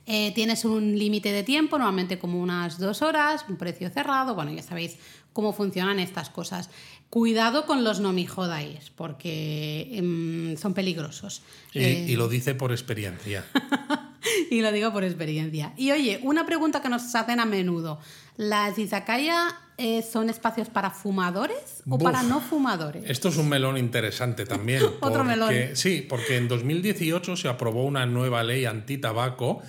Eh, 0.09 0.31
tienes 0.33 0.63
un 0.63 0.97
límite 0.97 1.31
de 1.33 1.43
tiempo, 1.43 1.77
normalmente 1.77 2.17
como 2.17 2.39
unas 2.41 2.79
dos 2.79 3.01
horas, 3.01 3.43
un 3.49 3.57
precio 3.57 3.89
cerrado, 3.89 4.35
bueno, 4.35 4.53
ya 4.53 4.63
sabéis 4.63 4.95
cómo 5.33 5.51
funcionan 5.51 5.99
estas 5.99 6.29
cosas. 6.29 6.69
Cuidado 7.09 7.65
con 7.65 7.83
los 7.83 7.99
nomihodais, 7.99 8.89
porque 8.95 9.89
em, 9.91 10.55
son 10.57 10.73
peligrosos. 10.73 11.41
y, 11.73 11.79
Eh, 11.79 12.05
y 12.07 12.15
lo 12.15 12.29
dice 12.29 12.55
por 12.55 12.71
experiencia. 12.71 13.45
y 14.49 14.61
lo 14.61 14.71
digo 14.71 14.91
por 14.93 15.03
experiencia. 15.03 15.73
Y 15.77 15.91
oye, 15.91 16.19
una 16.23 16.45
pregunta 16.45 16.81
que 16.81 16.89
nos 16.89 17.13
hacen 17.13 17.39
a 17.41 17.45
menudo. 17.45 17.99
¿Las 18.37 18.77
izakaya 18.77 19.47
eh, 19.77 20.01
son 20.03 20.29
espacios 20.29 20.69
para 20.69 20.89
fumadores 20.91 21.81
o 21.85 21.97
Buf. 21.97 22.03
para 22.03 22.23
no 22.23 22.39
fumadores? 22.39 23.03
Esto 23.09 23.29
es 23.29 23.37
un 23.37 23.49
melón 23.49 23.77
interesante 23.77 24.45
también. 24.45 24.81
Otro 25.01 25.01
porque- 25.01 25.23
melón. 25.23 25.53
Sí, 25.73 26.05
porque 26.07 26.37
en 26.37 26.47
2018 26.47 27.35
se 27.35 27.47
aprobó 27.49 27.83
una 27.83 28.05
nueva 28.05 28.43
ley 28.43 28.65
antitabaco 28.65 29.61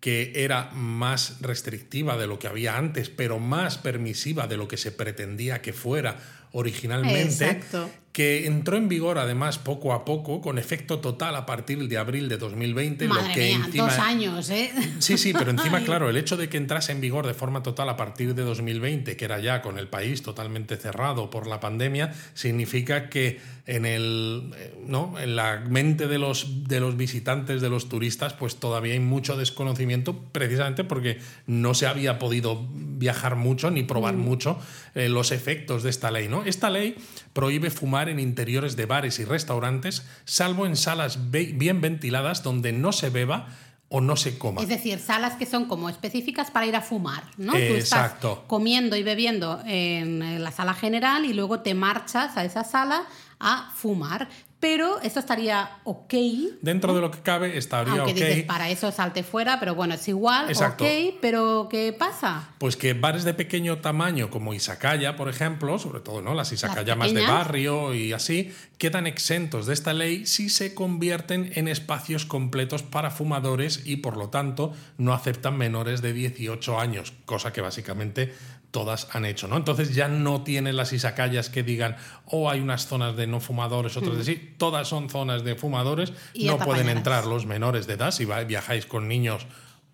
que 0.00 0.32
era 0.36 0.70
más 0.72 1.40
restrictiva 1.40 2.16
de 2.16 2.26
lo 2.26 2.38
que 2.38 2.48
había 2.48 2.76
antes, 2.76 3.08
pero 3.08 3.38
más 3.38 3.78
permisiva 3.78 4.46
de 4.46 4.56
lo 4.56 4.68
que 4.68 4.76
se 4.76 4.92
pretendía 4.92 5.62
que 5.62 5.72
fuera 5.72 6.18
originalmente, 6.52 7.44
Exacto. 7.44 7.90
Que 8.16 8.46
entró 8.46 8.78
en 8.78 8.88
vigor 8.88 9.18
además 9.18 9.58
poco 9.58 9.92
a 9.92 10.06
poco, 10.06 10.40
con 10.40 10.56
efecto 10.56 11.00
total 11.00 11.36
a 11.36 11.44
partir 11.44 11.86
de 11.86 11.98
abril 11.98 12.30
de 12.30 12.38
2020, 12.38 13.08
Madre 13.08 13.28
lo 13.28 13.34
que 13.34 13.40
mía, 13.40 13.62
encima... 13.66 13.84
dos 13.84 13.98
años, 13.98 14.48
¿eh? 14.48 14.72
Sí, 15.00 15.18
sí, 15.18 15.34
pero 15.34 15.50
encima, 15.50 15.80
claro, 15.84 16.08
el 16.08 16.16
hecho 16.16 16.38
de 16.38 16.48
que 16.48 16.56
entrase 16.56 16.92
en 16.92 17.02
vigor 17.02 17.26
de 17.26 17.34
forma 17.34 17.62
total 17.62 17.90
a 17.90 17.98
partir 17.98 18.34
de 18.34 18.42
2020, 18.42 19.18
que 19.18 19.24
era 19.26 19.38
ya 19.38 19.60
con 19.60 19.78
el 19.78 19.88
país 19.88 20.22
totalmente 20.22 20.78
cerrado 20.78 21.28
por 21.28 21.46
la 21.46 21.60
pandemia, 21.60 22.14
significa 22.32 23.10
que 23.10 23.38
en 23.66 23.84
el 23.84 24.52
eh, 24.56 24.74
no 24.86 25.18
en 25.18 25.34
la 25.34 25.58
mente 25.58 26.06
de 26.06 26.18
los 26.18 26.68
de 26.68 26.80
los 26.80 26.96
visitantes, 26.96 27.60
de 27.60 27.68
los 27.68 27.88
turistas, 27.88 28.32
pues 28.32 28.56
todavía 28.56 28.94
hay 28.94 29.00
mucho 29.00 29.36
desconocimiento, 29.36 30.16
precisamente 30.32 30.84
porque 30.84 31.18
no 31.46 31.74
se 31.74 31.86
había 31.86 32.18
podido 32.18 32.66
viajar 32.72 33.36
mucho 33.36 33.70
ni 33.70 33.82
probar 33.82 34.14
mucho 34.14 34.58
eh, 34.94 35.08
los 35.08 35.32
efectos 35.32 35.82
de 35.82 35.90
esta 35.90 36.10
ley, 36.10 36.28
¿no? 36.28 36.44
Esta 36.44 36.70
ley 36.70 36.96
prohíbe 37.32 37.70
fumar 37.70 38.05
en 38.08 38.18
interiores 38.18 38.76
de 38.76 38.86
bares 38.86 39.18
y 39.18 39.24
restaurantes, 39.24 40.04
salvo 40.24 40.66
en 40.66 40.76
salas 40.76 41.30
bien 41.30 41.80
ventiladas 41.80 42.42
donde 42.42 42.72
no 42.72 42.92
se 42.92 43.10
beba 43.10 43.48
o 43.88 44.00
no 44.00 44.16
se 44.16 44.36
coma. 44.36 44.60
Es 44.62 44.68
decir, 44.68 44.98
salas 44.98 45.34
que 45.34 45.46
son 45.46 45.66
como 45.66 45.88
específicas 45.88 46.50
para 46.50 46.66
ir 46.66 46.74
a 46.74 46.80
fumar, 46.80 47.24
¿no? 47.36 47.52
Tú 47.52 47.58
Exacto. 47.58 48.32
estás 48.32 48.48
comiendo 48.48 48.96
y 48.96 49.02
bebiendo 49.02 49.62
en 49.64 50.42
la 50.42 50.50
sala 50.50 50.74
general 50.74 51.24
y 51.24 51.32
luego 51.32 51.60
te 51.60 51.74
marchas 51.74 52.36
a 52.36 52.44
esa 52.44 52.64
sala 52.64 53.04
a 53.38 53.70
fumar. 53.74 54.28
Pero 54.58 55.00
esto 55.02 55.20
estaría 55.20 55.78
ok. 55.84 56.14
Dentro 56.62 56.94
de 56.94 57.00
lo 57.02 57.10
que 57.10 57.18
cabe 57.18 57.58
estaría 57.58 58.00
Aunque 58.00 58.12
ok. 58.12 58.28
dices, 58.28 58.44
para 58.44 58.70
eso 58.70 58.90
salte 58.90 59.22
fuera, 59.22 59.60
pero 59.60 59.74
bueno, 59.74 59.94
es 59.94 60.08
igual, 60.08 60.48
Exacto. 60.48 60.84
ok, 60.84 61.18
pero 61.20 61.68
¿qué 61.70 61.92
pasa? 61.92 62.48
Pues 62.58 62.76
que 62.76 62.94
bares 62.94 63.24
de 63.24 63.34
pequeño 63.34 63.78
tamaño 63.78 64.30
como 64.30 64.54
Isakaya, 64.54 65.14
por 65.14 65.28
ejemplo, 65.28 65.78
sobre 65.78 66.00
todo 66.00 66.22
¿no? 66.22 66.34
las 66.34 66.52
Isakaya 66.52 66.94
más 66.96 67.12
de 67.12 67.26
barrio 67.26 67.94
y 67.94 68.12
así, 68.12 68.52
quedan 68.78 69.06
exentos 69.06 69.66
de 69.66 69.74
esta 69.74 69.92
ley 69.92 70.26
si 70.26 70.48
se 70.48 70.74
convierten 70.74 71.52
en 71.54 71.68
espacios 71.68 72.24
completos 72.24 72.82
para 72.82 73.10
fumadores 73.10 73.82
y 73.84 73.96
por 73.96 74.16
lo 74.16 74.30
tanto 74.30 74.72
no 74.96 75.12
aceptan 75.12 75.56
menores 75.58 76.02
de 76.02 76.12
18 76.12 76.80
años, 76.80 77.12
cosa 77.26 77.52
que 77.52 77.60
básicamente 77.60 78.34
todas 78.76 79.08
han 79.12 79.24
hecho, 79.24 79.48
¿no? 79.48 79.56
Entonces 79.56 79.94
ya 79.94 80.06
no 80.06 80.42
tienen 80.42 80.76
las 80.76 80.92
isakayas 80.92 81.48
que 81.48 81.62
digan, 81.62 81.96
oh, 82.26 82.50
hay 82.50 82.60
unas 82.60 82.86
zonas 82.86 83.16
de 83.16 83.26
no 83.26 83.40
fumadores, 83.40 83.96
otras 83.96 84.18
de 84.18 84.24
sí, 84.24 84.54
todas 84.58 84.86
son 84.86 85.08
zonas 85.08 85.44
de 85.44 85.54
fumadores. 85.54 86.12
Y 86.34 86.44
no 86.44 86.58
pueden 86.58 86.90
entrar 86.90 87.24
los 87.24 87.46
menores 87.46 87.86
de 87.86 87.94
edad, 87.94 88.10
si 88.10 88.26
viajáis 88.26 88.84
con 88.84 89.08
niños, 89.08 89.46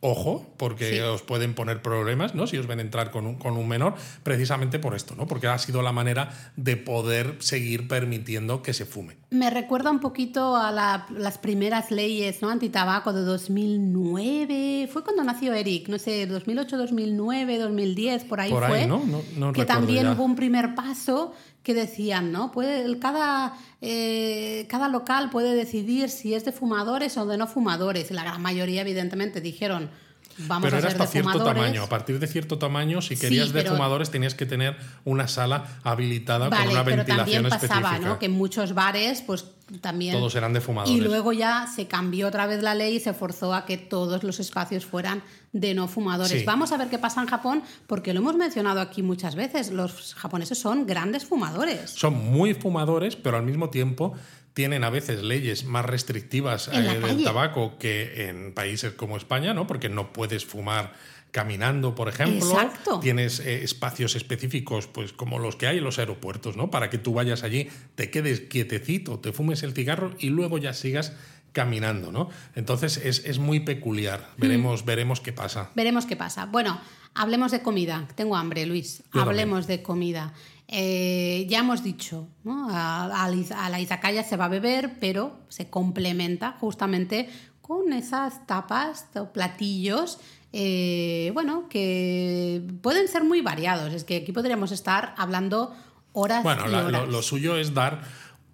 ojo, 0.04 0.44
porque 0.56 0.90
Sí. 0.90 0.98
os 0.98 1.22
pueden 1.22 1.54
poner 1.54 1.80
problemas, 1.80 2.34
¿no? 2.34 2.48
Si 2.48 2.58
os 2.58 2.66
ven 2.66 2.80
entrar 2.80 3.12
con 3.12 3.24
un, 3.24 3.36
con 3.36 3.56
un 3.56 3.68
menor, 3.68 3.94
precisamente 4.24 4.80
por 4.80 4.96
esto, 4.96 5.14
¿no? 5.14 5.28
Porque 5.28 5.46
ha 5.46 5.56
sido 5.58 5.80
la 5.80 5.92
manera 5.92 6.52
de 6.56 6.76
poder 6.76 7.36
seguir 7.38 7.86
permitiendo 7.86 8.62
que 8.62 8.74
se 8.74 8.84
fume. 8.84 9.16
Me 9.30 9.48
recuerda 9.48 9.90
un 9.92 10.00
poquito 10.00 10.56
a 10.56 10.72
la- 10.72 11.06
las 11.16 11.38
primeras 11.38 11.90
leyes 11.92 12.42
¿no? 12.42 12.50
antitabaco 12.50 13.12
de 13.12 13.22
2009. 13.22 14.88
Fue 14.92 15.04
cuando 15.04 15.22
nació 15.24 15.54
Eric, 15.54 15.88
no 15.88 15.98
sé, 15.98 16.26
2008, 16.26 16.76
2009, 16.76 17.58
2010, 17.58 18.24
por 18.24 18.40
ahí 18.40 18.50
Por 18.50 18.64
ahí, 18.64 18.70
fue. 18.70 18.86
¿no? 18.86 19.02
No- 19.06 19.22
no 19.36 19.52
que 19.52 19.64
también 19.64 20.04
ya. 20.04 20.12
hubo 20.12 20.24
un 20.24 20.34
primer 20.36 20.74
paso 20.74 21.32
que 21.62 21.74
decían, 21.74 22.32
¿no? 22.32 22.50
Puede, 22.50 22.98
cada, 22.98 23.56
eh, 23.80 24.66
cada 24.68 24.88
local 24.88 25.30
puede 25.30 25.54
decidir 25.54 26.10
si 26.10 26.34
es 26.34 26.44
de 26.44 26.52
fumadores 26.52 27.16
o 27.16 27.26
de 27.26 27.36
no 27.36 27.46
fumadores. 27.46 28.10
La 28.10 28.24
gran 28.24 28.42
mayoría, 28.42 28.80
evidentemente, 28.80 29.40
dijeron 29.40 29.90
vamos 30.38 30.64
pero 30.64 30.76
a 30.76 30.80
era 30.80 30.88
hasta 30.88 31.06
cierto 31.06 31.42
tamaño. 31.42 31.82
A 31.82 31.88
partir 31.88 32.18
de 32.18 32.26
cierto 32.26 32.58
tamaño, 32.58 33.00
si 33.02 33.16
Sí, 33.16 33.20
querías 33.20 33.52
de 33.52 33.62
pero- 33.62 33.72
fumadores, 33.74 34.10
tenías 34.10 34.34
que 34.34 34.46
tener 34.46 34.76
una 35.04 35.28
sala 35.28 35.64
habilitada 35.84 36.48
con 36.50 36.58
una 36.68 36.84
pero 36.84 36.96
ventilación 36.96 37.42
también 37.42 37.42
pasaba, 37.44 37.80
específica. 37.80 38.08
¿no? 38.08 38.18
Que 38.18 38.26
en 38.26 38.32
muchos 38.32 38.74
bares, 38.74 39.22
pues 39.22 39.44
también. 39.80 40.14
Todos 40.14 40.34
eran 40.34 40.52
de 40.52 40.60
fumadores. 40.60 40.94
Y 40.96 41.00
luego 41.00 41.32
ya 41.32 41.66
se 41.74 41.86
cambió 41.86 42.28
otra 42.28 42.46
vez 42.46 42.62
la 42.62 42.74
ley 42.74 42.96
y 42.96 43.00
se 43.00 43.14
forzó 43.14 43.54
a 43.54 43.64
que 43.64 43.78
todos 43.78 44.22
los 44.22 44.38
espacios 44.40 44.84
fueran 44.84 45.22
de 45.52 45.74
no 45.74 45.88
fumadores. 45.88 46.40
Sí. 46.40 46.44
Vamos 46.44 46.72
a 46.72 46.76
ver 46.76 46.88
qué 46.88 46.98
pasa 46.98 47.20
en 47.22 47.28
Japón, 47.28 47.62
porque 47.86 48.12
lo 48.12 48.20
hemos 48.20 48.36
mencionado 48.36 48.80
aquí 48.80 49.02
muchas 49.02 49.34
veces. 49.34 49.70
Los 49.70 50.14
japoneses 50.14 50.58
son 50.58 50.86
grandes 50.86 51.24
fumadores. 51.24 51.90
Son 51.90 52.14
muy 52.14 52.54
fumadores, 52.54 53.16
pero 53.16 53.36
al 53.36 53.44
mismo 53.44 53.70
tiempo 53.70 54.14
tienen 54.54 54.84
a 54.84 54.90
veces 54.90 55.22
leyes 55.22 55.64
más 55.64 55.84
restrictivas 55.84 56.68
eh, 56.68 56.80
del 56.80 57.00
calle. 57.00 57.24
tabaco 57.24 57.78
que 57.78 58.28
en 58.28 58.52
países 58.52 58.92
como 58.92 59.16
España, 59.16 59.54
¿no? 59.54 59.66
Porque 59.66 59.88
no 59.88 60.12
puedes 60.12 60.44
fumar 60.44 60.92
caminando, 61.30 61.94
por 61.94 62.08
ejemplo. 62.08 62.46
Exacto. 62.46 63.00
Tienes 63.00 63.40
eh, 63.40 63.64
espacios 63.64 64.14
específicos, 64.14 64.86
pues 64.86 65.12
como 65.12 65.38
los 65.38 65.56
que 65.56 65.66
hay 65.66 65.78
en 65.78 65.84
los 65.84 65.98
aeropuertos, 65.98 66.56
¿no? 66.56 66.70
Para 66.70 66.90
que 66.90 66.98
tú 66.98 67.14
vayas 67.14 67.42
allí, 67.42 67.68
te 67.94 68.10
quedes 68.10 68.40
quietecito, 68.40 69.18
te 69.18 69.32
fumes 69.32 69.62
el 69.62 69.72
cigarro 69.72 70.14
y 70.18 70.28
luego 70.28 70.58
ya 70.58 70.74
sigas 70.74 71.14
caminando, 71.52 72.12
¿no? 72.12 72.28
Entonces 72.54 72.98
es, 72.98 73.24
es 73.24 73.38
muy 73.38 73.60
peculiar. 73.60 74.28
Mm. 74.36 74.40
Veremos, 74.40 74.84
veremos 74.84 75.20
qué 75.20 75.32
pasa. 75.32 75.70
Veremos 75.74 76.04
qué 76.04 76.16
pasa. 76.16 76.46
Bueno, 76.46 76.78
hablemos 77.14 77.50
de 77.50 77.62
comida. 77.62 78.06
Tengo 78.14 78.36
hambre, 78.36 78.66
Luis. 78.66 79.02
Yo 79.14 79.22
hablemos 79.22 79.66
de 79.66 79.82
comida. 79.82 80.34
Eh, 80.74 81.46
ya 81.50 81.58
hemos 81.58 81.84
dicho, 81.84 82.28
¿no? 82.44 82.68
a, 82.70 83.04
a 83.24 83.28
la 83.30 83.64
a 83.64 83.68
la 83.68 83.78
izakaya 83.78 84.24
se 84.24 84.36
va 84.38 84.46
a 84.46 84.48
beber, 84.48 84.92
pero 84.98 85.38
se 85.48 85.68
complementa 85.68 86.52
justamente 86.58 87.28
con 87.60 87.92
esas 87.92 88.46
tapas 88.46 89.06
o 89.14 89.32
platillos, 89.32 90.18
eh, 90.54 91.30
bueno, 91.34 91.68
que 91.68 92.62
pueden 92.80 93.06
ser 93.06 93.22
muy 93.22 93.42
variados. 93.42 93.92
Es 93.92 94.04
que 94.04 94.16
aquí 94.16 94.32
podríamos 94.32 94.72
estar 94.72 95.14
hablando 95.18 95.74
horas 96.12 96.42
Bueno, 96.42 96.64
y 96.66 96.70
la- 96.70 96.86
horas. 96.86 96.92
lo, 97.02 97.06
lo 97.06 97.22
suyo 97.22 97.56
es 97.58 97.74
dar 97.74 98.00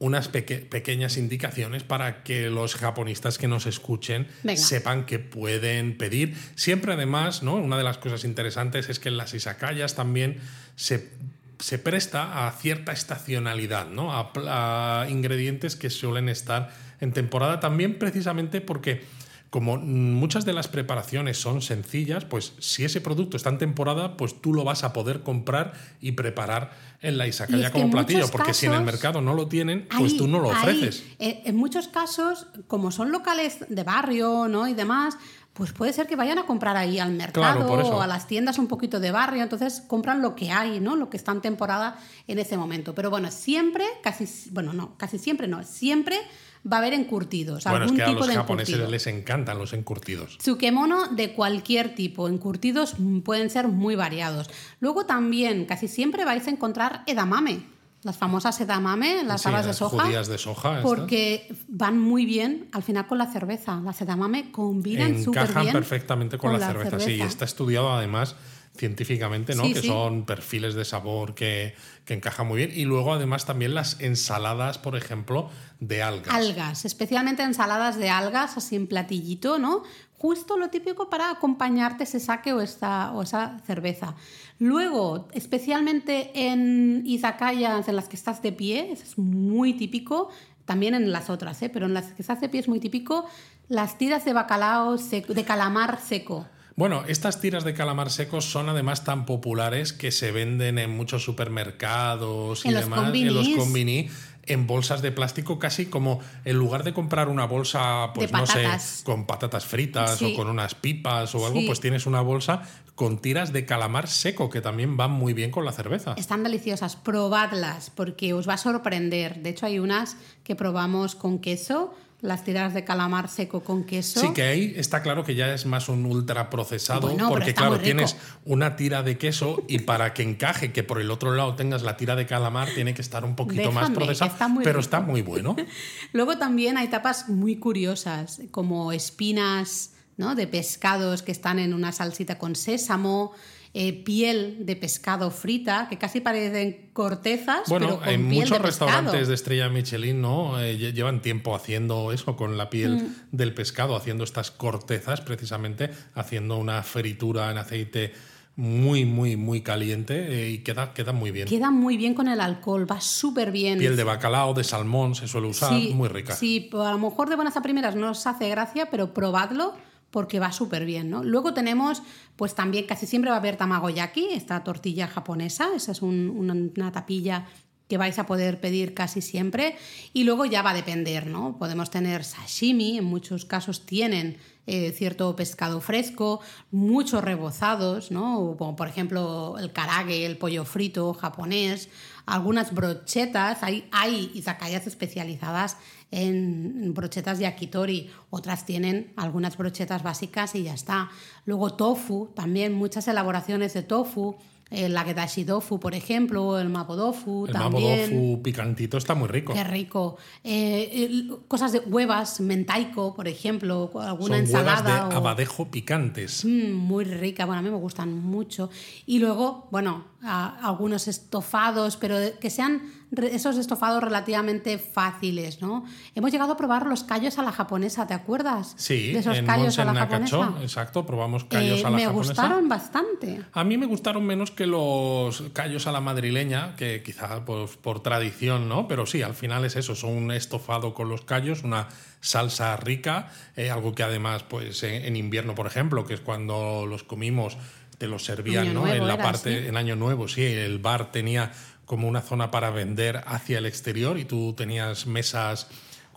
unas 0.01 0.28
peque- 0.28 0.59
pequeñas 0.59 1.16
indicaciones 1.16 1.82
para 1.84 2.22
que 2.22 2.51
los 2.51 2.74
japonistas 2.76 3.38
que 3.38 3.49
nos 3.49 3.66
escuchen 3.66 4.26
Venga. 4.45 4.61
sepan 4.61 5.07
que 5.07 5.18
pueden 5.20 5.97
pedir. 5.97 6.36
Siempre 6.57 6.92
además, 6.95 7.42
¿no? 7.42 7.55
Una 7.57 7.76
de 7.76 7.82
las 7.84 7.99
cosas 7.99 8.24
interesantes 8.24 8.88
es 8.88 8.99
que 9.01 9.09
en 9.09 9.16
las 9.16 9.34
izakayas 9.34 9.95
también 9.97 10.38
se, 10.76 11.11
se 11.59 11.78
presta 11.78 12.46
a 12.46 12.52
cierta 12.52 12.92
estacionalidad, 12.92 13.88
¿no? 13.88 14.11
A, 14.12 15.06
ingredientes 15.09 15.76
que 15.76 15.90
suelen 15.90 16.28
estar 16.28 16.70
en 17.00 17.12
temporada 17.12 17.61
también 17.61 17.98
precisamente 17.98 18.61
porque 18.61 19.04
como 19.50 19.78
muchas 19.78 20.44
de 20.44 20.52
las 20.52 20.68
preparaciones 20.68 21.40
son 21.40 21.62
sencillas, 21.62 22.26
pues 22.26 22.52
si 22.59 22.84
ese 22.84 23.00
producto 23.00 23.36
está 23.38 23.48
en 23.48 23.56
temporada, 23.56 24.16
pues 24.16 24.42
tú 24.42 24.52
lo 24.52 24.62
vas 24.62 24.84
a 24.84 24.92
poder 24.92 25.22
comprar 25.22 25.72
y 26.02 26.12
preparar 26.12 26.72
en 27.00 27.16
la 27.16 27.26
izakaya 27.26 27.70
como 27.70 27.90
platillo, 27.90 28.28
porque 28.30 28.52
si 28.52 28.66
en 28.66 28.74
el 28.74 28.82
mercado 28.82 29.22
no 29.22 29.32
lo 29.32 29.48
tienen, 29.48 29.88
pues 29.96 30.12
Ahí, 30.12 30.18
tú 30.18 30.28
no 30.28 30.38
lo 30.40 30.48
ofreces. 30.48 31.04
eh, 31.18 31.42
en 31.46 31.56
muchos 31.56 31.88
casos, 31.88 32.46
como 32.66 32.90
son 32.90 33.11
locales 33.11 33.64
de 33.68 33.84
barrio 33.84 34.48
¿no? 34.48 34.68
y 34.68 34.74
demás, 34.74 35.16
pues 35.59 35.72
puede 35.72 35.92
ser 35.92 36.06
que 36.06 36.14
vayan 36.14 36.38
a 36.38 36.46
comprar 36.46 36.76
ahí 36.76 37.00
al 37.00 37.12
mercado 37.12 37.66
o 37.68 38.00
a 38.00 38.06
las 38.06 38.28
tiendas 38.28 38.59
un 38.61 38.68
poquito 38.68 39.00
de 39.00 39.11
barrio, 39.11 39.42
entonces 39.42 39.82
compran 39.88 40.22
lo 40.22 40.36
que 40.36 40.52
hay, 40.52 40.78
¿no? 40.78 40.94
Lo 40.94 41.11
que 41.11 41.16
está 41.16 41.32
en 41.32 41.40
temporada 41.40 41.98
en 42.28 42.38
ese 42.38 42.56
momento. 42.56 42.94
Pero 42.94 43.11
bueno, 43.11 43.32
siempre, 43.32 43.84
casi, 44.00 44.28
bueno, 44.52 44.72
no, 44.72 44.96
casi 44.96 45.18
siempre 45.18 45.48
no, 45.48 45.64
siempre 45.64 46.16
va 46.64 46.76
a 46.76 46.78
haber 46.78 46.92
encurtidos, 46.92 47.64
Bueno, 47.64 47.86
es 47.86 47.90
algún 47.90 47.96
que 47.96 48.02
a 48.04 48.06
tipo 48.06 48.18
los 48.20 48.28
de 48.28 48.34
japoneses 48.36 48.74
encurtido. 48.74 48.90
les 48.92 49.06
encantan 49.09 49.59
los 49.59 49.72
encurtidos. 49.72 50.38
Tsukemono 50.38 51.09
de 51.09 51.32
cualquier 51.32 51.92
tipo, 51.96 52.28
encurtidos 52.28 52.94
pueden 53.24 53.50
ser 53.50 53.66
muy 53.66 53.96
variados. 53.96 54.48
Luego 54.78 55.06
también, 55.06 55.64
casi 55.64 55.88
siempre 55.88 56.24
vais 56.24 56.46
a 56.46 56.50
encontrar 56.50 57.02
edamame, 57.09 57.62
las 58.03 58.16
famosas 58.16 58.61
edamame, 58.61 59.24
las 59.24 59.42
Sí, 59.42 59.49
habas 59.49 59.62
de 59.62 59.68
las 59.68 59.76
soja. 59.78 60.05
judías 60.05 60.28
de 60.28 60.38
soja. 60.38 60.78
estas. 60.78 60.82
Porque 60.82 61.55
van 61.68 61.99
muy 61.99 62.24
bien 62.24 62.68
al 62.72 62.82
final 62.82 63.07
con 63.07 63.18
la 63.18 63.26
cerveza. 63.32 63.80
Las 63.84 64.01
edamame 64.01 64.53
combinan 64.53 65.22
súper 65.22 65.42
encajan 65.42 65.62
bien. 65.62 65.72
perfectamente 65.72 66.38
con, 66.38 66.53
la, 66.59 66.66
cerveza. 66.66 67.01
Sí, 67.01 67.12
y 67.12 67.22
está 67.22 67.44
estudiado 67.44 67.92
además 67.92 68.36
científicamente, 68.76 69.57
¿no? 69.57 69.64
Sí, 69.64 69.74
que 69.74 69.80
sí. 69.80 69.88
son 69.88 70.24
perfiles 70.24 70.74
de 70.74 70.84
sabor 70.84 71.34
que, 71.34 71.74
que 72.05 72.14
encajan 72.14 72.46
muy 72.46 72.59
bien. 72.59 72.70
Y 72.72 72.84
luego 72.84 73.12
además 73.12 73.44
también 73.44 73.74
las 73.74 74.01
ensaladas, 74.01 74.78
por 74.78 74.96
ejemplo, 74.96 75.51
de 75.80 76.03
algas. 76.03 76.32
Algas, 76.32 76.84
especialmente 76.84 77.42
ensaladas 77.42 77.96
de 77.99 78.11
algas, 78.11 78.57
así 78.57 78.76
en 78.76 78.86
platillito, 78.86 79.59
¿no? 79.59 79.82
Justo 80.18 80.56
lo 80.56 80.68
típico 80.68 81.08
para 81.08 81.30
acompañarte 81.30 82.04
ese 82.04 82.18
saque 82.18 82.52
o, 82.52 82.60
esta, 82.60 83.12
o 83.12 83.22
esa 83.22 83.58
cerveza. 83.66 84.16
Luego, 84.58 85.28
especialmente 85.32 86.32
en 86.34 87.04
izakayas 87.06 87.86
en 87.88 87.94
las 87.94 88.08
que 88.08 88.16
estás 88.16 88.42
de 88.42 88.50
pie, 88.50 88.90
eso 88.92 89.04
es 89.04 89.16
muy 89.16 89.74
típico, 89.74 90.28
también 90.64 90.94
en 90.94 91.12
las 91.12 91.30
otras, 91.30 91.62
¿eh? 91.62 91.68
pero 91.68 91.86
en 91.86 91.94
las 91.94 92.06
que 92.06 92.22
estás 92.22 92.40
de 92.40 92.48
pie 92.48 92.60
es 92.60 92.68
muy 92.68 92.80
típico, 92.80 93.26
las 93.68 93.96
tiras 93.96 94.24
de 94.24 94.32
bacalao 94.32 94.98
seco, 94.98 95.34
de 95.34 95.44
calamar 95.44 96.00
seco. 96.00 96.46
Bueno, 96.78 97.02
estas 97.08 97.40
tiras 97.40 97.64
de 97.64 97.74
calamar 97.74 98.08
secos 98.08 98.44
son 98.44 98.68
además 98.68 99.02
tan 99.02 99.26
populares 99.26 99.92
que 99.92 100.12
se 100.12 100.30
venden 100.30 100.78
en 100.78 100.90
muchos 100.90 101.24
supermercados 101.24 102.64
y 102.64 102.68
En 102.68 102.74
los 102.74 102.84
demás, 102.84 103.12
en 103.12 103.34
los 103.34 103.48
combini, 103.48 104.08
en 104.49 104.66
bolsas 104.66 105.03
de 105.03 105.12
plástico, 105.12 105.59
casi 105.59 105.86
como 105.86 106.20
en 106.44 106.57
lugar 106.57 106.84
de 106.84 106.92
comprar 106.92 107.28
una 107.28 107.46
bolsa, 107.46 108.12
pues 108.14 108.32
no 108.32 108.46
sé, 108.46 108.66
con 109.05 109.26
patatas 109.26 109.64
fritas 109.66 110.18
Sí. 110.18 110.32
o 110.32 110.36
con 110.36 110.49
unas 110.49 110.74
pipas 110.74 111.34
o 111.34 111.46
algo, 111.46 111.61
Sí. 111.61 111.66
pues 111.66 111.80
tienes 111.80 112.07
una 112.07 112.20
bolsa 112.20 112.62
con 112.94 113.18
tiras 113.18 113.53
de 113.53 113.64
calamar 113.64 114.09
seco 114.09 114.51
que 114.51 114.61
también 114.61 114.96
van 114.96 115.12
muy 115.12 115.32
bien 115.32 115.51
con 115.53 115.64
la 115.64 115.72
cerveza. 115.72 116.14
Están 116.16 116.42
deliciosas, 116.42 116.96
probadlas 116.96 117.90
porque 117.90 118.32
os 118.34 118.49
va 118.49 118.55
a 118.55 118.59
sorprender. 118.59 119.42
De 119.42 119.51
hecho, 119.51 119.66
hay 119.66 119.78
unas 119.78 120.16
que 120.42 120.57
probamos 120.57 121.14
con 121.14 121.38
queso, 121.38 121.94
las 122.20 122.42
tiras 122.42 122.74
de 122.74 122.82
calamar 122.84 123.28
seco 123.28 123.62
con 123.62 123.84
queso. 123.84 124.20
Sí, 124.20 124.32
que 124.34 124.42
ahí 124.42 124.74
está 124.76 125.02
claro 125.02 125.24
que 125.24 125.36
ya 125.36 125.54
es 125.54 125.66
más 125.66 125.88
un 125.88 126.04
ultra 126.04 126.50
procesado, 126.50 127.02
Bueno, 127.08 127.28
porque 127.28 127.54
claro, 127.54 127.78
tienes 127.78 128.16
una 128.44 128.74
tira 128.74 129.04
de 129.04 129.16
queso 129.18 129.62
y 129.68 129.80
para 129.80 130.14
que 130.14 130.24
encaje 130.24 130.72
que 130.72 130.82
por 130.82 131.00
el 131.00 131.10
otro 131.12 131.32
lado 131.34 131.54
tengas 131.54 131.82
la 131.82 131.96
tira 131.96 132.16
de 132.16 132.26
calamar 132.26 132.68
tiene 132.74 132.92
que 132.92 133.02
estar 133.02 133.24
un 133.24 133.36
poquito 133.36 133.70
más 133.70 133.88
Déjame, 133.88 133.94
procesado, 133.94 134.32
está 134.32 134.48
pero 134.48 134.64
rico. 134.64 134.80
está 134.80 135.00
muy 135.00 135.22
bueno. 135.22 135.54
Luego 136.12 136.38
también 136.38 136.76
hay 136.76 136.88
tapas 136.88 137.28
muy 137.28 137.56
curiosas, 137.56 138.40
como 138.50 138.90
espinas 138.92 139.92
¿no? 140.16 140.34
de 140.34 140.48
pescados 140.48 141.22
que 141.22 141.30
están 141.30 141.60
en 141.60 141.72
una 141.72 141.92
salsita 141.92 142.36
con 142.38 142.56
sésamo, 142.56 143.32
eh, 143.74 143.92
piel 144.04 144.64
de 144.66 144.76
pescado 144.76 145.30
frita, 145.30 145.86
que 145.88 145.98
casi 145.98 146.20
parecen 146.20 146.90
cortezas, 146.92 147.60
pero 147.68 147.78
Bueno, 147.80 147.98
con 148.00 148.08
en 148.08 148.28
piel 148.28 148.40
muchos 148.42 148.58
de 148.58 148.64
pescado. 148.64 148.90
restaurantes 148.90 149.28
de 149.28 149.34
estrella 149.34 149.68
Michelin, 149.68 150.20
¿no? 150.20 150.60
Eh, 150.60 150.76
lle- 150.78 150.92
llevan 150.92 151.20
tiempo 151.22 151.54
haciendo 151.54 152.12
eso 152.12 152.34
con 152.36 152.56
la 152.56 152.70
piel 152.70 152.96
Mm. 152.96 153.14
del 153.36 153.54
pescado, 153.54 153.94
haciendo 153.96 154.24
estas 154.24 154.50
cortezas, 154.50 155.20
precisamente, 155.20 155.90
haciendo 156.14 156.56
una 156.56 156.82
fritura 156.82 157.50
en 157.50 157.58
aceite 157.58 158.12
muy, 158.56 159.04
muy, 159.04 159.36
muy 159.36 159.60
caliente 159.60 160.16
eh, 160.46 160.50
y 160.50 160.58
queda, 160.58 160.92
queda 160.92 161.12
muy 161.12 161.30
bien. 161.30 161.46
Queda 161.46 161.70
muy 161.70 161.96
bien 161.96 162.14
con 162.14 162.26
el 162.26 162.40
alcohol, 162.40 162.90
va 162.90 163.00
súper 163.00 163.52
bien. 163.52 163.78
Piel 163.78 163.96
de 163.96 164.02
bacalao, 164.02 164.52
de 164.52 164.64
salmón 164.64 165.14
se 165.14 165.28
suele 165.28 165.46
usar, 165.46 165.70
Sí, 165.78 165.92
muy 165.94 166.08
rica. 166.08 166.34
Sí, 166.34 166.68
a 166.72 166.90
lo 166.90 166.98
mejor 166.98 167.28
de 167.28 167.36
buenas 167.36 167.56
a 167.56 167.62
primeras 167.62 167.94
no 167.94 168.10
os 168.10 168.26
hace 168.26 168.48
gracia, 168.48 168.88
pero 168.90 169.14
probadlo 169.14 169.74
porque 170.11 170.40
va 170.40 170.52
súper 170.52 170.84
bien, 170.84 171.11
¿no? 171.11 171.22
Luego 171.22 171.52
tenemos, 171.54 172.02
pues 172.36 172.54
también 172.54 172.86
casi 172.86 173.06
siempre 173.06 173.30
va 173.30 173.36
a 173.36 173.40
haber 173.40 173.56
tamagoyaki, 173.56 174.28
esta 174.32 174.64
tortilla 174.64 175.06
japonesa, 175.06 175.68
esa 175.76 175.92
es 175.92 176.02
un- 176.02 176.30
una, 176.34 176.54
una 176.54 176.92
tapilla 176.92 177.46
que 177.88 177.96
vais 177.96 178.18
a 178.18 178.26
poder 178.26 178.61
pedir 178.61 178.92
casi 178.92 179.22
siempre 179.22 179.74
y 180.12 180.24
luego 180.24 180.44
ya 180.44 180.61
va 180.61 180.70
a 180.70 180.74
depender, 180.74 181.26
¿no? 181.26 181.56
Podemos 181.59 181.88
tener 181.90 182.22
sashimi, 182.22 182.98
en 182.98 183.04
muchos 183.04 183.46
casos 183.46 183.86
tienen 183.86 184.36
eh, 184.66 184.92
cierto 184.92 185.34
pescado 185.34 185.80
fresco, 185.80 186.40
muchos 186.70 187.24
rebozados, 187.24 188.11
¿no? 188.11 188.54
Como 188.59 188.76
por 188.76 188.88
ejemplo 188.88 189.56
el 189.59 189.72
karage, 189.72 190.26
el 190.26 190.36
pollo 190.36 190.66
frito 190.66 191.14
japonés, 191.14 191.88
algunas 192.26 192.74
brochetas, 192.74 193.62
hay, 193.62 193.88
hay 193.90 194.30
izakayas 194.34 194.86
especializadas 194.86 195.78
en 196.11 196.94
brochetas 196.94 197.38
yakitori, 197.38 198.11
otras 198.30 198.64
tienen 198.64 199.12
algunas 199.16 199.56
brochetas 199.56 200.02
básicas 200.02 200.54
y 200.54 200.64
ya 200.64 200.74
está. 200.74 201.11
Luego 201.44 201.74
tofu, 201.74 202.30
también 202.34 202.72
muchas 202.72 203.09
elaboraciones 203.09 203.74
de 203.74 203.82
tofu, 203.82 204.36
El 204.70 204.96
Agedashi 204.96 205.44
Dofu, 205.44 205.80
por 205.80 205.94
ejemplo, 205.94 206.58
el 206.60 206.68
Mapodofu 206.68 207.46
El 207.46 207.52
también. 207.54 208.00
mapodofu 208.12 208.42
picantito 208.42 208.98
está 208.98 209.14
muy 209.14 209.28
rico. 209.28 209.54
Qué 209.54 209.64
rico. 209.64 210.16
Eh, 210.44 211.28
cosas 211.48 211.72
de 211.72 211.78
huevas, 211.80 212.40
mentaico, 212.40 213.14
por 213.14 213.28
ejemplo, 213.28 213.90
alguna 214.00 214.36
Son 214.44 214.54
huevas 214.54 214.84
de 214.84 214.90
ensalada. 214.90 215.08
o- 215.08 215.12
abadejo 215.12 215.70
picantes. 215.70 216.44
Mm, 216.44 216.72
muy 216.74 217.04
rica, 217.04 217.46
bueno, 217.46 217.60
a 217.60 217.62
mí 217.62 217.70
me 217.70 217.76
gustan 217.76 218.12
mucho. 218.22 218.68
Y 219.06 219.18
luego, 219.20 219.68
bueno, 219.70 220.04
a- 220.22 220.58
algunos 220.68 221.08
estofados, 221.08 221.96
pero 221.96 222.16
que 222.40 222.50
sean 222.50 222.82
esos 223.16 223.56
estofados 223.56 224.02
relativamente 224.04 224.76
fáciles, 224.78 225.62
¿no? 225.62 225.84
Hemos 226.14 226.30
llegado 226.30 226.52
a 226.52 226.56
probar 226.58 226.84
los 226.86 227.04
callos 227.04 227.38
a 227.38 227.42
la 227.42 227.52
japonesa, 227.52 228.06
¿te 228.06 228.12
acuerdas? 228.12 228.74
Sí, 228.76 229.12
de 229.12 229.20
esos 229.20 229.38
en 229.38 229.46
callos 229.46 229.78
a 229.78 229.84
la 229.86 229.92
Nakacho, 229.94 230.40
japonesa. 230.42 230.62
exacto, 230.64 231.06
probamos 231.06 231.44
callos 231.44 231.80
Eh, 231.80 231.86
a 231.86 231.90
la 231.90 231.96
me 231.96 232.04
japonesa. 232.04 232.32
gustaron 232.32 232.68
bastante. 232.68 233.40
A 233.52 233.64
mí 233.64 233.78
me 233.78 233.86
gustaron 233.86 234.26
menos 234.26 234.50
que 234.59 234.66
los 234.66 235.44
callos 235.52 235.86
a 235.86 235.92
la 235.92 236.00
madrileña, 236.00 236.74
que 236.74 237.00
quizá 237.04 237.44
pues, 237.44 237.76
por 237.76 238.02
tradición, 238.02 238.68
¿no? 238.68 238.88
Pero 238.88 239.06
sí, 239.06 239.22
al 239.22 239.34
final 239.34 239.64
es 239.64 239.76
eso, 239.76 239.94
son 239.94 240.11
un 240.11 240.32
estofado 240.32 240.94
con 240.94 241.09
los 241.09 241.20
callos, 241.20 241.62
una 241.62 241.86
salsa 242.20 242.76
rica, 242.76 243.30
eh, 243.54 243.70
algo 243.70 243.94
que 243.94 244.02
además, 244.02 244.42
pues 244.42 244.82
en, 244.82 245.14
invierno, 245.14 245.54
por 245.54 245.68
ejemplo, 245.68 246.04
que 246.04 246.14
es 246.14 246.20
cuando 246.20 246.86
los 246.86 247.04
comimos, 247.04 247.56
te 247.98 248.09
los 248.09 248.24
servían, 248.24 248.74
¿no? 248.74 248.92
En 248.92 249.06
la 249.06 249.14
era, 249.14 249.22
parte, 249.22 249.62
sí. 249.62 249.68
en 249.68 249.76
Año 249.76 249.94
Nuevo, 249.94 250.26
sí, 250.26 250.42
el 250.44 250.80
bar 250.80 251.12
tenía 251.12 251.52
como 251.84 252.09
una 252.09 252.20
zona 252.20 252.50
para 252.50 252.70
vender 252.70 253.22
hacia 253.26 253.59
el 253.59 253.66
exterior 253.66 254.18
y 254.18 254.24
tú 254.24 254.54
tenías 254.54 255.06
mesas 255.06 255.68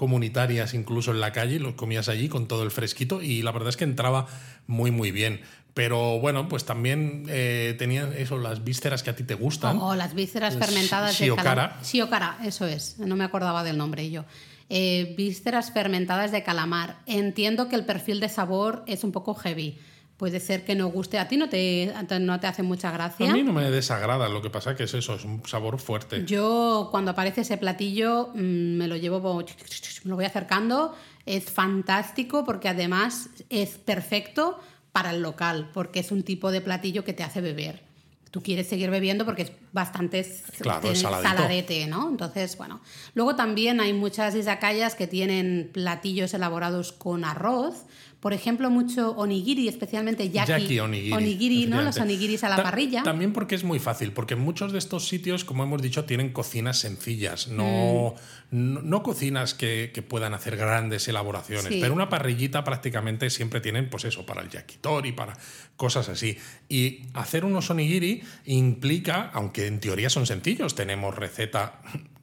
comunitarias 0.02 0.74
incluso 0.74 1.12
en 1.12 1.20
la 1.20 1.32
calle, 1.32 1.58
y 1.58 1.60
los 1.60 1.76
comías 1.76 2.10
allí 2.10 2.28
con 2.28 2.48
todo 2.48 2.64
el 2.64 2.72
fresquito 2.72 3.22
y 3.22 3.44
la 3.44 3.52
verdad 3.52 3.70
es 3.70 3.78
que 3.78 3.84
entraba 3.84 4.26
muy 4.66 4.90
muy 4.90 5.12
bien. 5.12 5.42
Pero 5.74 6.20
bueno, 6.20 6.50
pues 6.50 6.66
también 6.66 7.26
eh, 7.30 7.76
tenían 7.80 8.14
eso, 8.14 8.38
las 8.38 8.64
vísceras 8.64 9.04
que 9.04 9.10
a 9.10 9.16
ti 9.16 9.24
te 9.24 9.36
gustan. 9.36 9.78
O 9.80 9.96
las 9.96 10.14
vísceras 10.14 10.58
fermentadas 10.58 11.18
de 11.18 11.26
shiokara. 11.26 11.56
calamar. 11.56 11.84
Shiokara, 11.84 12.38
eso 12.44 12.68
es. 12.68 13.00
No 13.00 13.16
me 13.16 13.24
acordaba 13.24 13.64
del 13.64 13.78
nombre 13.78 14.10
yo. 14.10 14.26
Eh, 14.70 15.16
vísceras 15.18 15.72
fermentadas 15.72 16.32
de 16.32 16.44
calamar. 16.44 16.98
Entiendo 17.06 17.70
que 17.70 17.76
el 17.76 17.86
perfil 17.86 18.20
de 18.20 18.28
sabor 18.30 18.84
es 18.86 19.04
un 19.04 19.12
poco 19.12 19.34
heavy. 19.34 19.80
Puede 20.18 20.40
ser 20.40 20.66
que 20.66 20.76
no 20.76 20.88
guste. 20.88 21.20
¿A 21.20 21.28
ti 21.28 21.36
no 21.36 21.50
te, 21.50 21.92
no 22.20 22.40
te 22.40 22.48
hace 22.48 22.64
mucha 22.64 22.92
gracia? 22.92 23.30
A 23.30 23.34
mí 23.34 23.42
no 23.42 23.54
me 23.54 23.72
desagrada, 23.72 24.30
lo 24.30 24.42
que 24.42 24.50
pasa 24.50 24.76
que 24.76 24.84
es 24.84 24.94
eso, 24.94 25.16
es 25.16 25.26
un 25.26 25.42
sabor 25.48 25.80
fuerte. 25.80 26.26
Yo 26.26 26.90
cuando 26.92 27.12
aparece 27.12 27.42
ese 27.42 27.58
platillo 27.58 28.30
mm, 28.36 28.78
me 28.78 28.88
lo 28.88 28.98
llevo, 28.98 29.20
me 29.40 30.10
lo 30.10 30.16
voy 30.16 30.26
acercando. 30.26 30.96
Es 31.26 31.46
fantástico 31.46 32.44
porque 32.46 32.70
además 32.70 33.30
es 33.50 33.78
perfecto 33.78 34.60
para 34.92 35.12
el 35.12 35.22
local, 35.22 35.70
porque 35.74 36.00
es 36.00 36.12
un 36.12 36.24
tipo 36.24 36.52
de 36.52 36.62
platillo 36.62 37.04
que 37.04 37.14
te 37.14 37.24
hace 37.24 37.42
beber. 37.42 37.84
Tú 38.32 38.42
quieres 38.42 38.68
seguir 38.68 38.90
bebiendo 38.90 39.26
porque 39.26 39.42
es 39.42 39.52
bastante 39.74 40.26
Claro, 40.60 40.96
saladete, 40.96 41.86
¿no? 41.88 42.10
Entonces, 42.10 42.58
bueno. 42.58 42.80
Luego 43.14 43.36
también 43.36 43.82
hay 43.82 43.92
muchas 43.92 44.36
izakayas 44.36 44.96
que 44.96 45.06
tienen 45.06 45.70
platillos 45.74 46.34
elaborados 46.34 46.94
con 46.94 47.26
arroz. 47.26 47.84
Por 48.22 48.34
ejemplo, 48.34 48.70
mucho 48.70 49.12
onigiri, 49.18 49.68
especialmente 49.68 50.30
yaki. 50.30 50.52
Yaki 50.52 50.80
onigiri. 50.80 51.12
Onigiri, 51.14 51.66
¿no? 51.66 51.82
Los 51.82 51.98
onigiris 51.98 52.44
a 52.44 52.50
la 52.50 52.58
Ta- 52.58 52.64
parrilla. 52.64 53.02
También 53.02 53.34
porque 53.34 53.56
es 53.56 53.64
muy 53.64 53.80
fácil, 53.80 54.12
porque 54.14 54.36
muchos 54.36 54.72
de 54.72 54.78
estos 54.78 55.08
sitios, 55.08 55.44
como 55.44 55.64
hemos 55.64 55.82
dicho, 55.82 56.06
tienen 56.06 56.32
cocinas 56.32 56.78
sencillas, 56.78 57.48
no, 57.48 58.14
Mm. 58.52 58.74
no, 58.74 58.82
no 58.84 59.02
cocinas 59.02 59.56
que, 59.56 59.90
que 59.92 60.04
puedan 60.04 60.36
hacer 60.36 60.56
grandes 60.56 61.08
elaboraciones, 61.08 61.66
Sí. 61.74 61.80
pero 61.82 61.96
una 61.96 62.10
parrillita 62.10 62.64
prácticamente 62.64 63.32
siempre 63.32 63.60
tienen, 63.60 63.90
pues 63.90 64.06
eso, 64.06 64.24
para 64.24 64.42
el 64.44 64.50
yakitori, 64.50 65.14
para 65.14 65.36
cosas 65.76 66.08
así. 66.08 66.38
Y 66.70 67.00
hacer 67.16 67.44
unos 67.44 67.72
onigiri 67.72 68.22
implica, 68.46 69.32
aunque 69.34 69.66
en 69.66 69.80
teoría 69.80 70.12
son 70.12 70.28
sencillos, 70.28 70.76
tenemos 70.76 71.16
receta 71.16 71.82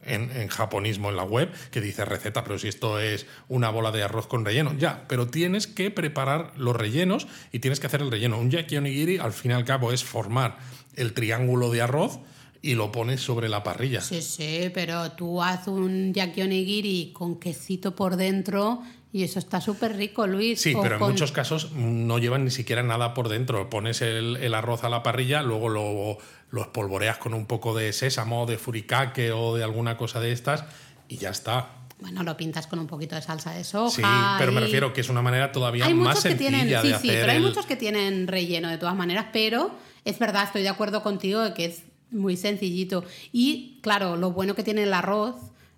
en, 0.08 0.30
en 0.30 0.48
japonismo 0.48 1.10
en 1.10 1.16
la 1.16 1.24
web 1.24 1.50
que 1.70 1.80
dice 1.80 2.04
receta, 2.04 2.42
pero 2.44 2.58
si 2.58 2.68
esto 2.68 2.98
es 2.98 3.26
una 3.48 3.70
bola 3.70 3.90
de 3.92 4.02
arroz 4.02 4.26
con 4.26 4.44
relleno, 4.44 4.74
ya, 4.78 5.04
pero 5.08 5.26
tienes 5.28 5.66
que 5.66 5.90
preparar 5.90 6.52
los 6.56 6.74
rellenos 6.76 7.26
y 7.52 7.58
tienes 7.60 7.80
que 7.80 7.86
hacer 7.86 8.02
el 8.02 8.10
relleno. 8.10 8.38
Un 8.38 8.50
yaki 8.50 8.76
onigiri 8.76 9.18
al 9.18 9.32
fin 9.32 9.50
y 9.50 9.54
al 9.54 9.64
cabo 9.64 9.92
es 9.92 10.04
formar 10.04 10.58
el 10.96 11.12
triángulo 11.12 11.70
de 11.70 11.82
arroz 11.82 12.18
y 12.60 12.74
lo 12.74 12.90
pones 12.90 13.20
sobre 13.20 13.48
la 13.48 13.62
parrilla. 13.62 14.00
Sí, 14.00 14.20
sí, 14.20 14.70
pero 14.74 15.12
tú 15.12 15.42
haz 15.42 15.68
un 15.68 16.12
yaki 16.12 16.42
onigiri 16.42 17.12
con 17.12 17.38
quesito 17.38 17.94
por 17.94 18.16
dentro 18.16 18.82
y 19.12 19.22
eso 19.22 19.38
está 19.38 19.60
súper 19.60 19.96
rico, 19.96 20.26
Luis. 20.26 20.60
Sí, 20.60 20.74
pero 20.82 20.96
en 20.96 21.00
con- 21.00 21.12
muchos 21.12 21.32
casos 21.32 21.72
no 21.72 22.18
llevan 22.18 22.44
ni 22.44 22.50
siquiera 22.50 22.82
nada 22.82 23.14
por 23.14 23.28
dentro. 23.28 23.70
Pones 23.70 24.02
el, 24.02 24.36
el 24.36 24.54
arroz 24.54 24.82
a 24.84 24.88
la 24.90 25.02
parrilla, 25.02 25.42
luego 25.42 25.68
lo, 25.68 26.18
lo 26.50 26.62
espolvoreas 26.62 27.18
con 27.18 27.34
un 27.34 27.46
poco 27.46 27.74
de 27.76 27.92
sésamo, 27.92 28.46
de 28.46 28.58
furikake 28.58 29.30
o 29.34 29.56
de 29.56 29.64
alguna 29.64 29.96
cosa 29.96 30.20
de 30.20 30.32
estas 30.32 30.64
y 31.08 31.16
ya 31.16 31.30
está. 31.30 31.70
Bueno, 32.00 32.22
lo 32.22 32.36
pintas 32.36 32.66
con 32.68 32.78
un 32.78 32.86
poquito 32.86 33.16
de 33.16 33.22
salsa 33.22 33.52
de 33.52 33.64
soja. 33.64 33.90
Sí, 33.96 34.02
pero 34.38 34.52
me 34.52 34.60
y- 34.60 34.64
refiero 34.64 34.92
que 34.92 35.00
es 35.00 35.08
una 35.08 35.20
manera 35.20 35.50
todavía 35.50 35.84
Hay 35.86 35.94
más 35.94 36.16
que 36.22 36.28
sencilla 36.30 36.50
tienen, 36.50 36.66
de 36.68 36.80
sí, 36.80 36.92
hacer 36.92 37.00
sí, 37.00 37.08
pero 37.08 37.30
hay 37.32 37.36
el- 37.38 37.42
muchos 37.42 37.66
que 37.66 37.76
tienen 37.76 38.28
relleno 38.28 38.68
de 38.68 38.78
todas 38.78 38.94
maneras, 38.94 39.26
pero 39.32 39.72
es 40.04 40.18
verdad, 40.18 40.44
estoy 40.44 40.62
de 40.62 40.68
acuerdo 40.68 41.02
contigo 41.02 41.40
de 41.40 41.54
que 41.54 41.64
es 41.66 41.82
muy 42.10 42.36
sencillito. 42.36 43.04
Y 43.32 43.78
claro, 43.82 44.16
lo 44.16 44.30
bueno 44.32 44.54
que 44.54 44.62
tiene 44.62 44.84
el 44.84 44.94
arroz 44.94 45.34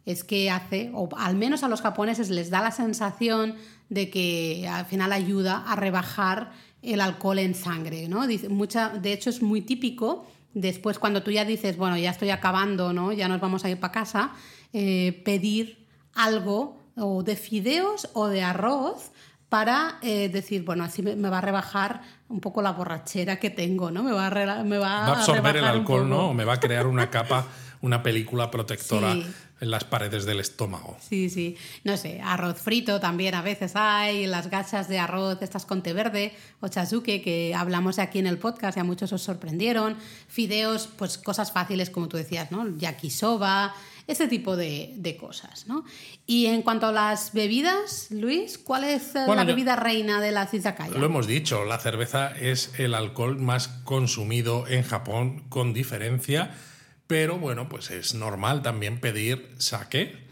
es 0.06 0.22
que 0.22 0.50
hace, 0.50 0.90
o 0.94 1.08
al 1.16 1.36
menos 1.36 1.62
a 1.62 1.68
los 1.68 1.80
japoneses 1.80 2.30
les 2.30 2.50
da 2.50 2.60
la 2.60 2.70
sensación 2.70 3.56
de 3.88 4.10
que 4.10 4.68
al 4.70 4.84
final 4.86 5.12
ayuda 5.12 5.64
a 5.66 5.74
rebajar 5.74 6.52
el 6.82 7.00
alcohol 7.00 7.38
en 7.38 7.54
sangre, 7.54 8.08
¿no? 8.08 8.26
Dice- 8.26 8.48
Mucha, 8.48 8.90
de 8.90 9.12
hecho, 9.12 9.30
es 9.30 9.42
muy 9.42 9.62
típico. 9.62 10.26
Después, 10.54 10.98
cuando 10.98 11.22
tú 11.22 11.30
ya 11.30 11.44
dices, 11.44 11.76
bueno, 11.76 11.96
ya 11.96 12.10
estoy 12.10 12.30
acabando, 12.30 12.92
¿no? 12.92 13.12
Ya 13.12 13.28
nos 13.28 13.40
vamos 13.40 13.64
a 13.64 13.70
ir 13.70 13.78
para 13.78 13.92
casa, 13.92 14.32
eh, 14.72 15.22
pedir 15.24 15.86
algo 16.14 16.80
o 16.96 17.22
de 17.22 17.36
fideos 17.36 18.08
o 18.14 18.26
de 18.26 18.42
arroz 18.42 19.12
para 19.48 19.98
eh, 20.02 20.28
decir, 20.28 20.64
bueno, 20.64 20.84
así 20.84 21.02
me, 21.02 21.16
me 21.16 21.28
va 21.28 21.38
a 21.38 21.40
rebajar 21.40 22.02
un 22.28 22.40
poco 22.40 22.62
la 22.62 22.70
borrachera 22.72 23.36
que 23.40 23.50
tengo, 23.50 23.90
¿no? 23.90 24.04
Me 24.04 24.12
va 24.12 24.28
a, 24.28 24.64
me 24.64 24.78
va 24.78 24.88
va 24.88 25.06
a 25.06 25.12
absorber 25.18 25.56
el 25.56 25.64
alcohol. 25.64 26.08
¿no? 26.08 26.28
O 26.28 26.34
me 26.34 26.44
va 26.44 26.54
a 26.54 26.60
crear 26.60 26.86
una 26.86 27.10
capa, 27.10 27.46
una 27.82 28.02
película 28.02 28.50
protectora 28.50 29.14
Sí. 29.14 29.26
en 29.60 29.70
las 29.70 29.84
paredes 29.84 30.24
del 30.26 30.40
estómago. 30.40 30.96
Sí, 31.06 31.28
sí. 31.30 31.56
No 31.84 31.96
sé, 31.96 32.20
arroz 32.22 32.58
frito 32.60 32.98
también 33.00 33.34
a 33.34 33.42
veces 33.42 33.72
hay, 33.74 34.26
las 34.26 34.48
gachas 34.50 34.88
de 34.88 34.98
arroz, 34.98 35.38
estas 35.42 35.66
con 35.66 35.82
té 35.82 35.92
verde, 35.92 36.32
o 36.60 36.68
chazuke, 36.68 37.22
que 37.22 37.54
hablamos 37.54 37.98
aquí 37.98 38.18
en 38.18 38.26
el 38.26 38.38
podcast 38.38 38.76
y 38.76 38.80
a 38.80 38.84
muchos 38.84 39.12
os 39.12 39.22
sorprendieron. 39.22 39.96
Fideos, 40.28 40.88
pues 40.96 41.18
cosas 41.18 41.52
fáciles, 41.52 41.90
como 41.90 42.08
tú 42.08 42.16
decías, 42.16 42.50
¿no? 42.50 42.66
Yakisoba, 42.78 43.74
ese 44.06 44.28
tipo 44.28 44.56
de, 44.56 44.92
de 44.96 45.16
cosas, 45.16 45.66
¿no? 45.66 45.84
Y 46.26 46.46
en 46.46 46.62
cuanto 46.62 46.86
a 46.88 46.92
las 46.92 47.32
bebidas, 47.32 48.08
Luis, 48.10 48.58
¿cuál 48.58 48.84
es 48.84 49.14
eh, 49.14 49.22
Bueno, 49.26 49.36
la 49.36 49.44
bebida 49.44 49.76
reina 49.76 50.20
de 50.20 50.32
la 50.32 50.48
izakaya? 50.50 50.98
Lo 50.98 51.06
hemos 51.06 51.26
dicho, 51.26 51.64
la 51.64 51.78
cerveza 51.78 52.32
es 52.36 52.72
el 52.78 52.94
alcohol 52.94 53.38
más 53.38 53.68
consumido 53.84 54.66
en 54.68 54.82
Japón 54.82 55.44
con 55.48 55.72
diferencia, 55.72 56.54
pero 57.10 57.40
bueno, 57.40 57.68
pues 57.68 57.90
es 57.90 58.14
normal 58.14 58.62
también 58.62 59.00
pedir 59.00 59.48
sake, 59.58 60.28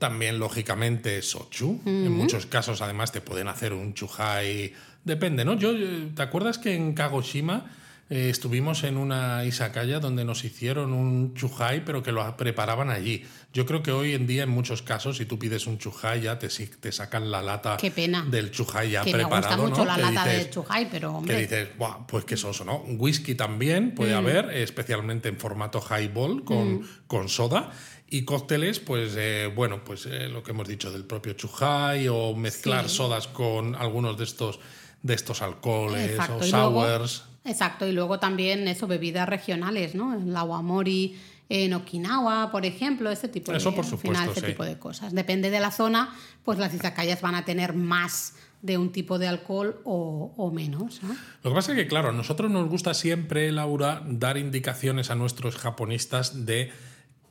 también 0.00 0.40
lógicamente 0.40 1.22
sochu, 1.22 1.80
en 1.86 2.10
muchos 2.10 2.46
casos 2.46 2.82
además 2.82 3.12
te 3.12 3.20
pueden 3.20 3.46
hacer 3.46 3.72
un 3.72 3.94
chuhai, 3.94 4.72
depende, 5.04 5.44
¿no? 5.44 5.54
Yo, 5.54 5.70
eh, 5.70 6.10
¿te 6.16 6.22
acuerdas 6.22 6.58
que 6.58 6.74
en 6.74 6.94
Kagoshima 6.94 7.70
eh, 8.10 8.30
estuvimos 8.30 8.84
en 8.84 8.96
una 8.96 9.44
izakaya 9.44 10.00
donde 10.00 10.24
nos 10.24 10.44
hicieron 10.44 10.92
un 10.92 11.34
chuhai, 11.34 11.84
pero 11.84 12.02
que 12.02 12.10
lo 12.12 12.36
preparaban 12.36 12.90
allí? 12.90 13.24
Yo 13.52 13.66
creo 13.66 13.82
que 13.82 13.92
hoy 13.92 14.14
en 14.14 14.26
día 14.26 14.44
en 14.44 14.48
muchos 14.50 14.82
casos 14.82 15.16
si 15.18 15.26
tú 15.26 15.38
pides 15.38 15.66
un 15.66 15.78
chuhai 15.78 16.22
ya 16.22 16.38
te, 16.38 16.48
te 16.48 16.92
sacan 16.92 17.30
la 17.30 17.42
lata 17.42 17.76
Qué 17.76 17.90
pena. 17.90 18.24
del 18.30 18.50
chuhai 18.50 18.90
ya 18.90 19.02
que 19.04 19.12
me 19.12 19.18
preparado, 19.20 19.62
gusta 19.62 19.68
mucho 19.68 19.78
¿no? 19.80 19.84
la 19.84 19.94
Que 19.96 20.02
lata 20.14 20.24
dices- 20.30 20.54
de 20.54 20.86
pero 20.90 21.10
que 21.10 21.16
hombre, 21.16 21.36
Mm. 21.36 21.40
dices, 21.40 21.68
"Buah, 21.78 22.06
pues 22.06 22.24
qué 22.24 22.36
soso, 22.36 22.64
¿no? 22.64 22.76
Whisky 22.86 23.34
también 23.34 23.94
puede 23.94 24.14
haber, 24.14 24.50
especialmente 24.50 25.28
en 25.28 25.38
formato 25.38 25.80
highball 25.80 26.44
con, 26.44 26.76
Mm. 26.80 26.88
con 27.06 27.28
soda. 27.28 27.70
Y 28.10 28.24
cócteles, 28.24 28.80
pues 28.80 29.12
eh, 29.18 29.52
bueno, 29.54 29.84
pues 29.84 30.06
eh, 30.06 30.28
lo 30.30 30.42
que 30.42 30.52
hemos 30.52 30.66
dicho 30.66 30.90
del 30.90 31.04
propio 31.04 31.34
chuhai 31.34 32.08
o 32.08 32.34
mezclar 32.34 32.88
Sí. 32.88 32.96
sodas 32.96 33.26
con 33.28 33.74
algunos 33.74 34.16
de 34.16 34.24
estos, 34.24 34.60
de 35.02 35.12
estos 35.14 35.42
alcoholes 35.42 36.12
Exacto, 36.12 36.36
o 36.38 36.42
sours. 36.42 37.24
Exacto, 37.44 37.86
y 37.86 37.92
luego 37.92 38.18
también 38.18 38.68
eso, 38.68 38.86
bebidas 38.86 39.28
regionales, 39.28 39.94
¿no? 39.94 40.14
El 40.14 40.36
awamori 40.36 41.16
en 41.48 41.72
Okinawa, 41.72 42.50
por 42.50 42.66
ejemplo, 42.66 43.10
ese 43.10 43.28
tipo 43.28 43.52
Eso 43.52 43.70
de, 43.70 43.76
por 43.76 43.84
al 43.84 43.90
supuesto, 43.90 44.18
final, 44.18 44.30
ese 44.30 44.40
sí. 44.40 44.46
tipo 44.46 44.64
de 44.64 44.78
cosas. 44.78 45.14
Depende 45.14 45.50
de 45.50 45.60
la 45.60 45.70
zona, 45.70 46.14
pues 46.44 46.58
las 46.58 46.74
izakayas 46.74 47.22
van 47.22 47.34
a 47.34 47.44
tener 47.44 47.72
más 47.72 48.34
de 48.60 48.76
un 48.76 48.90
tipo 48.90 49.18
de 49.18 49.28
alcohol 49.28 49.80
o, 49.84 50.34
o 50.36 50.50
menos. 50.50 51.02
¿no? 51.02 51.16
Lo 51.42 51.50
que 51.50 51.54
pasa 51.54 51.72
es 51.72 51.78
que, 51.78 51.86
claro, 51.86 52.10
a 52.10 52.12
nosotros 52.12 52.50
nos 52.50 52.68
gusta 52.68 52.92
siempre, 52.92 53.50
Laura, 53.52 54.02
dar 54.04 54.36
indicaciones 54.36 55.10
a 55.10 55.14
nuestros 55.14 55.56
japonistas 55.56 56.44
de 56.44 56.70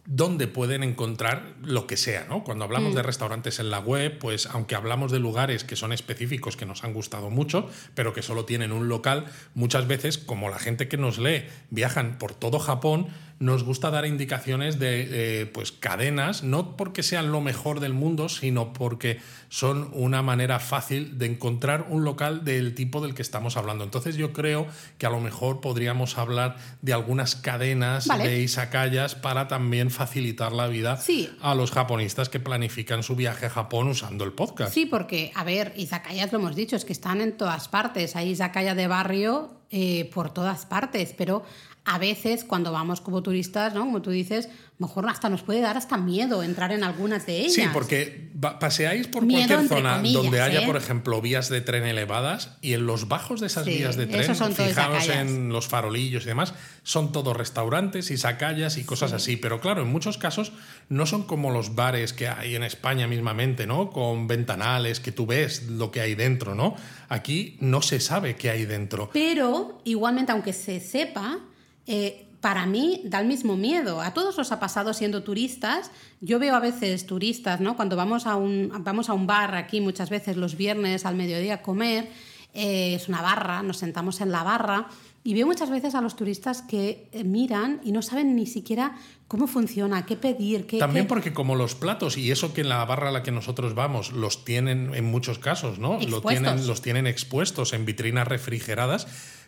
donde 0.10 0.48
pueden 0.48 0.84
encontrar 0.84 1.54
lo 1.62 1.86
que 1.86 1.98
sea, 1.98 2.26
¿no? 2.30 2.46
Cuando 2.46 2.64
hablamos 2.64 2.96
de 2.96 3.04
restaurantes 3.04 3.60
en 3.60 3.70
la 3.70 3.80
web, 3.80 4.18
pues 4.20 4.46
aunque 4.46 4.74
hablamos 4.74 5.12
de 5.12 5.20
lugares 5.20 5.66
que 5.66 5.76
son 5.76 5.92
específicos, 5.92 6.56
que 6.56 6.66
nos 6.66 6.86
han 6.86 6.94
gustado 6.94 7.30
mucho, 7.30 7.70
pero 7.94 8.14
que 8.14 8.22
solo 8.22 8.46
tienen 8.46 8.72
un 8.72 8.88
local, 8.88 9.26
muchas 9.54 9.86
veces, 9.86 10.18
como 10.18 10.50
la 10.50 10.60
gente 10.60 10.88
que 10.88 10.96
nos 10.96 11.18
lee 11.18 11.44
viajan 11.72 12.18
por 12.20 12.34
todo 12.34 12.58
Japón, 12.58 13.08
nos 13.40 13.64
gusta 13.64 13.92
dar 13.92 14.06
indicaciones 14.06 14.80
de 14.80 15.42
eh, 15.42 15.46
pues 15.46 15.72
cadenas, 15.72 16.44
no 16.44 16.76
porque 16.76 17.04
sean 17.04 17.32
lo 17.32 17.42
mejor 17.42 17.80
del 17.80 17.94
mundo, 17.94 18.30
sino 18.30 18.74
porque 18.74 19.20
son 19.50 19.90
una 19.94 20.22
manera 20.22 20.60
fácil 20.60 21.18
de 21.18 21.28
encontrar 21.28 21.88
un 21.90 22.04
local 22.04 22.44
del 22.44 22.74
tipo 22.74 23.00
del 23.02 23.14
que 23.14 23.22
estamos 23.22 23.56
hablando. 23.56 23.84
Entonces 23.84 24.16
yo 24.16 24.34
creo 24.34 24.68
que 24.98 25.06
a 25.06 25.10
lo 25.10 25.20
mejor 25.20 25.62
podríamos 25.62 26.18
hablar 26.18 26.58
de 26.82 26.94
algunas 26.94 27.36
cadenas 27.36 28.08
de 28.08 28.42
izakayas 28.42 29.16
para 29.16 29.48
también 29.48 29.92
facilitar 29.92 30.52
la 30.52 30.68
vida 30.68 31.00
a 31.42 31.56
los 31.56 31.72
japonistas 31.72 32.30
que 32.30 32.40
planifican 32.40 33.04
su 33.04 33.16
viaje 33.16 33.46
a 33.46 33.50
Japón 33.50 33.88
usando 33.88 34.24
el 34.24 34.34
podcast. 34.34 34.74
Sí, 34.74 34.86
porque, 34.86 35.32
a 35.36 35.44
ver, 35.44 35.74
izakayas 35.76 36.32
lo 36.32 36.40
hemos 36.40 36.56
dicho, 36.56 36.76
es 36.76 36.86
que 36.86 36.94
están 36.94 37.22
en 37.22 37.38
todas 37.38 37.68
partes. 37.68 38.16
Hay 38.16 38.30
izakaya 38.30 38.76
de 38.76 38.88
barrio 38.88 39.52
eh, 39.70 40.10
por 40.14 40.34
todas 40.34 40.66
partes, 40.66 41.14
pero 41.18 41.44
a 41.88 41.98
veces 42.00 42.44
cuando 42.44 42.74
vamos 42.74 43.00
como 43.00 43.24
turistas, 43.24 43.74
¿no? 43.74 43.80
Como 43.80 44.02
tú 44.02 44.12
dices, 44.12 44.50
mejor 44.78 45.08
hasta 45.08 45.30
nos 45.30 45.42
puede 45.42 45.62
dar 45.62 45.78
hasta 45.78 45.96
miedo 45.96 46.44
entrar 46.44 46.74
en 46.74 46.84
algunas 46.84 47.26
de 47.26 47.40
ellas. 47.40 47.54
Sí, 47.54 47.64
porque 47.72 48.30
paseáis 48.60 49.08
por 49.08 49.26
cualquier 49.26 49.70
zona 49.70 50.02
donde 50.04 50.42
haya, 50.42 50.66
por 50.66 50.76
¿eh? 50.76 50.80
ejemplo, 50.80 51.22
vías 51.22 51.48
de 51.48 51.62
tren 51.62 51.86
elevadas 51.86 52.58
y 52.62 52.74
en 52.74 52.86
los 52.86 53.08
bajos 53.08 53.40
de 53.40 53.48
esas 53.48 53.66
vías 53.66 53.96
de 53.96 54.06
tren, 54.06 54.36
fijaos 54.36 55.08
en 55.08 55.48
los 55.48 55.70
farolillos 55.70 56.26
y 56.26 56.28
demás, 56.28 56.54
son 56.84 57.14
todos 57.14 57.38
restaurantes 57.38 58.12
y 58.12 58.18
sacallas 58.18 58.78
y 58.78 58.84
cosas 58.84 59.14
así. 59.14 59.38
Pero 59.38 59.62
claro, 59.62 59.84
en 59.84 59.88
muchos 59.88 60.18
casos 60.18 60.52
no 60.90 61.06
son 61.06 61.24
como 61.24 61.52
los 61.52 61.74
bares 61.74 62.12
que 62.12 62.28
hay 62.28 62.56
en 62.56 62.64
España 62.64 63.08
mismamente, 63.08 63.66
¿no? 63.66 63.92
Con 63.92 64.28
ventanales 64.28 65.00
que 65.00 65.14
tú 65.14 65.26
ves 65.26 65.70
lo 65.70 65.90
que 65.90 66.02
hay 66.02 66.16
dentro, 66.16 66.54
¿no? 66.54 66.76
Aquí 67.08 67.56
no 67.62 67.82
se 67.82 68.02
sabe 68.02 68.36
qué 68.36 68.50
hay 68.50 68.66
dentro. 68.66 69.10
Pero 69.14 69.82
igualmente, 69.86 70.34
aunque 70.34 70.52
se 70.52 70.82
sepa, 70.82 71.40
eh, 71.88 72.28
para 72.42 72.66
mí 72.66 73.02
da 73.04 73.20
el 73.20 73.28
mismo 73.28 73.58
miedo. 73.58 74.02
A 74.02 74.14
todos 74.14 74.38
nos 74.38 74.52
ha 74.52 74.60
pasado 74.60 74.94
siendo 74.94 75.24
turistas. 75.24 75.92
Yo 76.22 76.40
veo 76.40 76.56
a 76.56 76.60
veces 76.60 77.06
turistas, 77.06 77.60
¿no? 77.60 77.76
Cuando 77.76 77.96
vamos 77.96 78.28
a 78.28 78.36
un, 78.36 78.72
vamos 78.82 79.10
a 79.10 79.14
un 79.14 79.26
bar 79.26 79.56
aquí 79.56 79.82
muchas 79.82 80.10
veces 80.10 80.38
los 80.38 80.56
viernes 80.56 81.06
al 81.06 81.16
mediodía 81.16 81.56
a 81.56 81.62
comer, 81.62 82.10
eh, 82.54 82.94
es 82.96 83.08
una 83.08 83.22
barra, 83.22 83.64
nos 83.64 83.78
sentamos 83.78 84.22
en 84.22 84.32
la 84.32 84.44
barra 84.44 84.88
y 85.24 85.34
veo 85.34 85.46
muchas 85.46 85.70
veces 85.70 85.94
a 85.94 86.02
los 86.02 86.16
turistas 86.16 86.62
que 86.62 87.10
eh, 87.12 87.24
miran 87.24 87.82
y 87.84 87.92
no 87.92 88.02
saben 88.02 88.36
ni 88.36 88.46
siquiera 88.46 88.96
cómo 89.28 89.48
funciona, 89.48 90.06
qué 90.06 90.16
pedir. 90.16 90.66
Qué, 90.68 90.78
También 90.78 91.08
porque 91.08 91.34
como 91.34 91.56
los 91.56 91.76
platos 91.76 92.18
y 92.18 92.32
eso 92.32 92.54
que 92.54 92.62
en 92.62 92.70
la 92.70 92.86
barra 92.86 93.10
a 93.10 93.12
la 93.12 93.24
que 93.24 93.32
nosotros 93.32 93.76
vamos 93.76 94.14
los 94.14 94.46
tienen 94.46 94.94
en 94.96 95.06
muchos 95.06 95.38
casos, 95.38 95.80
¿no? 95.80 96.00
Lo 96.00 96.22
tienen, 96.22 96.66
los 96.66 96.82
tienen 96.82 97.08
expuestos 97.08 97.74
en 97.74 97.86
vitrinas 97.86 98.28
refrigeradas 98.28 99.08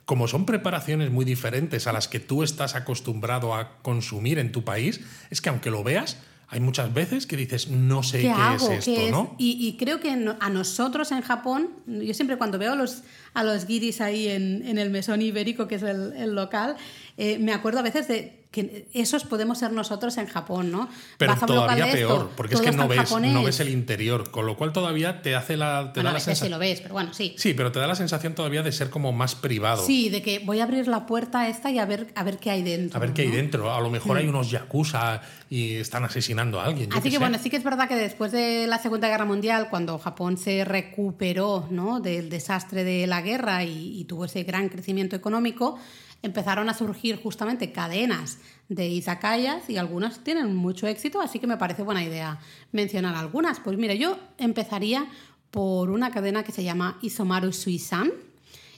como 0.10 0.28
son 0.28 0.48
preparaciones 0.48 1.12
muy 1.12 1.24
diferentes 1.24 1.86
a 1.86 1.94
las 1.94 2.08
que 2.08 2.20
tú 2.20 2.42
estás 2.42 2.74
acostumbrado 2.74 3.54
a 3.54 3.78
consumir 3.84 4.40
en 4.40 4.52
tu 4.52 4.64
país, 4.64 5.02
es 5.30 5.40
que 5.40 5.50
aunque 5.50 5.70
lo 5.70 5.84
veas, 5.84 6.18
hay 6.48 6.60
muchas 6.62 6.92
veces 6.92 7.28
que 7.28 7.38
dices, 7.38 7.68
no 7.68 8.02
sé 8.02 8.22
qué, 8.22 8.56
es 8.56 8.88
esto, 8.88 9.12
¿no? 9.12 9.36
Y, 9.38 9.78
creo 9.78 10.00
que 10.00 10.10
a 10.10 10.50
nosotros 10.50 11.12
en 11.12 11.22
Japón, 11.22 11.70
yo 11.86 12.12
siempre 12.16 12.40
cuando 12.40 12.58
veo 12.58 12.72
a 12.72 12.76
los, 12.76 13.04
a 13.36 13.44
los 13.44 13.68
guiris 13.68 14.02
ahí 14.02 14.30
en, 14.30 14.80
el 14.80 14.90
mesón 14.90 15.22
ibérico, 15.22 15.68
que 15.68 15.76
es 15.76 15.84
el, 15.84 16.34
local, 16.34 16.76
eh, 17.18 17.38
me 17.38 17.54
acuerdo 17.54 17.78
a 17.78 17.84
veces 17.84 18.08
de 18.08 18.39
que 18.52 18.88
esos 18.94 19.26
podemos 19.26 19.60
ser 19.60 19.72
nosotros 19.72 20.18
en 20.18 20.26
Japón, 20.26 20.72
¿no? 20.72 20.90
Pero 21.20 21.36
todavía 21.36 21.92
peor, 21.92 22.32
porque 22.36 22.56
es 22.56 22.62
que 22.62 22.72
no 22.72 22.88
ves, 22.88 23.12
no 23.12 23.44
ves, 23.44 23.60
el 23.60 23.70
interior, 23.70 24.32
con 24.32 24.48
lo 24.48 24.58
cual 24.58 24.74
todavía 24.74 25.22
te 25.22 25.36
hace 25.36 25.56
la, 25.56 25.94
te 25.94 26.02
da 26.02 26.12
la 26.12 26.20
sensación. 26.20 26.48
Sí 26.48 26.52
lo 26.52 26.58
ves, 26.58 26.82
pero 26.82 26.94
bueno, 26.94 27.14
sí. 27.14 27.36
Sí, 27.38 27.54
pero 27.54 27.72
te 27.72 27.78
da 27.78 27.86
la 27.86 27.94
sensación 27.94 28.34
todavía 28.34 28.64
de 28.64 28.72
ser 28.72 28.90
como 28.90 29.12
más 29.12 29.36
privado. 29.36 29.86
Sí, 29.86 30.10
de 30.10 30.24
que 30.24 30.40
voy 30.40 30.62
a 30.62 30.64
abrir 30.64 30.88
la 30.88 31.06
puerta 31.06 31.48
esta 31.48 31.70
y 31.70 31.78
a 31.78 31.86
ver, 31.86 32.08
a 32.16 32.24
ver 32.24 32.40
qué 32.40 32.50
hay 32.50 32.64
dentro. 32.64 32.98
A 32.98 33.00
ver 33.00 33.14
qué 33.14 33.22
hay 33.22 33.30
dentro. 33.30 33.72
A 33.72 33.82
lo 33.82 33.92
mejor 33.92 34.18
hay 34.18 34.26
mm. 34.26 34.30
unos 34.30 34.50
yakuza 34.50 35.22
y 35.48 35.76
están 35.76 36.04
asesinando 36.04 36.60
a 36.60 36.66
alguien. 36.66 36.92
Así 36.92 37.12
que 37.12 37.20
bueno, 37.20 37.38
sí 37.38 37.52
que 37.52 37.58
es 37.58 37.64
verdad 37.64 37.88
que 37.88 37.96
después 37.96 38.32
de 38.32 38.66
la 38.66 38.80
Segunda 38.80 39.10
Guerra 39.10 39.26
Mundial, 39.26 39.68
cuando 39.70 40.00
Japón 40.00 40.38
se 40.38 40.66
recuperó 40.66 41.68
¿no? 41.70 42.00
del 42.00 42.32
desastre 42.32 42.84
de 42.84 43.06
la 43.06 43.22
guerra 43.22 43.64
y 43.64 44.04
tuvo 44.06 44.26
ese 44.26 44.42
gran 44.42 44.70
crecimiento 44.70 45.16
económico, 45.16 45.80
empezaron 46.22 46.70
a 46.70 46.74
surgir 46.74 47.22
justamente 47.22 47.72
cadenas 47.72 48.40
de 48.68 48.88
izakayas 48.88 49.70
y 49.70 49.78
algunas 49.78 50.24
tienen 50.24 50.56
mucho 50.56 50.88
éxito, 50.88 51.22
así 51.22 51.40
que 51.40 51.48
me 51.48 51.58
parece 51.58 51.84
buena 51.84 52.04
idea 52.04 52.40
mencionar 52.72 53.16
algunas. 53.16 53.60
Pues 53.60 53.78
mira, 53.78 53.94
yo 53.94 54.18
empezaría 54.38 55.08
por 55.52 55.90
una 55.90 56.12
cadena 56.12 56.44
que 56.44 56.52
se 56.52 56.64
llama 56.64 56.98
Isomaru 57.02 57.52
Suisan, 57.52 58.12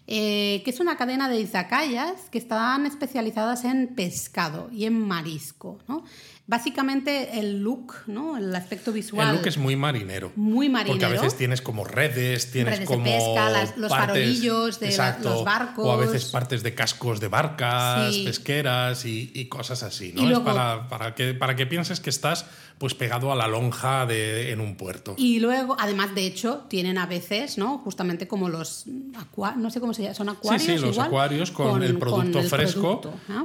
eh, 0.07 0.61
que 0.65 0.71
es 0.71 0.79
una 0.79 0.97
cadena 0.97 1.29
de 1.29 1.39
izakayas 1.39 2.29
que 2.31 2.37
están 2.37 2.85
especializadas 2.85 3.63
en 3.65 3.95
pescado 3.95 4.69
y 4.71 4.85
en 4.85 4.99
marisco. 4.99 5.79
¿no? 5.87 6.03
Básicamente 6.47 7.39
el 7.39 7.61
look, 7.61 7.93
¿no? 8.07 8.35
El 8.35 8.53
aspecto 8.53 8.91
visual. 8.91 9.29
El 9.29 9.35
look 9.37 9.47
es 9.47 9.57
muy 9.57 9.77
marinero. 9.77 10.33
Muy 10.35 10.67
marinero. 10.67 10.99
Porque 10.99 11.05
a 11.05 11.21
veces 11.21 11.37
tienes 11.37 11.61
como 11.61 11.85
redes, 11.85 12.51
tienes 12.51 12.73
redes 12.73 12.87
como. 12.89 13.05
De 13.05 13.11
pesca, 13.11 13.73
los 13.77 13.89
farolillos 13.89 14.79
de 14.81 14.97
los 15.23 15.45
barcos. 15.45 15.85
O 15.85 15.91
a 15.93 15.95
veces 15.95 16.25
partes 16.25 16.61
de 16.61 16.75
cascos 16.75 17.21
de 17.21 17.29
barcas, 17.29 18.13
pesqueras 18.17 19.05
y, 19.05 19.45
cosas 19.45 19.81
así, 19.83 20.11
¿no? 20.13 20.29
es 20.29 20.39
para, 20.39 20.89
para, 20.89 21.15
que, 21.15 21.33
para 21.33 21.55
que 21.55 21.65
pienses 21.67 22.01
que 22.01 22.09
estás 22.09 22.45
pues 22.81 22.95
pegado 22.95 23.31
a 23.31 23.35
la 23.35 23.47
lonja 23.47 24.07
de, 24.07 24.51
en 24.51 24.59
un 24.59 24.75
puerto. 24.75 25.13
Y 25.15 25.39
luego, 25.39 25.77
además, 25.77 26.15
de 26.15 26.25
hecho, 26.25 26.65
tienen 26.67 26.97
a 26.97 27.05
veces, 27.05 27.59
¿no? 27.59 27.77
Justamente 27.77 28.27
como 28.27 28.49
los 28.49 28.87
no 28.87 29.69
sé 29.69 29.79
cómo 29.79 29.93
se 29.93 30.01
llama, 30.01 30.15
son 30.15 30.29
acuarios. 30.29 30.63
Sí, 30.63 30.79
sí, 30.79 30.83
los 30.83 30.97
acuarios 30.97 31.51
con, 31.51 31.83
el 31.83 31.99
producto 31.99 32.41
fresco 32.41 32.99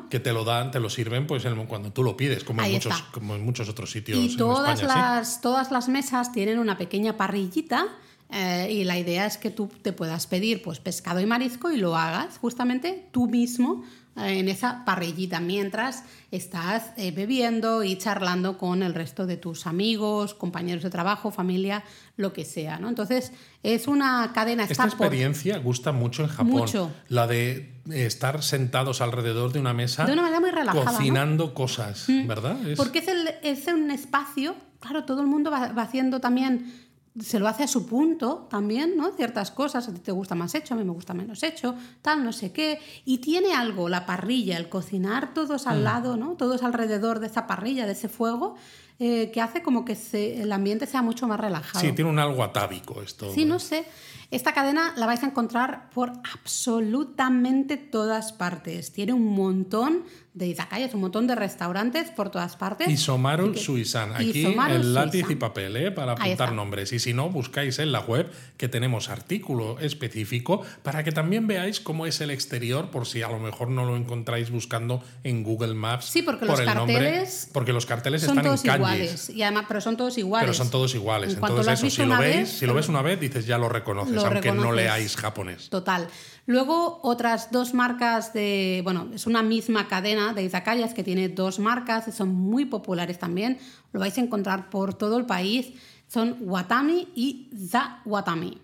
que 0.09 0.21
te 0.21 0.33
lo 0.33 0.43
dan, 0.43 0.71
te 0.71 0.81
lo 0.81 0.89
sirven 0.89 1.27
pues 1.27 1.45
cuando 1.69 1.93
tú 1.93 2.03
lo 2.03 2.17
pides, 2.17 2.45
como 2.45 2.63
en 2.63 2.73
muchos 2.73 3.03
como 3.13 3.35
en 3.35 3.45
muchos 3.45 3.69
otros 3.69 3.91
sitios. 3.91 4.19
Y 4.19 4.39
todas, 4.39 4.81
España, 4.81 5.17
las, 5.17 5.43
todas 5.43 5.71
las 5.71 5.91
mesas 5.91 6.33
tienen 6.33 6.59
una 6.59 6.79
pequeña 6.79 7.19
parrillita 7.19 7.89
eh, 8.31 8.69
y 8.71 8.85
la 8.85 8.99
idea 8.99 9.27
es 9.27 9.37
que 9.37 9.51
tú 9.51 9.71
te 9.83 9.93
puedas 9.93 10.27
pedir 10.27 10.63
pues, 10.63 10.81
pescado 10.81 11.21
y 11.21 11.27
marisco 11.27 11.71
y 11.71 11.77
lo 11.77 11.95
hagas 11.95 12.39
justamente 12.39 13.07
tú 13.13 13.29
mismo 13.29 13.85
en 14.17 14.49
esa 14.49 14.85
parrillita 14.85 15.41
mientras 15.41 16.05
estás 16.31 16.93
eh, 16.97 17.11
bebiendo 17.11 17.85
y 17.85 17.97
charlando 17.97 18.57
con 18.57 18.83
el 18.83 18.95
resto 18.95 19.27
de 19.27 19.37
tus 19.37 19.67
amigos, 19.67 20.35
compañeros 20.35 20.83
de 20.83 20.91
trabajo, 20.91 21.31
familia, 21.31 21.85
lo 22.17 22.33
que 22.33 22.45
sea. 22.45 22.79
¿no? 22.79 22.89
Entonces, 22.89 23.33
es 23.63 23.87
una 23.87 24.33
cadena. 24.33 24.65
Esta 24.65 24.85
experiencia 24.85 25.59
gusta 25.59 25.93
mucho 25.93 26.23
en 26.23 26.29
Japón. 26.29 26.53
Mucho. 26.53 26.91
La 27.09 27.27
de 27.27 27.75
estar 27.91 28.43
sentados 28.43 29.01
alrededor 29.01 29.53
de 29.53 29.61
una 29.61 29.75
mesa. 29.75 30.07
De 30.07 30.13
una 30.13 30.23
manera 30.23 30.41
muy 30.41 30.51
relajada. 30.51 30.93
Cocinando 30.97 31.55
cosas, 31.55 32.09
mm. 32.09 32.27
¿verdad? 32.27 32.57
Porque 32.77 33.01
es, 33.01 33.09
el, 33.09 33.29
es, 33.43 33.67
un 33.67 33.91
espacio, 33.91 34.57
claro, 34.81 35.05
todo 35.05 35.21
el 35.21 35.27
mundo 35.27 35.51
va, 35.51 35.73
va 35.73 35.83
haciendo 35.83 36.21
también 36.21 36.86
se 37.21 37.39
lo 37.39 37.49
hace 37.49 37.65
a 37.65 37.69
su 37.69 37.87
punto 37.87 38.47
también, 38.51 38.97
¿no? 38.97 39.11
Ciertas 39.13 39.51
cosas, 39.51 39.89
a 39.89 39.95
ti 39.95 40.01
te 40.01 40.13
gusta 40.13 40.35
más 40.35 40.55
hecho, 40.55 40.75
a 40.75 40.77
mí 40.77 40.85
me 40.85 40.93
gusta 40.93 41.15
menos 41.15 41.43
hecho, 41.43 41.75
tal, 42.03 42.25
no 42.25 42.33
sé 42.33 42.53
qué. 42.53 42.79
Y 43.05 43.19
tiene 43.19 43.55
algo, 43.55 43.89
la 43.89 44.07
parrilla, 44.07 44.57
el 44.57 44.69
cocinar 44.69 45.33
todos 45.33 45.67
al 45.67 45.81
mm. 45.81 45.85
lado, 45.85 46.17
¿no? 46.17 46.35
Todos 46.37 46.63
alrededor 46.63 47.21
de 47.21 47.29
esa 47.29 47.47
parrilla, 47.47 47.87
de 47.87 47.93
ese 47.93 48.09
fuego, 48.09 48.57
eh, 48.99 49.31
que 49.33 49.41
hace 49.41 49.63
como 49.63 49.85
que 49.85 49.95
se, 49.95 50.43
el 50.43 50.53
ambiente 50.53 50.87
sea 50.87 51.03
mucho 51.03 51.27
más 51.27 51.41
relajado. 51.41 51.81
Sí, 51.81 51.93
tiene 51.93 52.11
un 52.11 52.19
algo 52.19 52.43
atávico 52.43 53.03
esto. 53.03 53.33
Sí, 53.33 53.45
no 53.45 53.59
sé. 53.59 53.85
Esta 54.31 54.53
cadena 54.53 54.93
la 54.97 55.07
vais 55.07 55.23
a 55.23 55.27
encontrar 55.27 55.91
por 55.91 56.13
absolutamente 56.33 57.77
todas 57.77 58.33
partes. 58.33 58.93
Tiene 58.93 59.13
un 59.13 59.35
montón 59.35 60.05
de 60.37 60.49
izakayas, 60.49 60.93
un 60.93 61.01
montón 61.01 61.27
de 61.27 61.35
restaurantes 61.35 62.11
por 62.11 62.29
todas 62.29 62.57
partes. 62.57 62.89
Y 62.91 62.99
Somaru 62.99 63.55
Suisan. 63.55 64.13
Aquí 64.15 64.45
el 64.45 64.93
lápiz 64.93 65.25
y 65.31 65.35
papel 65.35 65.75
¿eh? 65.79 65.91
para 65.91 66.13
apuntar 66.13 66.53
nombres. 66.53 66.93
Y 66.93 66.99
si 66.99 67.15
no, 67.15 67.31
buscáis 67.31 67.79
en 67.79 67.91
la 67.91 68.01
web 68.01 68.31
que 68.59 68.69
tenemos 68.69 69.09
artículo 69.09 69.79
específico 69.81 70.61
para 70.83 71.03
que 71.05 71.11
también 71.11 71.47
veáis 71.47 71.81
cómo 71.81 72.05
es 72.05 72.21
el 72.21 72.31
exterior, 72.31 72.91
por 72.91 73.07
si 73.07 73.23
a 73.23 73.29
lo 73.29 73.39
mejor 73.39 73.71
no 73.71 73.87
lo 73.87 73.97
encontráis 73.97 74.51
buscando 74.51 75.03
en 75.25 75.43
Google 75.43 75.73
Maps. 75.73 76.05
Sí, 76.05 76.21
porque 76.21 76.45
por 76.45 76.51
los 76.51 76.61
el 76.61 76.67
carteles. 76.67 77.49
porque 77.55 77.73
los 77.73 77.87
carteles 77.87 78.23
están 78.23 78.45
en 78.45 78.45
kanjis. 78.45 78.75
Iguales, 78.75 79.31
y 79.31 79.43
además, 79.43 79.65
pero 79.69 79.81
son 79.81 79.97
todos 79.97 80.19
iguales. 80.19 80.45
Pero 80.45 80.55
son 80.55 80.71
todos 80.71 80.95
iguales. 80.95 81.33
Entonces, 81.33 81.67
eso, 81.67 81.89
si 81.89 82.05
lo, 82.05 82.19
veis, 82.19 82.51
si 82.51 82.67
lo 82.67 82.75
ves 82.75 82.91
una 82.91 83.01
vez, 83.01 83.19
dices 83.19 83.47
ya 83.47 83.57
lo 83.57 83.71
reconoces, 83.71 84.16
aunque 84.25 84.53
no 84.53 84.73
leáis 84.73 85.17
japonés. 85.17 85.69
Total. 85.69 86.09
Luego, 86.47 87.01
otras 87.03 87.51
dos 87.51 87.75
marcas 87.75 88.33
de. 88.33 88.81
Bueno, 88.85 89.11
es 89.15 89.27
una 89.27 89.43
misma 89.43 89.89
cadena 89.89 90.33
de 90.33 90.45
izakayas 90.45 90.95
que 90.95 91.03
tiene 91.03 91.29
dos 91.29 91.59
marcas, 91.59 92.15
son 92.15 92.35
muy 92.35 92.65
populares 92.65 93.19
también. 93.19 93.59
Lo 93.93 94.01
vais 94.01 94.17
a 94.19 94.21
encontrar 94.21 94.71
por 94.71 94.95
todo 94.95 95.19
el 95.19 95.27
país. 95.27 95.73
Son 96.09 96.37
Watami 96.41 97.09
y 97.15 97.51
Za 97.69 98.01
Watami. 98.05 98.63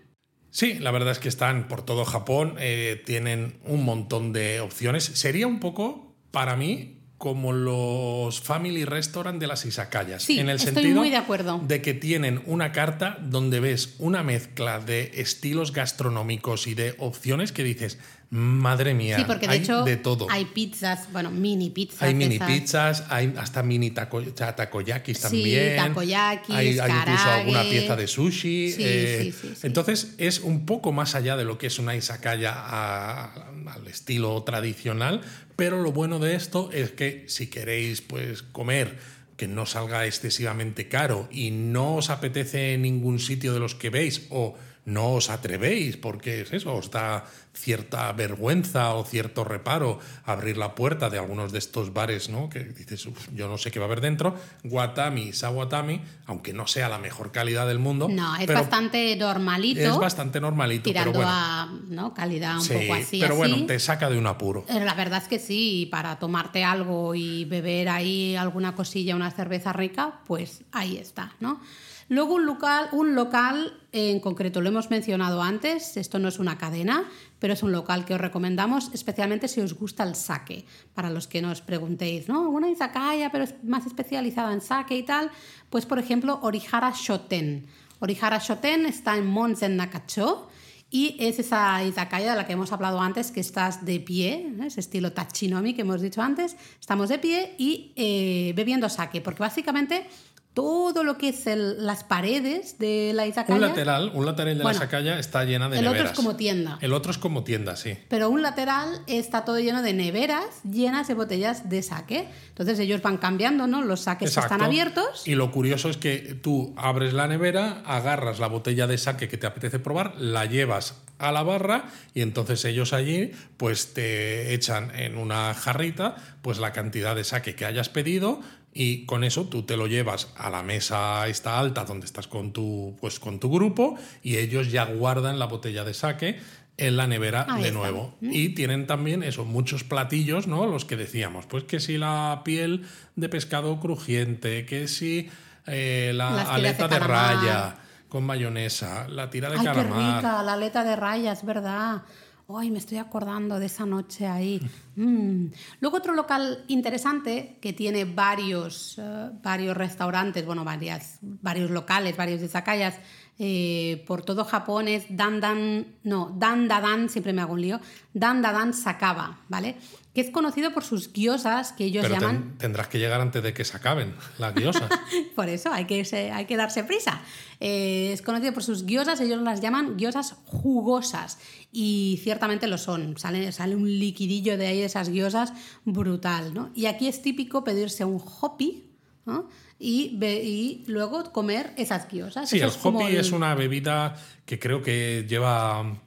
Sí, 0.49 0.75
la 0.75 0.91
verdad 0.91 1.11
es 1.11 1.19
que 1.19 1.29
están 1.29 1.67
por 1.67 1.81
todo 1.81 2.05
Japón, 2.05 2.55
eh, 2.59 3.01
tienen 3.05 3.59
un 3.65 3.83
montón 3.83 4.33
de 4.33 4.61
opciones. 4.61 5.03
Sería 5.03 5.47
un 5.47 5.59
poco, 5.59 6.15
para 6.29 6.55
mí, 6.55 7.02
como 7.23 7.53
los 7.53 8.41
family 8.41 8.83
restaurant 8.83 9.39
de 9.39 9.47
las 9.47 9.65
izakayas. 9.65 10.23
Sí, 10.23 10.41
en 10.41 10.49
el 10.49 10.57
estoy 10.57 10.73
sentido 10.73 10.97
muy 10.97 11.09
de 11.09 11.15
acuerdo. 11.15 11.61
de 11.65 11.81
que 11.81 11.93
tienen 11.93 12.43
una 12.47 12.73
carta 12.73 13.17
donde 13.21 13.61
ves 13.61 13.95
una 13.99 14.23
mezcla 14.23 14.81
de 14.81 15.09
estilos 15.13 15.71
gastronómicos 15.71 16.67
y 16.67 16.73
de 16.73 16.95
opciones 16.97 17.53
que 17.53 17.63
dices, 17.63 17.97
madre 18.35 18.95
mía, 18.95 19.17
Sí, 19.17 19.23
porque 19.27 19.45
de 19.47 19.53
hay 19.53 19.59
hecho 19.59 19.83
de 19.83 19.95
todo. 19.97 20.27
hay 20.29 20.45
pizzas, 20.45 21.07
bueno, 21.11 21.29
mini 21.29 21.69
pizzas. 21.69 22.01
Hay 22.01 22.15
mini 22.15 22.35
esas. 22.35 22.47
pizzas, 22.47 23.03
hay 23.09 23.31
hasta 23.37 23.61
mini 23.61 23.91
taco, 23.91 24.21
ta- 24.23 24.55
takoyakis 24.55 25.17
Sí, 25.17 25.21
también. 25.23 25.75
takoyakis, 25.77 26.55
hay, 26.55 26.79
hay 26.79 26.91
incluso 26.91 27.29
alguna 27.29 27.61
pieza 27.61 27.95
de 27.95 28.07
sushi. 28.07 28.71
Sí, 28.71 28.83
eh, 28.83 29.33
sí. 29.39 29.53
Entonces 29.61 30.15
es 30.17 30.39
un 30.39 30.65
poco 30.65 30.91
más 30.91 31.13
allá 31.13 31.37
de 31.37 31.45
lo 31.45 31.59
que 31.59 31.67
es 31.67 31.77
una 31.77 31.95
izakaya 31.95 32.53
a- 32.55 33.51
al 33.67 33.87
estilo 33.87 34.41
tradicional, 34.43 35.21
pero 35.55 35.81
lo 35.83 35.91
bueno 35.91 36.17
de 36.17 36.35
esto 36.35 36.71
es 36.73 36.89
que 36.91 37.25
si 37.27 37.47
queréis 37.47 38.01
pues 38.01 38.41
comer 38.41 38.97
que 39.37 39.47
no 39.47 39.65
salga 39.67 40.05
excesivamente 40.07 40.87
caro 40.87 41.29
y 41.31 41.51
no 41.51 41.95
os 41.97 42.09
apetece 42.09 42.73
en 42.73 42.81
ningún 42.81 43.19
sitio 43.19 43.53
de 43.53 43.59
los 43.59 43.75
que 43.75 43.89
veis 43.91 44.25
o 44.31 44.55
no 44.85 45.13
os 45.13 45.29
atrevéis 45.29 45.95
porque 45.97 46.41
es 46.41 46.51
eso, 46.53 46.75
os 46.75 46.91
da 46.91 47.25
cierta 47.53 48.11
vergüenza 48.13 48.93
o 48.95 49.05
cierto 49.05 49.43
reparo 49.43 49.99
abrir 50.25 50.57
la 50.57 50.75
puerta 50.75 51.09
de 51.09 51.19
algunos 51.19 51.51
de 51.51 51.59
estos 51.59 51.93
bares, 51.93 52.29
¿no? 52.29 52.49
Que 52.49 52.61
dices, 52.63 53.05
"Uf, 53.05 53.29
yo 53.33 53.47
no 53.47 53.57
sé 53.57 53.69
qué 53.71 53.79
va 53.79 53.85
a 53.85 53.87
haber 53.87 54.01
dentro. 54.01 54.35
Watami, 54.63 55.33
Sawatami, 55.33 56.01
aunque 56.25 56.51
no 56.53 56.67
sea 56.67 56.89
la 56.89 56.97
mejor 56.97 57.31
calidad 57.31 57.67
del 57.67 57.79
mundo. 57.79 58.07
No, 58.09 58.35
es 58.37 58.47
bastante 58.47 59.15
normalito. 59.15 59.79
es 59.81 59.97
bastante 59.97 60.41
normalito, 60.41 60.83
tirando 60.85 61.11
pero 61.11 61.23
bueno. 61.25 61.31
a 61.31 61.69
¿no? 61.89 62.13
calidad 62.13 62.55
un 62.55 62.61
sí, 62.63 62.73
poco 62.73 62.93
así. 62.95 63.19
pero 63.19 63.33
así. 63.33 63.37
bueno, 63.51 63.65
te 63.65 63.79
saca 63.79 64.09
de 64.09 64.17
un 64.17 64.27
apuro. 64.27 64.65
Eh, 64.67 64.79
La 64.83 64.95
verdad 64.95 65.21
es 65.21 65.27
que 65.27 65.39
sí, 65.39 65.87
para 65.91 66.17
tomarte 66.19 66.63
algo 66.63 67.13
y 67.15 67.45
beber 67.45 67.89
ahí 67.89 68.35
alguna 68.35 68.75
cosilla, 68.75 69.15
una 69.15 69.31
cerveza 69.31 69.73
rica, 69.73 70.19
pues 70.25 70.63
ahí 70.71 70.97
está, 70.97 71.33
¿no? 71.39 71.61
Luego 72.09 72.35
un 72.35 72.45
local, 72.45 72.89
un 72.91 73.15
local 73.15 73.79
en 73.93 74.19
concreto, 74.19 74.59
lo 74.59 74.67
hemos 74.69 74.89
mencionado 74.89 75.41
antes, 75.41 75.95
esto 75.97 76.19
no 76.19 76.27
es 76.27 76.37
una 76.37 76.57
cadena, 76.57 77.05
pero 77.43 77.55
es 77.55 77.61
un 77.61 77.73
local 77.73 78.05
que 78.05 78.13
os 78.13 78.21
recomendamos, 78.21 78.89
especialmente 78.93 79.49
si 79.49 79.59
os 79.59 79.73
gusta 79.73 80.05
el 80.05 80.15
sake. 80.15 80.63
Para 80.93 81.09
los 81.09 81.27
que 81.27 81.41
nos 81.41 81.59
preguntéis, 81.59 82.29
¿no? 82.29 82.49
Una 82.49 82.69
izakaya, 82.69 83.33
pero 83.33 83.43
es 83.43 83.53
más 83.65 83.85
especializada 83.85 84.53
en 84.53 84.61
sake 84.61 84.95
y 84.95 85.03
tal, 85.03 85.29
pues 85.69 85.85
por 85.85 85.99
ejemplo, 85.99 86.39
Orihara 86.41 86.93
Shoten. 86.95 87.67
Orihara 87.99 88.37
Shoten 88.37 88.85
está 88.85 89.17
en 89.17 89.27
Mons 89.27 89.61
en 89.61 89.75
Nakacho. 89.75 90.47
Y 90.89 91.17
es 91.19 91.37
esa 91.37 91.83
izakaya 91.83 92.31
de 92.31 92.37
la 92.37 92.47
que 92.47 92.53
hemos 92.53 92.71
hablado 92.71 93.01
antes, 93.01 93.31
que 93.31 93.41
estás 93.41 93.83
de 93.83 93.99
pie, 93.99 94.53
¿eh? 94.61 94.67
ese 94.67 94.79
estilo 94.79 95.11
tachinomi 95.11 95.73
que 95.73 95.81
hemos 95.81 95.99
dicho 95.99 96.21
antes. 96.21 96.55
Estamos 96.79 97.09
de 97.09 97.19
pie 97.19 97.55
y 97.57 97.91
eh, 97.97 98.53
bebiendo 98.55 98.87
sake, 98.87 99.19
porque 99.19 99.43
básicamente 99.43 100.07
todo 100.53 101.03
lo 101.03 101.17
que 101.17 101.29
es 101.29 101.47
el- 101.47 101.83
las 101.85 102.03
paredes 102.03 102.77
de 102.77 103.11
la 103.15 103.25
izakaya... 103.25 103.55
Un 103.55 103.61
lateral, 103.61 104.11
un 104.13 104.25
lateral 104.25 104.55
de 104.57 104.63
Bueno, 104.63 104.77
la 104.77 104.85
izakaya 104.85 105.17
está 105.19 105.43
llena 105.45 105.67
de 105.67 105.79
el 105.79 105.85
otro 105.85 105.93
neveras. 105.93 106.11
es 106.11 106.15
como 106.15 106.35
tienda. 106.35 106.77
El 106.81 106.93
otro 106.93 107.11
es 107.11 107.17
como 107.17 107.43
tienda, 107.43 107.75
sí. 107.75 107.97
Pero 108.07 108.29
un 108.29 108.41
lateral 108.43 109.01
está 109.07 109.45
todo 109.45 109.59
lleno 109.59 109.81
de 109.81 109.93
neveras 109.93 110.45
llenas 110.63 111.07
de 111.07 111.15
botellas 111.15 111.69
de 111.69 111.81
sake. 111.81 112.27
Entonces 112.49 112.77
ellos 112.79 113.01
van 113.01 113.17
cambiando, 113.17 113.65
¿no? 113.65 113.81
Los 113.81 114.01
saques 114.01 114.33
que 114.33 114.39
están 114.39 114.61
abiertos. 114.61 115.27
Y 115.27 115.33
lo 115.35 115.51
curioso 115.51 115.89
es 115.89 115.97
que 115.97 116.37
tú 116.41 116.73
abres 116.77 117.13
la 117.13 117.27
nevera, 117.27 117.81
agarras 117.85 118.39
la 118.39 118.47
botella 118.47 118.85
de 118.85 118.97
sake 118.99 119.27
que 119.27 119.37
te 119.37 119.47
apetece 119.47 119.79
probar, 119.79 120.13
la 120.19 120.45
llevas 120.45 120.95
a 121.19 121.31
la 121.31 121.41
barra 121.43 121.85
y 122.13 122.21
entonces 122.21 122.65
ellos 122.65 122.91
allí 122.91 123.31
pues 123.57 123.93
te 123.93 124.53
echan 124.53 124.91
en 124.95 125.17
una 125.17 125.53
jarrita 125.53 126.15
pues 126.41 126.57
la 126.59 126.73
cantidad 126.73 127.15
de 127.15 127.23
sake 127.23 127.55
que 127.55 127.65
hayas 127.65 127.87
pedido 127.87 128.41
y 128.73 129.05
con 129.05 129.23
eso 129.23 129.45
tú 129.45 129.63
te 129.63 129.77
lo 129.77 129.87
llevas 129.87 130.29
a 130.35 130.49
la 130.49 130.63
mesa 130.63 131.27
esta 131.27 131.59
alta 131.59 131.85
donde 131.85 132.05
estás 132.05 132.27
con 132.27 132.51
tu 132.53 132.95
pues 132.99 133.19
con 133.19 133.39
tu 133.39 133.51
grupo 133.51 133.97
y 134.23 134.37
ellos 134.37 134.71
ya 134.71 134.85
guardan 134.85 135.37
la 135.39 135.45
botella 135.45 135.83
de 135.83 135.93
sake 135.93 136.39
en 136.77 136.97
la 136.97 137.05
nevera 137.05 137.45
Ahí 137.47 137.61
de 137.61 137.67
está. 137.67 137.79
nuevo. 137.79 138.15
Y 138.19 138.49
tienen 138.49 138.87
también 138.87 139.21
eso, 139.21 139.45
muchos 139.45 139.83
platillos, 139.83 140.47
¿no? 140.47 140.65
Los 140.65 140.85
que 140.85 140.95
decíamos, 140.95 141.45
pues 141.45 141.65
que 141.65 141.79
si 141.79 141.97
la 141.99 142.41
piel 142.43 142.85
de 143.15 143.29
pescado 143.29 143.79
crujiente, 143.79 144.65
que 144.65 144.87
si 144.87 145.29
eh, 145.67 146.13
la 146.15 146.35
de 146.35 146.41
aleta 146.41 146.87
de, 146.87 146.97
raya 146.99 147.75
con 148.09 148.23
mayonesa, 148.23 149.07
la 149.07 149.29
tira 149.29 149.49
de 149.49 149.57
Ay, 149.59 149.61
qué 149.67 149.71
calamar. 149.71 150.15
rica, 150.17 150.43
la 150.43 150.53
aleta 150.53 150.83
de 150.83 150.95
raya, 150.95 151.31
es 151.31 151.45
verdad. 151.45 152.01
Ay, 152.49 152.71
me 152.71 152.79
estoy 152.79 152.97
acordando 152.97 153.59
de 153.59 153.65
esa 153.65 153.85
noche 153.85 154.27
ahí. 154.27 154.59
Mm. 154.95 155.47
Luego 155.79 155.97
otro 155.97 156.13
local 156.13 156.65
interesante 156.67 157.57
que 157.59 157.73
tiene 157.73 158.05
varios, 158.05 158.99
eh, 158.99 159.31
varios 159.41 159.75
restaurantes, 159.75 160.45
bueno, 160.45 160.63
varias, 160.63 161.17
varios 161.21 161.71
locales, 161.71 162.15
varios 162.15 162.43
izakayas 162.43 162.99
eh, 163.39 164.03
por 164.07 164.21
todo 164.23 164.45
Japón 164.45 164.87
es 164.87 165.05
Dandan, 165.09 165.87
no, 166.03 166.33
Dandadan, 166.37 167.09
siempre 167.09 167.33
me 167.33 167.41
hago 167.41 167.53
un 167.53 167.61
lío, 167.61 167.79
Dandadan 168.13 168.73
Sakaba, 168.73 169.39
¿vale? 169.49 169.75
Que 170.13 170.21
es 170.21 170.29
conocido 170.29 170.71
por 170.75 170.83
sus 170.83 171.11
gyozas 171.11 171.73
que 171.73 171.85
ellos 171.85 172.03
Pero 172.03 172.13
ten- 172.19 172.21
llaman 172.21 172.57
tendrás 172.59 172.87
que 172.87 172.99
llegar 172.99 173.19
antes 173.19 173.41
de 173.41 173.51
que 173.55 173.65
se 173.65 173.75
acaben 173.75 174.13
las 174.37 174.53
guiosas. 174.53 174.87
por 175.35 175.49
eso 175.49 175.73
hay 175.73 175.85
que, 175.85 176.03
hay 176.31 176.45
que 176.45 176.55
darse 176.55 176.83
prisa. 176.83 177.21
Eh, 177.59 178.11
es 178.13 178.21
conocido 178.21 178.53
por 178.53 178.61
sus 178.63 178.85
guiosas, 178.85 179.19
ellos 179.21 179.41
las 179.41 179.59
llaman 179.59 179.97
guiosas 179.97 180.35
jugosas. 180.45 181.39
Y 181.71 182.19
ciertamente 182.23 182.67
lo 182.67 182.77
son. 182.77 183.17
Sale, 183.17 183.51
sale 183.51 183.75
un 183.75 183.87
liquidillo 183.89 184.55
de 184.55 184.67
ahí 184.67 184.79
de 184.81 184.85
esas 184.85 185.09
guiosas 185.09 185.51
brutal. 185.83 186.53
¿no? 186.53 186.69
Y 186.75 186.85
aquí 186.85 187.07
es 187.07 187.23
típico 187.23 187.63
pedirse 187.63 188.05
un 188.05 188.21
hopi 188.41 188.91
¿no? 189.25 189.47
y, 189.79 190.83
luego 190.87 191.31
comer 191.31 191.73
esas 191.77 192.07
guiosas. 192.09 192.49
Sí, 192.49 192.57
Eso 192.57 192.65
el 192.67 192.71
es 192.71 192.85
hopi 192.85 193.03
el- 193.05 193.17
es 193.17 193.31
una 193.31 193.53
bebida 193.55 194.15
que 194.45 194.57
creo 194.59 194.81
que 194.81 195.25
lleva, 195.27 195.97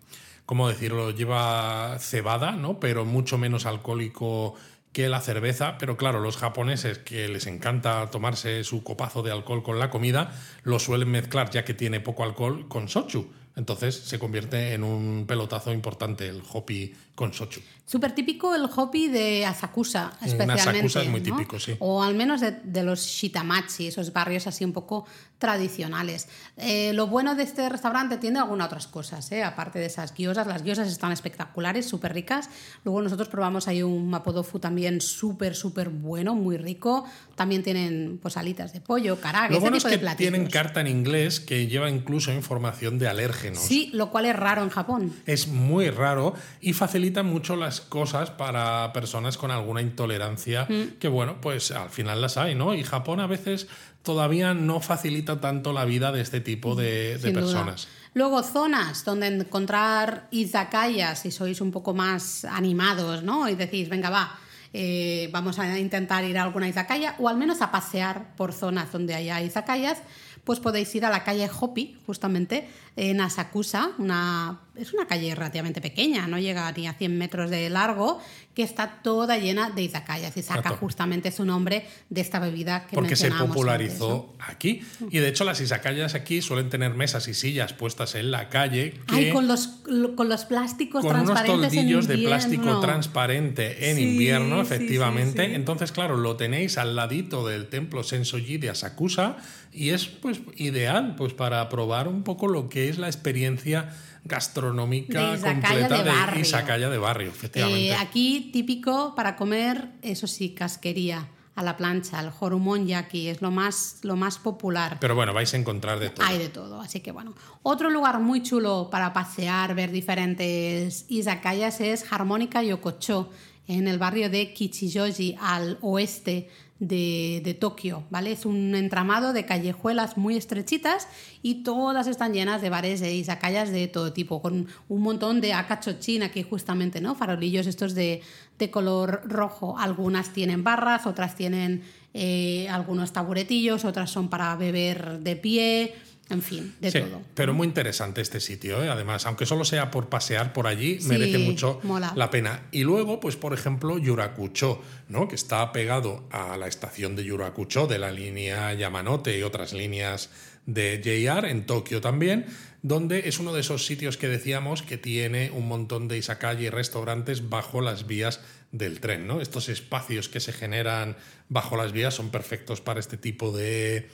¿cómo 0.47 0.69
decirlo? 0.69 1.11
Lleva 1.11 1.99
cebada, 1.99 2.53
¿no? 2.53 2.81
Pero 2.81 3.05
mucho 3.05 3.37
menos 3.39 3.67
alcohólico 3.67 4.55
que 4.93 5.09
la 5.11 5.21
cerveza. 5.21 5.77
Pero 5.77 5.97
claro, 5.99 6.21
los 6.21 6.39
japoneses 6.39 6.99
que 6.99 7.29
les 7.29 7.47
encanta 7.47 8.11
tomarse 8.11 8.65
su 8.65 8.83
copazo 8.83 9.23
de 9.23 9.31
alcohol 9.33 9.63
con 9.63 9.79
la 9.79 9.91
comida, 9.91 10.33
lo 10.63 10.79
suelen 10.79 11.11
mezclar, 11.11 11.51
ya 11.51 11.65
que 11.67 11.75
tiene 11.75 12.01
poco 12.01 12.25
alcohol, 12.25 12.67
con 12.69 12.89
sochu. 12.89 13.31
Entonces 13.57 13.95
se 13.95 14.19
convierte 14.19 14.73
en 14.75 14.85
un 14.85 15.25
pelotazo 15.27 15.73
importante 15.73 16.27
el 16.29 16.43
hopi 16.51 16.95
con 17.17 17.33
sochu. 17.33 17.61
Súper 17.85 18.13
típico 18.13 18.55
el 18.55 18.65
hopi 18.65 19.09
de 19.09 19.47
Asakusa, 19.47 20.13
especialmente. 20.21 20.71
Asakusa 20.71 21.03
es 21.03 21.09
muy 21.09 21.21
¿no? 21.21 21.37
típico, 21.37 21.59
sí. 21.59 21.77
O 21.79 22.03
al 22.03 22.15
menos 22.15 22.41
de, 22.41 22.51
de 22.51 22.83
los 22.83 23.01
shitamachi, 23.01 23.87
esos 23.87 24.13
barrios 24.13 24.47
así 24.47 24.65
un 24.65 24.73
poco 24.73 25.07
tradicionales. 25.39 26.29
Eh, 26.57 26.93
lo 26.95 27.07
bueno 27.07 27.35
de 27.35 27.43
este 27.43 27.69
restaurante 27.69 28.17
tiene 28.17 28.39
algunas 28.39 28.67
otras 28.67 28.87
cosas, 28.87 29.31
¿eh? 29.33 29.45
aparte 29.45 29.79
de 29.79 29.87
esas 29.87 30.15
guiosas. 30.15 30.47
Las 30.47 30.63
guiosas 30.63 30.89
están 30.89 31.13
espectaculares, 31.13 31.87
súper 31.87 32.13
ricas. 32.13 32.49
Luego 32.85 33.03
nosotros 33.03 33.29
probamos 33.29 33.69
ahí 33.69 33.83
un 33.83 34.09
mapodofu 34.09 34.59
también 34.59 35.01
súper, 35.01 35.55
súper 35.55 35.91
bueno, 35.91 36.35
muy 36.35 36.57
rico. 36.57 37.05
También 37.35 37.63
tienen 37.63 38.19
pues 38.21 38.37
alitas 38.37 38.73
de 38.73 38.81
pollo, 38.81 39.21
karage, 39.21 39.53
Lo 39.53 39.61
bueno 39.61 39.77
es 39.77 39.85
tipo 39.85 39.97
que 40.01 40.05
de 40.05 40.15
tienen 40.17 40.47
carta 40.49 40.81
en 40.81 40.87
inglés 40.87 41.39
que 41.39 41.67
lleva 41.67 41.91
incluso 41.91 42.33
información 42.33 42.99
de 42.99 43.09
alérgenos. 43.09 43.61
Sí, 43.61 43.91
lo 43.93 44.11
cual 44.11 44.25
es 44.25 44.35
raro 44.35 44.63
en 44.63 44.71
Japón. 44.71 45.13
Es 45.27 45.49
muy 45.49 45.91
raro 45.91 46.35
y 46.61 46.73
facilita 46.73 47.06
mucho 47.23 47.57
las 47.57 47.81
cosas 47.81 48.31
para 48.31 48.93
personas 48.93 49.37
con 49.39 49.51
alguna 49.51 49.83
intolerancia, 49.83 50.67
Mm. 50.69 50.99
que 50.99 51.09
bueno, 51.09 51.41
pues 51.41 51.71
al 51.71 51.91
final 51.91 52.21
las 52.21 52.37
hay, 52.37 52.55
¿no? 52.55 52.75
Y 52.75 52.83
Japón 52.83 53.21
a 53.21 53.27
veces 53.27 53.67
todavía 54.03 54.55
no 54.55 54.81
facilita 54.81 55.41
tanto 55.41 55.73
la 55.73 55.85
vida 55.85 56.13
de 56.13 56.21
este 56.21 56.41
tipo 56.41 56.75
de, 56.75 57.19
de 57.19 57.19
Sin 57.21 57.33
duda. 57.33 57.43
personas. 57.43 57.89
Luego, 58.15 58.43
zonas 58.43 59.05
donde 59.05 59.27
encontrar 59.27 60.29
izakayas, 60.31 61.19
si 61.21 61.31
sois 61.31 61.61
un 61.61 61.71
poco 61.71 61.93
más 61.95 62.45
animados, 62.47 63.23
¿no? 63.23 63.49
Y 63.49 63.55
decís, 63.57 63.89
venga, 63.89 64.09
va, 64.11 64.39
eh, 64.73 65.29
vamos 65.33 65.59
a 65.59 65.79
intentar 65.79 66.25
ir 66.25 66.39
a 66.39 66.43
alguna 66.45 66.69
izakaya, 66.69 67.15
o 67.19 67.29
al 67.29 67.37
menos 67.37 67.61
a 67.63 67.71
pasear 67.71 68.35
por 68.37 68.53
zonas 68.53 68.91
donde 68.93 69.15
haya 69.15 69.43
izakayas, 69.43 69.99
pues 70.45 70.61
podéis 70.61 70.95
ir 70.95 71.05
a 71.05 71.11
la 71.11 71.25
calle 71.25 71.51
Hopi, 71.61 71.99
justamente, 72.07 72.69
en 72.95 73.21
Asakusa, 73.21 73.91
una, 73.99 74.61
es 74.79 74.93
una 74.93 75.07
calle 75.07 75.35
relativamente 75.35 75.81
pequeña, 75.81 76.27
no 76.27 76.39
llega 76.39 76.71
ni 76.73 76.87
a 76.87 76.95
100 76.95 77.19
metros 77.19 77.51
de 77.51 77.69
largo, 77.71 78.21
que 78.55 78.63
está 78.63 79.01
toda 79.03 79.37
llena 79.39 79.71
de 79.71 79.83
izakayas, 79.83 80.37
y 80.37 80.43
saca 80.43 80.61
Exacto. 80.61 80.79
justamente 80.79 81.31
su 81.31 81.45
nombre 81.45 81.87
de 82.09 82.21
esta 82.21 82.39
bebida 82.39 82.87
que 82.87 82.95
Porque 82.95 83.17
se 83.17 83.31
popularizó 83.31 84.35
antes, 84.39 84.55
aquí. 84.55 84.83
Y 85.11 85.19
de 85.19 85.29
hecho 85.29 85.45
las 85.45 85.61
izakayas 85.61 86.15
aquí 86.15 86.41
suelen 86.43 86.71
tener 86.71 86.95
mesas 86.95 87.29
y 87.29 87.35
sillas 87.35 87.73
puestas 87.73 88.15
en 88.15 88.31
la 88.31 88.49
calle 88.49 88.95
¿no? 88.99 89.07
que 89.07 89.27
Ay, 89.27 89.33
con 89.33 89.47
los, 89.47 89.83
con 90.17 90.29
los 90.29 90.45
plásticos 90.47 91.03
con 91.05 91.15
unos 91.17 91.27
transparentes 91.27 91.73
en 91.73 91.79
toldillos 91.79 92.07
de 92.09 92.19
plástico 92.19 92.81
transparente 92.81 93.91
en 93.91 93.97
Sí, 93.97 94.03
invierno, 94.03 94.57
sí, 94.65 94.75
efectivamente. 94.75 95.47
sí. 95.47 95.55
Entonces, 95.55 95.93
claro, 95.93 96.17
lo 96.17 96.37
tenéis 96.37 96.79
al 96.79 96.97
ladito 96.97 97.47
del 97.47 97.67
templo 97.69 98.03
Sensoji 98.03 98.59
de 98.59 98.71
Asakusa 98.71 99.37
y 99.73 99.91
es 99.91 100.07
pues 100.07 100.41
ideal 100.57 101.15
pues 101.17 101.35
para 101.35 101.69
probar 101.69 102.09
un 102.09 102.23
poco 102.23 102.49
lo 102.49 102.69
que 102.69 102.89
es 102.89 102.99
la 102.99 103.09
experiencia 103.09 103.91
gastronómica 104.27 105.33
De 105.33 105.41
completa 105.41 105.99
de 105.99 106.05
de, 106.05 106.11
barrio. 106.11 106.41
izakaya 106.41 106.91
de 106.91 106.99
barrio, 106.99 107.29
efectivamente. 107.31 107.89
Eh, 107.89 107.95
aquí 107.95 108.51
típico 108.53 109.15
para 109.15 109.37
comer, 109.37 109.89
eso 110.03 110.27
sí, 110.27 110.51
casquería 110.51 111.29
a 111.55 111.63
la 111.63 111.77
plancha, 111.79 112.21
el 112.21 112.31
jorumon 112.31 112.87
yaki 112.87 113.29
es 113.29 113.41
lo 113.41 113.51
más, 113.51 113.99
lo 114.03 114.15
más 114.17 114.39
popular. 114.39 114.99
Pero 115.01 115.15
bueno, 115.15 115.33
vais 115.33 115.53
a 115.55 115.57
encontrar 115.57 115.99
de 115.99 116.11
todo. 116.11 116.27
Hay 116.27 116.37
de 116.39 116.51
todo, 116.51 116.81
así 116.81 117.01
que 117.01 117.13
bueno. 117.13 117.35
Otro 117.63 117.89
lugar 117.89 118.21
muy 118.21 118.43
chulo 118.43 118.89
para 118.91 119.15
pasear, 119.15 119.75
ver 119.75 119.91
diferentes 119.91 121.07
izakayas 121.09 121.81
es 121.81 122.05
Harmónica 122.13 122.63
Yokocho, 122.63 123.31
en 123.69 123.89
el 123.89 123.99
barrio 123.99 124.29
de 124.29 124.53
Kichijoji, 124.53 125.37
al 125.41 125.79
oeste 125.81 126.51
de, 126.79 127.41
de 127.43 127.55
Tokio, 127.55 128.05
¿vale? 128.11 128.33
Es 128.33 128.45
un 128.45 128.75
entramado 128.75 129.33
de 129.33 129.47
callejuelas 129.47 130.17
muy 130.17 130.37
estrechitas 130.37 131.09
y 131.43 131.63
todas 131.63 132.07
están 132.07 132.35
llenas 132.35 132.61
de 132.61 132.71
bares 132.71 133.01
de 133.01 133.15
izakayas 133.15 133.71
de 133.71 133.89
todo 133.89 134.13
tipo, 134.13 134.43
con 134.43 134.67
un 134.89 135.03
montón 135.03 135.41
de 135.41 135.55
akachochin 135.55 136.23
aquí 136.23 136.43
justamente, 136.43 137.01
¿no? 137.01 137.15
Farolillos 137.15 137.67
estos 137.67 137.95
de, 137.95 138.23
de 138.59 138.71
color 138.71 139.23
rojo. 139.25 139.79
Algunas 139.79 140.33
tienen 140.33 140.65
barras, 140.65 141.07
otras 141.07 141.35
tienen 141.35 141.83
eh, 142.13 142.69
algunos 142.69 143.13
taburetillos, 143.13 143.85
otras 143.85 144.11
son 144.11 144.29
para 144.29 144.55
beber 144.57 145.21
de 145.21 145.37
pie, 145.37 145.95
en 146.29 146.43
fin, 146.43 146.75
de 146.81 146.91
Sí, 146.91 147.01
todo. 147.01 147.23
pero 147.35 147.55
muy 147.55 147.67
interesante 147.67 148.21
este 148.21 148.41
sitio, 148.41 148.83
¿eh? 148.83 148.89
además, 148.89 149.27
aunque 149.27 149.47
solo 149.47 149.65
sea 149.65 149.91
por 149.91 150.09
pasear 150.09 150.53
por 150.53 150.67
allí, 150.67 151.01
Sí, 151.01 151.09
merece 151.09 151.39
mucho 151.39 151.81
mola. 151.85 152.13
la 152.17 152.31
pena. 152.31 152.63
Y 152.73 152.83
luego, 152.83 153.21
pues 153.21 153.37
por 153.37 153.55
ejemplo, 153.55 153.99
Yurakucho, 153.99 154.83
¿no? 155.09 155.29
que 155.29 155.35
está 155.37 155.71
pegado 155.73 156.27
a 156.31 156.57
la 156.57 156.67
estación 156.67 157.15
de 157.17 157.25
Yurakucho 157.25 157.87
de 157.87 157.99
la 157.99 158.11
línea 158.11 158.73
Yamanote 158.75 159.39
y 159.39 159.43
otras 159.43 159.73
líneas 159.73 160.31
de 160.67 161.01
JR 161.05 161.49
en 161.49 161.65
Tokio 161.65 162.01
también, 162.01 162.47
donde 162.83 163.29
es 163.29 163.39
uno 163.39 163.53
de 163.53 163.61
esos 163.61 163.87
sitios 163.87 164.17
que 164.17 164.27
decíamos 164.29 164.83
que 164.83 164.99
tiene 164.99 165.51
un 165.53 165.69
montón 165.69 166.09
de 166.09 166.19
izakaya 166.19 166.61
y 166.61 166.71
restaurantes 166.71 167.49
bajo 167.49 167.81
las 167.81 168.07
vías 168.09 168.41
del 168.73 168.99
tren, 169.01 169.29
¿no? 169.29 169.41
Estos 169.41 169.69
espacios 169.69 170.29
que 170.29 170.41
se 170.41 170.53
generan 170.53 171.17
bajo 171.49 171.77
las 171.77 171.93
vías 171.93 172.15
son 172.15 172.31
perfectos 172.31 172.81
para 172.81 172.99
este 172.99 173.17
tipo 173.17 173.57
de 173.57 174.09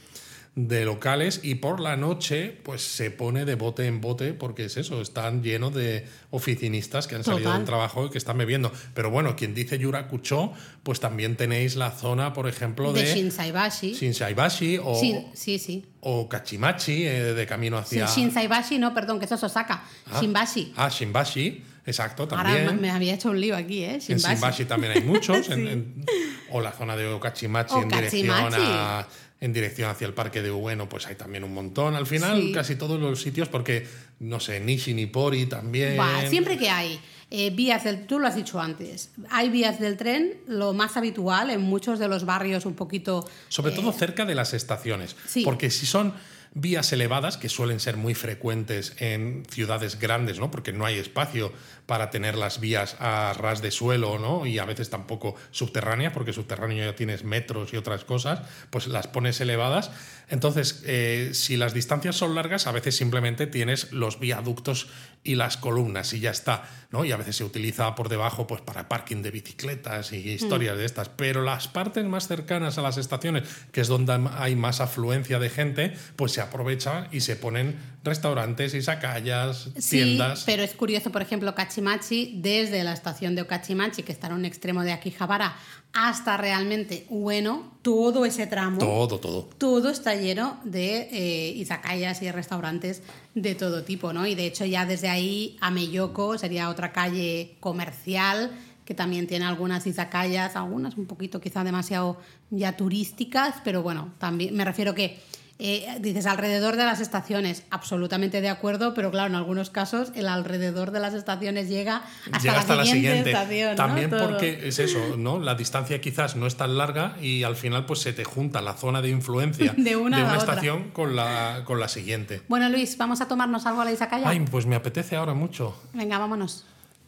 de 0.55 0.85
locales 0.85 1.41
y 1.43 1.55
por 1.55 1.81
la 1.81 1.97
noche 1.97 2.55
pues 2.63 2.83
se 2.83 3.11
pone 3.11 3.47
de 3.47 3.55
bote 3.55 3.87
en 3.87 4.03
bote 4.03 4.35
porque 4.35 4.67
es 4.67 4.77
eso, 4.77 5.01
están 5.01 5.43
llenos 5.43 5.73
de 5.73 6.07
oficinistas 6.31 7.07
que 7.07 7.15
han 7.15 7.25
salido 7.25 7.55
del 7.55 7.65
trabajo 7.65 8.05
y 8.07 8.11
que 8.11 8.19
están 8.19 8.37
bebiendo. 8.37 8.71
Pero 8.93 9.11
bueno, 9.11 9.35
quien 9.35 9.55
dice 9.55 9.79
Yurakucho, 9.79 10.53
pues 10.83 11.01
también 11.01 11.37
tenéis 11.37 11.77
la 11.77 11.91
zona, 11.91 12.35
por 12.35 12.49
ejemplo, 12.49 12.93
De 12.93 13.03
de, 13.03 13.15
Shinsaibashi. 13.15 13.95
Shinsaibashi 13.95 14.77
o, 14.77 15.01
Shin- 15.01 15.31
sí, 15.33 15.59
sí. 15.59 15.87
o 16.01 16.29
Kachimachi 16.29 17.05
eh, 17.07 17.33
de 17.33 17.47
camino 17.47 17.79
hacia... 17.79 18.05
Shinsaibashi, 18.07 18.79
no, 18.79 18.93
perdón, 18.93 19.21
que 19.21 19.25
eso 19.25 19.37
es 19.37 19.45
Osaka. 19.45 19.85
Ah. 20.11 20.21
Shinbashi. 20.21 20.75
Ah, 20.77 20.91
Shimbashi, 20.91 21.63
exacto, 21.87 22.29
también. 22.29 22.67
me, 22.67 22.73
me 22.73 22.91
había 22.91 23.15
hecho 23.15 23.31
un 23.31 23.41
lío 23.41 23.57
aquí, 23.57 23.85
¿eh? 23.85 23.99
En 24.07 24.19
Shinbashi. 24.19 24.67
También 24.67 24.93
hay 24.93 25.03
muchos. 25.03 25.49
en- 25.51 25.63
Sí. 25.65 25.69
en- 25.69 26.05
o 26.51 26.61
la 26.61 26.73
zona 26.73 26.95
de 26.97 27.07
Okachimachi 27.07 27.75
en 27.77 27.89
dirección, 27.89 28.29
Okachimachi. 28.29 28.63
a- 28.69 29.09
en 29.43 29.53
dirección 29.53 29.91
hacia 29.91 30.07
el 30.07 30.15
parque 30.15 30.41
de 30.41 30.53
Ueno, 30.53 30.89
pues 30.89 31.09
hay 31.09 31.17
también 31.17 31.43
un 31.43 31.53
montón. 31.53 31.97
Al 31.97 32.07
final, 32.07 32.41
Sí. 32.41 32.53
casi 32.53 32.77
todos 32.77 33.01
los 33.01 33.21
sitios, 33.21 33.49
porque, 33.49 33.85
no 34.21 34.39
sé, 34.39 34.61
Nishi 34.61 34.95
Nipori 34.95 35.47
también. 35.47 35.99
Va, 35.99 36.25
siempre 36.29 36.57
que 36.57 36.71
hay 36.71 37.01
eh, 37.29 37.51
vías 37.51 37.83
del, 37.83 38.07
tú 38.07 38.21
lo 38.21 38.29
has 38.29 38.37
dicho 38.37 38.61
antes, 38.61 39.11
hay 39.31 39.51
vías 39.51 39.81
del 39.81 39.97
tren, 39.97 40.35
lo 40.47 40.75
más 40.75 40.97
habitual 40.97 41.51
en 41.51 41.61
muchos 41.61 41.99
de 41.99 42.07
los 42.07 42.25
barrios 42.25 42.67
un 42.67 42.75
poquito... 42.75 43.29
Sobre 43.49 43.73
todo 43.73 43.91
cerca 43.91 44.25
de 44.25 44.37
las 44.37 44.55
estaciones. 44.55 45.13
Eh, 45.13 45.17
sí. 45.27 45.43
Porque 45.43 45.71
si 45.71 45.87
son 45.87 46.15
vías 46.55 46.93
elevadas, 46.93 47.37
que 47.37 47.49
suelen 47.49 47.81
ser 47.81 47.97
muy 47.97 48.15
frecuentes 48.15 48.95
en 48.99 49.45
ciudades 49.49 49.99
grandes, 49.99 50.39
¿no? 50.39 50.51
Porque 50.51 50.73
no 50.73 50.85
hay 50.85 50.99
espacio 50.99 51.53
para 51.87 52.11
tener 52.11 52.37
las 52.37 52.61
vías 52.61 52.97
a 53.01 53.33
ras 53.33 53.63
de 53.63 53.71
suelo, 53.71 54.19
¿no? 54.19 54.47
Y 54.47 54.59
a 54.59 54.65
veces 54.65 54.91
tampoco 54.91 55.35
subterráneas, 55.51 56.13
porque 56.13 56.33
subterráneo 56.33 56.85
ya 56.85 56.95
tienes 56.95 57.25
metros 57.25 57.73
y 57.73 57.77
otras 57.77 58.05
cosas, 58.05 58.41
pues 58.71 58.87
las 58.87 59.09
pones 59.09 59.41
elevadas. 59.41 59.91
Entonces, 60.29 60.83
eh, 60.87 61.31
si 61.33 61.57
las 61.57 61.75
distancias 61.75 62.17
son 62.17 62.35
largas, 62.35 62.67
a 62.67 62.73
veces 62.73 62.97
simplemente 62.97 63.47
tienes 63.47 63.93
los 63.93 64.21
viaductos 64.21 64.89
y 65.25 65.37
las 65.37 65.57
columnas 65.57 66.13
y 66.13 66.21
ya 66.21 66.31
está, 66.31 66.69
¿no? 66.91 67.05
Y 67.05 67.13
a 67.13 67.17
veces 67.17 67.37
se 67.37 67.45
utiliza 67.45 67.95
por 67.95 68.09
debajo, 68.09 68.47
pues 68.47 68.61
para 68.61 68.89
parking 68.89 69.23
de 69.23 69.31
bicicletas 69.31 70.13
y 70.13 70.17
historias 70.31 70.77
de 70.77 70.85
estas. 70.85 71.09
Pero 71.09 71.43
las 71.43 71.69
partes 71.69 72.05
más 72.05 72.29
cercanas 72.29 72.79
a 72.79 72.83
las 72.83 72.99
estaciones, 72.99 73.45
que 73.73 73.81
es 73.81 73.89
donde 73.89 74.29
hay 74.37 74.57
más 74.57 74.81
afluencia 74.81 75.39
de 75.39 75.51
gente, 75.51 75.95
pues 76.17 76.33
se 76.33 76.42
aprovecha 76.43 77.09
y 77.13 77.21
se 77.21 77.37
ponen 77.37 77.79
restaurantes, 78.05 78.75
izakayas, 78.75 79.71
Sí, 79.79 79.97
tiendas. 80.03 80.43
pero 80.45 80.63
es 80.63 80.75
curioso, 80.75 81.11
por 81.11 81.23
ejemplo, 81.23 81.55
Kachimachi, 81.55 82.35
desde 82.43 82.85
la 82.85 82.93
estación 82.93 83.35
de 83.35 83.43
Okachimachi, 83.43 84.03
que 84.03 84.13
está 84.13 84.27
en 84.27 84.35
un 84.35 84.45
extremo 84.45 84.83
de 84.83 84.93
Akihabara, 84.93 85.57
hasta 85.95 86.37
realmente 86.37 87.07
Ueno, 87.11 87.73
todo 87.83 88.25
ese 88.25 88.47
tramo... 88.47 88.79
Todo, 88.79 89.19
todo. 89.21 89.49
todo 89.59 89.91
está 89.91 90.15
lleno 90.15 90.59
de 90.65 91.09
eh, 91.13 91.51
izakayas 91.57 92.23
y 92.23 92.31
restaurantes 92.31 93.03
de 93.35 93.55
todo 93.55 93.85
tipo, 93.85 94.13
¿no? 94.13 94.27
Y 94.27 94.35
de 94.35 94.47
hecho 94.47 94.65
ya 94.65 94.87
desde 94.87 95.09
ahí 95.09 95.57
a 95.61 95.71
Meyoko 95.71 96.39
sería 96.39 96.69
otra 96.71 96.93
calle 96.93 97.57
comercial 97.61 98.51
que 98.85 98.95
también 98.95 99.29
tiene 99.29 99.45
algunas 99.45 99.87
izakayas, 99.87 100.57
algunas 100.57 100.97
un 100.97 101.07
poquito 101.07 101.41
quizá 101.41 101.63
demasiado 101.63 102.19
ya 102.51 102.77
turísticas, 102.77 103.55
pero 103.63 103.81
bueno, 103.83 104.13
también 104.19 104.57
me 104.57 104.65
refiero 104.65 104.95
que 104.95 105.21
eh, 105.65 105.99
dices 106.01 106.27
alrededor 106.27 106.77
de 106.77 106.85
las 106.85 107.01
estaciones, 107.01 107.63
absolutamente 107.71 108.41
de 108.41 108.49
acuerdo, 108.49 108.95
pero 108.95 109.11
claro, 109.11 109.29
en 109.29 109.37
algunos 109.37 109.71
casos 109.71 110.11
el 110.17 110.27
alrededor 110.27 110.91
de 110.91 110.99
las 111.01 111.15
estaciones 111.15 111.69
llega 111.69 112.03
hasta, 112.33 112.39
Llega 112.39 112.55
la, 112.55 112.61
hasta 112.61 112.77
la 112.77 112.85
siguiente 112.85 113.31
estación. 113.31 113.77
También 113.77 114.11
porque 114.11 114.69
es 114.69 114.79
eso, 114.79 115.17
¿no? 115.17 115.39
La 115.39 115.55
distancia 115.55 116.01
quizás 116.01 116.35
no 116.35 116.47
es 116.47 116.57
tan 116.57 116.77
larga 116.77 117.17
y 117.21 117.45
al 117.45 117.55
final 117.55 117.87
pues 117.87 118.01
se 118.01 118.13
te 118.13 118.25
junta 118.25 118.61
la 118.61 118.75
zona 118.75 119.01
de 119.03 119.11
influencia 119.11 119.73
De 119.77 119.95
una 119.95 120.37
estación 120.37 120.91
con 120.91 121.15
la, 121.15 121.63
con 121.65 121.79
la 121.79 121.89
siguiente. 121.89 122.43
Bueno, 122.49 122.69
Luis, 122.69 122.97
vamos 122.97 123.21
a 123.21 123.29
tomarnos 123.29 123.65
algo 123.67 123.83
a 123.83 123.85
la 123.85 123.93
izakaya. 123.93 124.29
Ay, 124.29 124.41
pues 124.51 124.67
me 124.67 124.75
apetece 124.75 125.17
ahora 125.17 125.35
mucho. 125.35 125.81
Venga, 125.93 126.19
vámonos. 126.19 126.65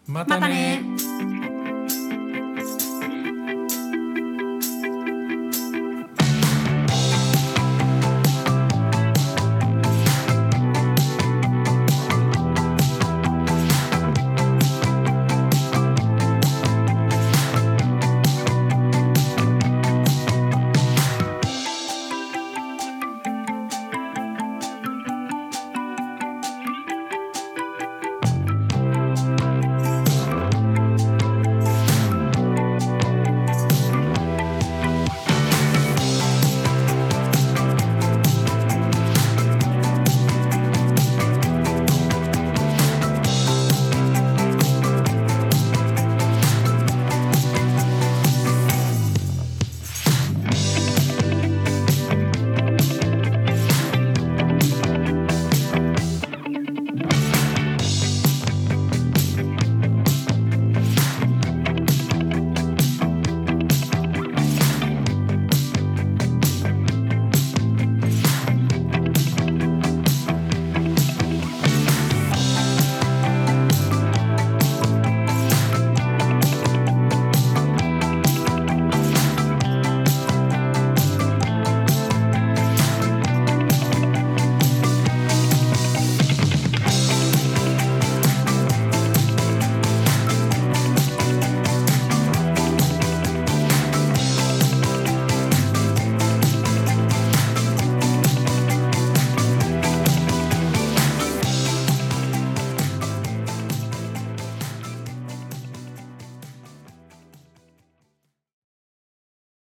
Mátame. 0.07 0.81
Mátame. 0.81 1.34